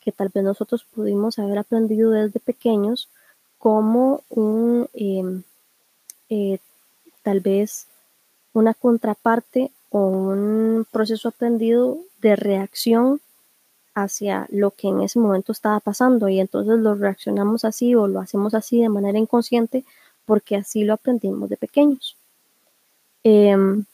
que 0.00 0.12
tal 0.12 0.30
vez 0.32 0.44
nosotros 0.44 0.84
pudimos 0.84 1.38
haber 1.38 1.58
aprendido 1.58 2.10
desde 2.10 2.40
pequeños 2.40 3.08
como 3.58 4.22
un, 4.30 4.88
em, 4.94 5.42
eh, 6.30 6.58
tal 7.22 7.40
vez 7.40 7.86
una 8.52 8.74
contraparte 8.74 9.70
o 9.90 9.98
un 10.06 10.86
proceso 10.90 11.28
aprendido 11.28 11.98
de 12.20 12.36
reacción 12.36 13.20
hacia 13.94 14.46
lo 14.50 14.70
que 14.70 14.88
en 14.88 15.00
ese 15.00 15.18
momento 15.18 15.52
estaba 15.52 15.80
pasando 15.80 16.28
y 16.28 16.40
entonces 16.40 16.78
lo 16.78 16.94
reaccionamos 16.94 17.64
así 17.64 17.94
o 17.94 18.06
lo 18.06 18.20
hacemos 18.20 18.54
así 18.54 18.80
de 18.80 18.88
manera 18.88 19.18
inconsciente 19.18 19.84
porque 20.24 20.56
así 20.56 20.84
lo 20.84 20.94
aprendimos 20.94 21.48
de 21.48 21.56
pequeños. 21.56 22.16
Em, 23.24 23.84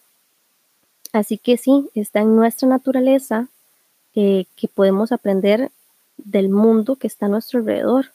así 1.15 1.39
que 1.39 1.57
sí, 1.57 1.89
está 1.95 2.21
en 2.21 2.35
nuestra 2.35 2.69
naturaleza 2.69 3.47
eh, 4.17 4.47
que 4.57 4.67
podemos 4.67 5.13
aprender 5.13 5.71
del 6.17 6.49
mundo 6.49 6.97
que 6.97 7.07
está 7.07 7.27
a 7.27 7.29
nuestro 7.29 7.61
alrededor. 7.61 8.07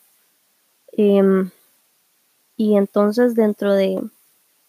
Em, 0.92 1.50
y 2.58 2.76
entonces 2.76 3.36
dentro 3.36 3.74
de 3.74 4.02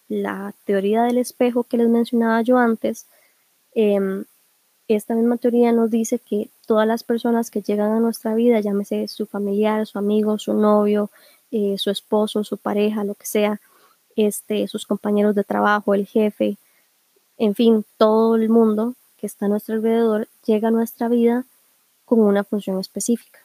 la 0.08 0.54
teoría 0.64 1.02
del 1.02 1.18
espejo 1.18 1.64
que 1.64 1.76
les 1.76 1.88
mencionaba 1.88 2.40
yo 2.42 2.56
antes, 2.56 3.06
em, 3.74 4.24
esta 4.86 5.14
misma 5.14 5.36
teoría 5.36 5.72
nos 5.72 5.90
dice 5.90 6.20
que 6.20 6.50
todas 6.66 6.86
las 6.86 7.02
personas 7.02 7.50
que 7.50 7.62
llegan 7.62 7.90
a 7.90 8.00
nuestra 8.00 8.34
vida, 8.34 8.60
llámese 8.60 9.08
su 9.08 9.26
familiar, 9.26 9.86
su 9.86 9.98
amigo, 9.98 10.38
su 10.38 10.54
novio, 10.54 11.10
eh, 11.50 11.76
su 11.78 11.90
esposo, 11.90 12.44
su 12.44 12.58
pareja, 12.58 13.02
lo 13.02 13.14
que 13.14 13.26
sea, 13.26 13.60
este, 14.14 14.68
sus 14.68 14.86
compañeros 14.86 15.34
de 15.34 15.42
trabajo, 15.42 15.94
el 15.94 16.06
jefe, 16.06 16.58
en 17.40 17.54
fin, 17.54 17.86
todo 17.96 18.36
el 18.36 18.50
mundo 18.50 18.94
que 19.16 19.26
está 19.26 19.46
a 19.46 19.48
nuestro 19.48 19.74
alrededor 19.74 20.28
llega 20.44 20.68
a 20.68 20.70
nuestra 20.70 21.08
vida 21.08 21.46
con 22.04 22.20
una 22.20 22.44
función 22.44 22.78
específica. 22.78 23.38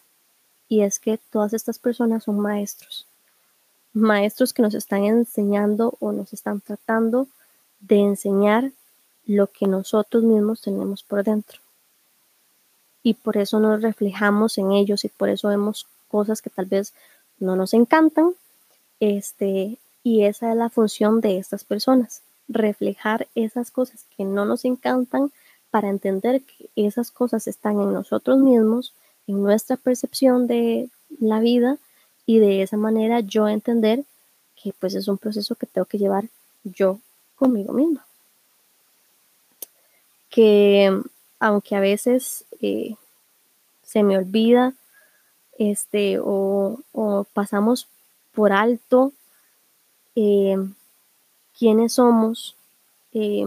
Y 0.67 0.81
es 0.81 0.99
que 0.99 1.17
todas 1.31 1.53
estas 1.53 1.79
personas 1.79 2.25
son 2.25 2.41
maestros. 2.41 3.07
Maestros 3.93 4.51
que 4.51 4.61
nos 4.61 4.73
están 4.73 5.05
enseñando 5.05 5.95
o 6.01 6.11
nos 6.11 6.33
están 6.33 6.59
tratando 6.59 7.29
de 7.79 7.99
enseñar 7.99 8.73
lo 9.25 9.47
que 9.47 9.65
nosotros 9.65 10.25
mismos 10.25 10.59
tenemos 10.59 11.01
por 11.01 11.23
dentro. 11.23 11.59
Y 13.01 13.13
por 13.13 13.37
eso 13.37 13.61
nos 13.61 13.81
reflejamos 13.81 14.57
en 14.57 14.73
ellos 14.73 15.05
y 15.05 15.07
por 15.07 15.29
eso 15.29 15.47
vemos 15.47 15.87
cosas 16.09 16.41
que 16.41 16.49
tal 16.49 16.65
vez 16.65 16.93
no 17.39 17.55
nos 17.55 17.73
encantan. 17.73 18.35
Este, 18.99 19.77
y 20.03 20.25
esa 20.25 20.51
es 20.51 20.57
la 20.57 20.69
función 20.69 21.21
de 21.21 21.37
estas 21.37 21.63
personas, 21.63 22.23
reflejar 22.47 23.27
esas 23.35 23.71
cosas 23.71 24.05
que 24.15 24.23
no 24.23 24.45
nos 24.45 24.65
encantan 24.65 25.31
para 25.71 25.89
entender 25.89 26.41
que 26.43 26.69
esas 26.75 27.11
cosas 27.11 27.47
están 27.47 27.81
en 27.81 27.91
nosotros 27.91 28.37
mismos, 28.37 28.93
en 29.27 29.41
nuestra 29.41 29.77
percepción 29.77 30.47
de 30.47 30.89
la 31.19 31.39
vida 31.39 31.77
y 32.25 32.39
de 32.39 32.61
esa 32.61 32.77
manera 32.77 33.19
yo 33.19 33.47
entender 33.47 34.03
que 34.55 34.73
pues 34.79 34.95
es 34.95 35.07
un 35.07 35.17
proceso 35.17 35.55
que 35.55 35.65
tengo 35.65 35.85
que 35.85 35.97
llevar 35.97 36.25
yo 36.63 36.99
conmigo 37.35 37.73
misma. 37.73 38.05
Que 40.29 41.01
aunque 41.39 41.75
a 41.75 41.79
veces 41.79 42.45
eh, 42.61 42.95
se 43.83 44.03
me 44.03 44.17
olvida 44.17 44.73
este, 45.57 46.19
o, 46.21 46.79
pasamos 47.33 47.87
por 48.33 48.51
alto 48.51 49.13
eh, 50.15 50.57
quiénes 51.57 51.93
somos, 51.93 52.55
eh, 53.13 53.45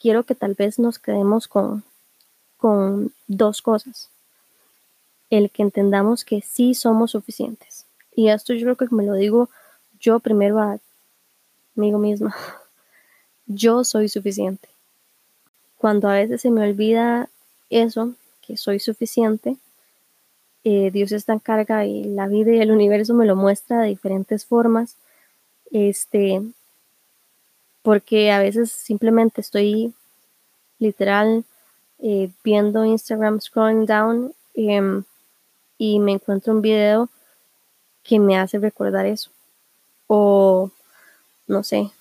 quiero 0.00 0.24
que 0.24 0.34
tal 0.34 0.54
vez 0.54 0.78
nos 0.78 0.98
quedemos 0.98 1.48
con, 1.48 1.84
con 2.56 3.12
dos 3.26 3.62
cosas. 3.62 4.10
El 5.30 5.50
que 5.50 5.62
entendamos 5.62 6.24
que 6.24 6.40
sí 6.42 6.74
somos 6.74 7.12
suficientes. 7.12 7.86
Y 8.14 8.28
esto 8.28 8.54
yo 8.54 8.64
creo 8.64 8.88
que 8.88 8.94
me 8.94 9.04
lo 9.04 9.14
digo 9.14 9.48
yo 10.00 10.20
primero 10.20 10.60
a 10.60 10.78
mí 11.74 11.92
misma. 11.92 12.34
Yo 13.48 13.84
soy 13.84 14.08
suficiente. 14.08 14.68
Cuando 15.78 16.08
a 16.08 16.14
veces 16.14 16.40
se 16.40 16.50
me 16.50 16.68
olvida 16.68 17.28
eso, 17.70 18.14
que 18.40 18.56
soy 18.56 18.80
suficiente, 18.80 19.56
eh, 20.64 20.90
Dios 20.90 21.12
está 21.12 21.34
en 21.34 21.38
carga 21.38 21.86
y 21.86 22.02
la 22.02 22.26
vida 22.26 22.52
y 22.52 22.60
el 22.60 22.72
universo 22.72 23.14
me 23.14 23.24
lo 23.24 23.36
muestra 23.36 23.82
de 23.82 23.88
diferentes 23.88 24.44
formas. 24.44 24.96
Este, 25.70 26.42
porque 27.86 28.32
a 28.32 28.40
veces 28.40 28.72
simplemente 28.72 29.40
estoy 29.40 29.94
literal 30.80 31.44
eh, 32.00 32.32
viendo 32.42 32.84
Instagram, 32.84 33.40
scrolling 33.40 33.86
down 33.86 34.34
em, 34.54 35.04
y 35.78 36.00
me 36.00 36.10
encuentro 36.10 36.52
un 36.52 36.62
video 36.62 37.08
que 38.02 38.18
me 38.18 38.36
hace 38.36 38.58
recordar 38.58 39.06
eso. 39.06 39.30
O, 40.08 40.72
no 41.46 41.62
sé, 41.62 41.92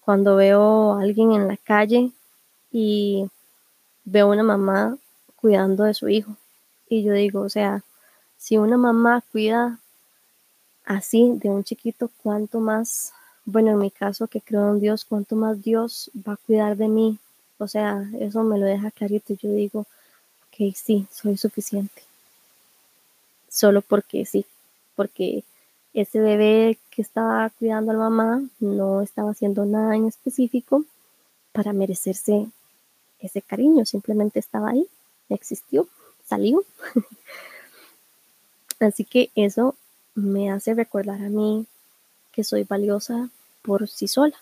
cuando 0.00 0.34
veo 0.34 0.94
a 0.94 1.02
alguien 1.02 1.32
en 1.32 1.46
la 1.46 1.58
calle 1.58 2.10
y 2.72 3.28
veo 4.06 4.30
una 4.30 4.44
mamá 4.44 4.96
cuidando 5.38 5.84
de 5.84 5.92
su 5.92 6.08
hijo. 6.08 6.38
Y 6.88 7.02
yo 7.02 7.12
digo, 7.12 7.42
o 7.42 7.50
sea, 7.50 7.82
si 8.38 8.56
una 8.56 8.78
mamá 8.78 9.22
cuida 9.30 9.78
así 10.86 11.34
de 11.36 11.50
un 11.50 11.64
chiquito, 11.64 12.10
¿cuánto 12.22 12.60
más 12.60 13.12
bueno, 13.46 13.70
en 13.70 13.78
mi 13.78 13.90
caso 13.90 14.26
que 14.26 14.40
creo 14.40 14.72
en 14.72 14.80
Dios, 14.80 15.04
cuanto 15.04 15.36
más 15.36 15.62
Dios 15.62 16.10
va 16.16 16.34
a 16.34 16.36
cuidar 16.36 16.76
de 16.76 16.88
mí. 16.88 17.18
O 17.58 17.68
sea, 17.68 18.04
eso 18.18 18.42
me 18.42 18.58
lo 18.58 18.66
deja 18.66 18.90
clarito. 18.90 19.34
Yo 19.34 19.50
digo, 19.50 19.86
que 20.50 20.72
sí, 20.72 21.06
soy 21.12 21.36
suficiente. 21.36 22.02
Solo 23.48 23.82
porque 23.82 24.26
sí, 24.26 24.44
porque 24.96 25.44
ese 25.94 26.20
bebé 26.20 26.78
que 26.90 27.02
estaba 27.02 27.48
cuidando 27.50 27.92
a 27.92 27.94
la 27.94 28.00
mamá 28.00 28.42
no 28.58 29.00
estaba 29.00 29.30
haciendo 29.30 29.64
nada 29.64 29.94
en 29.94 30.06
específico 30.06 30.84
para 31.52 31.72
merecerse 31.72 32.48
ese 33.20 33.42
cariño, 33.42 33.86
simplemente 33.86 34.40
estaba 34.40 34.70
ahí, 34.70 34.86
existió, 35.28 35.88
salió. 36.26 36.62
Así 38.80 39.04
que 39.04 39.30
eso 39.34 39.74
me 40.14 40.50
hace 40.50 40.74
recordar 40.74 41.22
a 41.22 41.28
mí 41.28 41.66
que 42.32 42.44
soy 42.44 42.64
valiosa 42.64 43.30
por 43.66 43.88
sí 43.88 44.08
sola. 44.08 44.36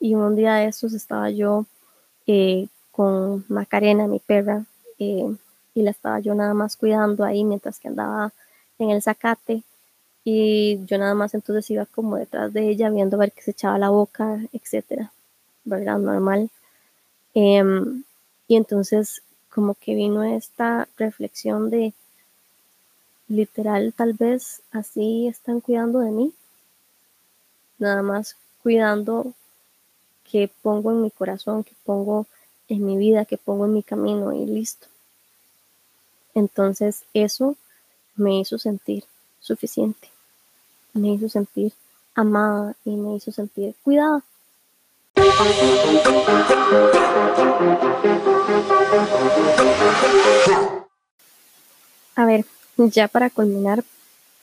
Y 0.00 0.14
un 0.14 0.34
día 0.34 0.54
de 0.56 0.66
estos 0.66 0.92
estaba 0.92 1.30
yo 1.30 1.64
eh, 2.26 2.66
con 2.90 3.44
Macarena, 3.48 4.06
mi 4.08 4.18
perra, 4.18 4.64
eh, 4.98 5.34
y 5.74 5.82
la 5.82 5.90
estaba 5.90 6.20
yo 6.20 6.34
nada 6.34 6.54
más 6.54 6.76
cuidando 6.76 7.24
ahí 7.24 7.44
mientras 7.44 7.78
que 7.78 7.88
andaba 7.88 8.32
en 8.78 8.90
el 8.90 9.02
zacate. 9.02 9.62
y 10.24 10.84
yo 10.86 10.98
nada 10.98 11.14
más 11.14 11.34
entonces 11.34 11.68
iba 11.70 11.86
como 11.86 12.16
detrás 12.16 12.52
de 12.52 12.68
ella 12.68 12.90
viendo 12.90 13.16
a 13.16 13.20
ver 13.20 13.32
qué 13.32 13.42
se 13.42 13.52
echaba 13.52 13.78
la 13.78 13.90
boca, 13.90 14.38
etcétera, 14.52 15.12
¿verdad? 15.64 15.98
Normal. 15.98 16.50
Em, 17.34 18.04
y 18.48 18.56
entonces 18.56 19.22
como 19.50 19.74
que 19.74 19.94
vino 19.94 20.22
esta 20.24 20.88
reflexión 20.96 21.70
de 21.70 21.94
literal 23.28 23.92
tal 23.96 24.12
vez 24.14 24.62
así 24.70 25.26
están 25.28 25.60
cuidando 25.60 26.00
de 26.00 26.10
mí, 26.10 26.32
nada 27.82 28.02
más 28.02 28.36
cuidando 28.62 29.34
que 30.30 30.50
pongo 30.62 30.90
en 30.92 31.02
mi 31.02 31.10
corazón, 31.10 31.64
que 31.64 31.74
pongo 31.84 32.26
en 32.68 32.86
mi 32.86 32.96
vida, 32.96 33.24
que 33.24 33.36
pongo 33.36 33.66
en 33.66 33.74
mi 33.74 33.82
camino 33.82 34.32
y 34.32 34.46
listo. 34.46 34.86
Entonces 36.34 37.04
eso 37.12 37.56
me 38.16 38.40
hizo 38.40 38.58
sentir 38.58 39.04
suficiente, 39.40 40.08
me 40.94 41.08
hizo 41.08 41.28
sentir 41.28 41.72
amada 42.14 42.74
y 42.84 42.90
me 42.90 43.16
hizo 43.16 43.32
sentir 43.32 43.74
cuidada. 43.82 44.22
A 52.14 52.24
ver, 52.24 52.44
ya 52.76 53.08
para 53.08 53.30
culminar, 53.30 53.84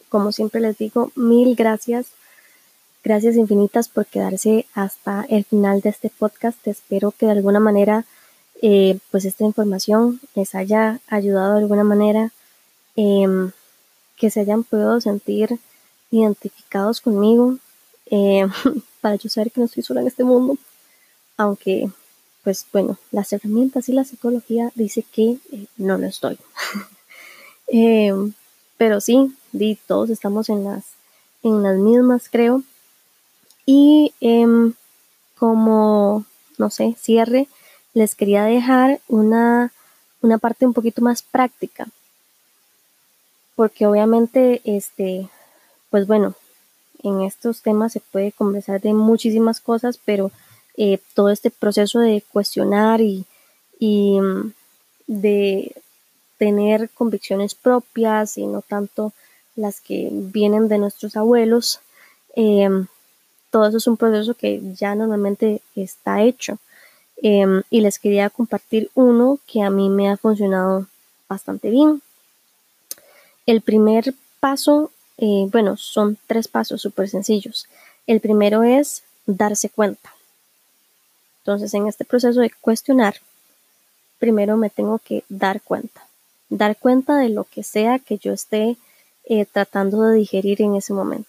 como 0.10 0.32
siempre 0.32 0.62
les 0.62 0.78
digo, 0.78 1.12
mil 1.16 1.56
gracias. 1.56 2.08
Gracias 3.04 3.36
infinitas 3.36 3.88
por 3.88 4.06
quedarse 4.06 4.66
hasta 4.74 5.26
el 5.30 5.46
final 5.46 5.82
de 5.82 5.90
este 5.90 6.10
podcast. 6.10 6.68
Espero 6.68 7.12
que 7.12 7.26
de 7.28 7.32
alguna 7.34 7.60
manera 7.60 8.06
eh, 8.62 9.00
pues 9.10 9.24
esta 9.24 9.46
información 9.46 10.20
les 10.36 10.54
haya 10.54 11.00
ayudado 11.08 11.54
de 11.54 11.60
alguna 11.62 11.86
manera, 11.86 12.32
em, 12.96 13.52
que 14.18 14.30
se 14.30 14.42
hayan 14.42 14.64
podido 14.64 15.00
sentir 15.00 15.60
identificados 16.12 17.00
conmigo, 17.00 17.58
em, 18.08 18.50
para 19.02 19.16
yo 19.16 19.30
saber 19.30 19.52
que 19.52 19.62
no 19.62 19.66
estoy 19.68 19.84
sola 19.84 20.02
en 20.02 20.08
este 20.08 20.24
mundo, 20.26 20.58
aunque 21.38 21.90
pues 22.44 22.66
bueno, 22.74 22.98
las 23.12 23.32
herramientas 23.34 23.90
y 23.90 23.94
la 23.94 24.04
psicología 24.04 24.72
dice 24.76 25.04
que 25.04 25.38
eh, 25.52 25.68
no 25.78 25.98
lo 25.98 26.08
estoy. 26.08 26.38
Em, 27.72 28.34
pero 28.78 29.00
sí, 29.00 29.36
todos 29.86 30.10
estamos 30.10 30.50
en 30.50 30.64
las, 30.64 30.86
en 31.44 31.62
las 31.62 31.78
mismas, 31.78 32.28
creo. 32.30 32.64
Y 33.72 34.16
como, 35.38 36.26
no 36.58 36.72
sé, 36.72 36.96
cierre, 37.00 37.48
les 37.94 38.16
quería 38.16 38.44
dejar 38.46 39.00
una, 39.08 39.72
una 40.24 40.40
parte 40.40 40.66
un 40.66 40.74
poquito 40.74 41.04
más 41.04 41.22
práctica. 41.22 41.88
Porque 43.56 43.86
obviamente, 43.86 44.62
este, 44.66 45.30
pues 45.92 46.08
bueno, 46.08 46.34
en 47.04 47.22
estos 47.22 47.62
temas 47.62 47.94
se 47.94 48.00
puede 48.00 48.32
conversar 48.32 48.82
de 48.82 48.96
muchísimas 48.96 49.62
cosas, 49.62 50.00
pero 50.04 50.32
eh, 50.76 50.98
todo 51.14 51.30
este 51.30 51.52
proceso 51.52 52.00
de 52.00 52.24
cuestionar 52.32 53.02
y, 53.02 53.28
y, 53.78 54.20
mm, 54.20 54.52
de 55.06 55.76
tener 56.40 56.90
convicciones 56.90 57.54
propias 57.54 58.36
y 58.40 58.48
no 58.48 58.64
tanto 58.64 59.14
las 59.56 59.80
que 59.80 60.10
vienen 60.12 60.70
de 60.70 60.80
nuestros 60.80 61.16
abuelos, 61.16 61.82
eh, 62.36 62.68
todo 63.50 63.68
eso 63.68 63.78
es 63.78 63.88
un 63.88 63.98
proceso 63.98 64.34
que 64.34 64.62
ya 64.74 64.96
normalmente 64.96 65.62
está 65.76 66.22
hecho. 66.22 66.58
Em, 67.22 67.64
y 67.70 67.82
les 67.82 68.00
quería 68.00 68.30
compartir 68.30 68.90
uno 68.94 69.40
que 69.46 69.62
a 69.62 69.70
mí 69.70 69.90
me 69.90 70.10
ha 70.10 70.18
funcionado 70.18 70.88
bastante 71.28 71.70
bien. 71.70 72.02
El 73.46 73.62
primer 73.62 74.14
paso, 74.40 74.92
eh, 75.18 75.48
bueno, 75.52 75.76
son 75.76 76.18
tres 76.28 76.48
pasos 76.48 76.82
súper 76.82 77.10
sencillos. 77.10 77.68
El 78.08 78.22
primero 78.22 78.64
es 78.64 79.04
darse 79.26 79.70
cuenta. 79.70 80.14
Entonces, 81.40 81.74
en 81.74 81.88
este 81.88 82.06
proceso 82.06 82.40
de 82.42 82.52
cuestionar, 82.62 83.16
primero 84.18 84.56
me 84.56 84.70
tengo 84.70 85.00
que 85.00 85.24
dar 85.30 85.62
cuenta. 85.62 86.06
Dar 86.50 86.78
cuenta 86.78 87.18
de 87.18 87.30
lo 87.30 87.44
que 87.44 87.64
sea 87.64 88.00
que 88.00 88.18
yo 88.18 88.34
esté 88.34 88.78
eh, 89.26 89.46
tratando 89.46 90.04
de 90.04 90.18
digerir 90.18 90.62
en 90.62 90.76
ese 90.76 90.94
momento. 90.94 91.29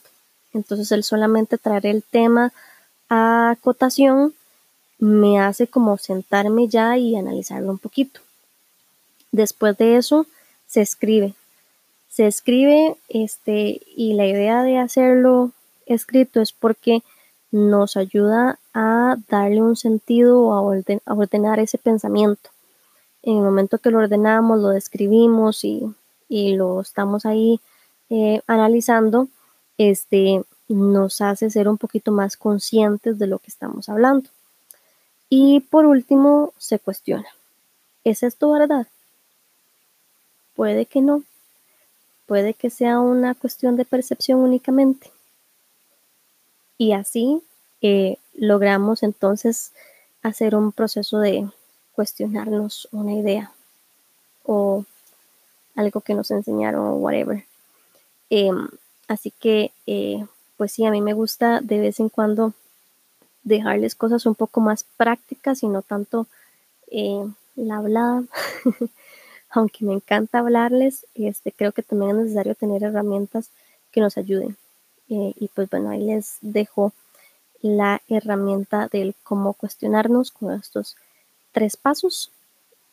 Entonces, 0.53 0.91
el 0.93 1.05
solamente 1.05 1.59
traer 1.59 1.87
el 1.87 2.03
tema 2.03 2.53
a 3.09 3.57
cotación 3.61 4.35
me 4.99 5.41
hace 5.41 5.67
como 5.67 5.97
sentarme 5.97 6.69
ya 6.69 6.97
y 6.99 7.17
analizarlo 7.17 7.71
un 7.71 7.79
poquito. 7.79 8.21
Después 9.33 9.77
de 9.79 9.97
eso, 9.97 10.27
se 10.67 10.83
escribe. 10.83 11.35
Se 12.09 12.27
escribe, 12.27 12.97
este, 13.09 13.81
y 13.97 14.15
la 14.15 14.27
idea 14.27 14.63
de 14.63 14.79
hacerlo 14.79 15.53
escrito 15.87 16.41
es 16.41 16.53
porque 16.53 17.03
nos 17.51 17.97
ayuda 17.97 18.59
a 18.75 19.17
darle 19.29 19.63
un 19.63 19.77
sentido 19.77 20.41
o 20.41 20.55
a, 20.55 20.61
ordenar 21.15 21.59
ese 21.59 21.79
pensamiento. 21.79 22.51
En 23.23 23.37
el 23.39 23.43
momento 23.43 23.79
que 23.79 23.91
lo 23.91 23.99
ordenamos, 23.99 24.61
lo 24.61 24.69
describimos 24.69 25.65
y, 25.65 25.95
lo 26.29 26.81
estamos 26.81 27.27
ahí 27.27 27.61
eh, 28.09 28.41
analizando, 28.47 29.29
este, 29.81 30.45
nos 30.69 31.23
hace 31.23 31.49
ser 31.49 31.67
un 31.67 31.79
poquito 31.79 32.13
más 32.13 32.37
conscientes 32.37 33.19
de 33.19 33.27
lo 33.27 33.39
que 33.39 33.51
estamos 33.51 33.89
hablando. 33.89 34.29
Y 35.31 35.61
por 35.61 35.87
último, 35.87 36.53
se 36.59 36.79
cuestiona, 36.79 37.29
¿es 38.05 38.23
esto 38.23 38.51
verdad? 38.51 38.87
Puede 40.55 40.85
que 40.85 41.01
no, 41.01 41.23
puede 42.27 42.53
que 42.53 42.69
sea 42.69 43.01
una 43.01 43.35
cuestión 43.35 43.77
de 43.77 43.87
percepción 43.87 44.41
únicamente. 44.41 45.11
Y 46.77 46.93
así 46.93 47.41
eh, 47.81 48.19
logramos 48.35 49.03
entonces 49.03 49.73
hacer 50.23 50.55
un 50.55 50.73
proceso 50.73 51.21
de 51.21 51.49
cuestionarnos 51.95 52.87
una 52.93 53.15
idea 53.15 53.51
o 54.45 54.85
algo 55.75 56.03
que 56.03 56.13
nos 56.13 56.31
enseñaron 56.31 56.87
o 56.87 56.95
whatever. 56.97 57.47
Em, 58.29 58.69
así 59.11 59.33
que, 59.33 59.73
eh, 59.87 60.25
pues 60.57 60.73
sí, 60.73 60.87
a 60.87 60.91
mí 60.93 61.01
me 61.01 61.15
gusta 61.15 61.61
de 61.61 61.81
vez 61.81 61.99
en 61.99 62.09
cuando 62.09 62.55
dejarles 63.43 63.97
cosas 63.97 64.25
un 64.25 64.37
poco 64.37 64.61
más 64.61 64.85
prácticas 64.97 65.65
y 65.65 65.69
no 65.69 65.83
tanto 65.83 66.29
eh, 66.91 67.27
la 67.57 67.79
hablada. 67.79 68.23
Aunque 69.51 69.85
me 69.85 69.95
encanta 69.95 70.39
hablarles, 70.39 71.07
este, 71.17 71.51
creo 71.51 71.73
que 71.73 71.83
también 71.83 72.11
es 72.13 72.17
necesario 72.19 72.55
tener 72.55 72.85
herramientas 72.85 73.51
que 73.91 74.01
nos 74.01 74.17
ayuden. 74.17 74.57
Eh, 75.09 75.35
y 75.37 75.49
pues 75.49 75.69
bueno, 75.69 75.91
ahí 75.91 76.05
les 76.05 76.39
dejo 76.41 76.93
la 77.63 78.01
herramienta 78.07 78.87
del 78.87 79.17
cómo 79.25 79.55
cuestionarnos 79.55 80.31
con 80.31 80.53
estos 80.53 80.97
tres 81.51 81.77
pasos. 81.77 82.31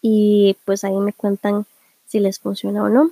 Y 0.02 0.58
pues 0.66 0.84
ahí 0.84 0.98
me 0.98 1.14
cuentan 1.14 1.68
si 2.08 2.20
les 2.20 2.40
funciona 2.40 2.84
o 2.84 2.90
no. 2.90 3.12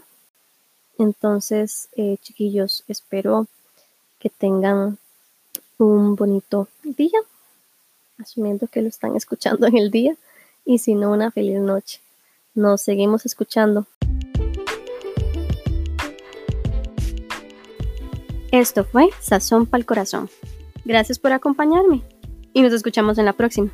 Entonces, 0.98 1.90
eh, 1.96 2.18
chiquillos, 2.22 2.84
espero 2.88 3.48
que 4.20 4.30
tengan 4.30 4.98
un 5.78 6.16
bonito 6.16 6.68
día, 6.84 7.20
asumiendo 8.18 8.68
que 8.68 8.82
lo 8.82 8.88
están 8.88 9.16
escuchando 9.16 9.68
en 9.68 9.78
el 9.78 9.92
día, 9.92 10.16
y 10.64 10.80
si 10.80 10.96
no, 10.96 11.12
una 11.12 11.32
feliz 11.32 11.60
noche. 11.60 12.02
Nos 12.54 12.82
seguimos 12.82 13.26
escuchando. 13.26 13.86
Esto 18.52 18.86
fue 18.86 19.10
Sazón 19.20 19.66
para 19.66 19.80
el 19.80 19.86
Corazón. 19.86 20.30
Gracias 20.86 21.20
por 21.20 21.34
acompañarme 21.34 22.04
y 22.54 22.62
nos 22.62 22.72
escuchamos 22.72 23.18
en 23.18 23.26
la 23.26 23.34
próxima. 23.34 23.74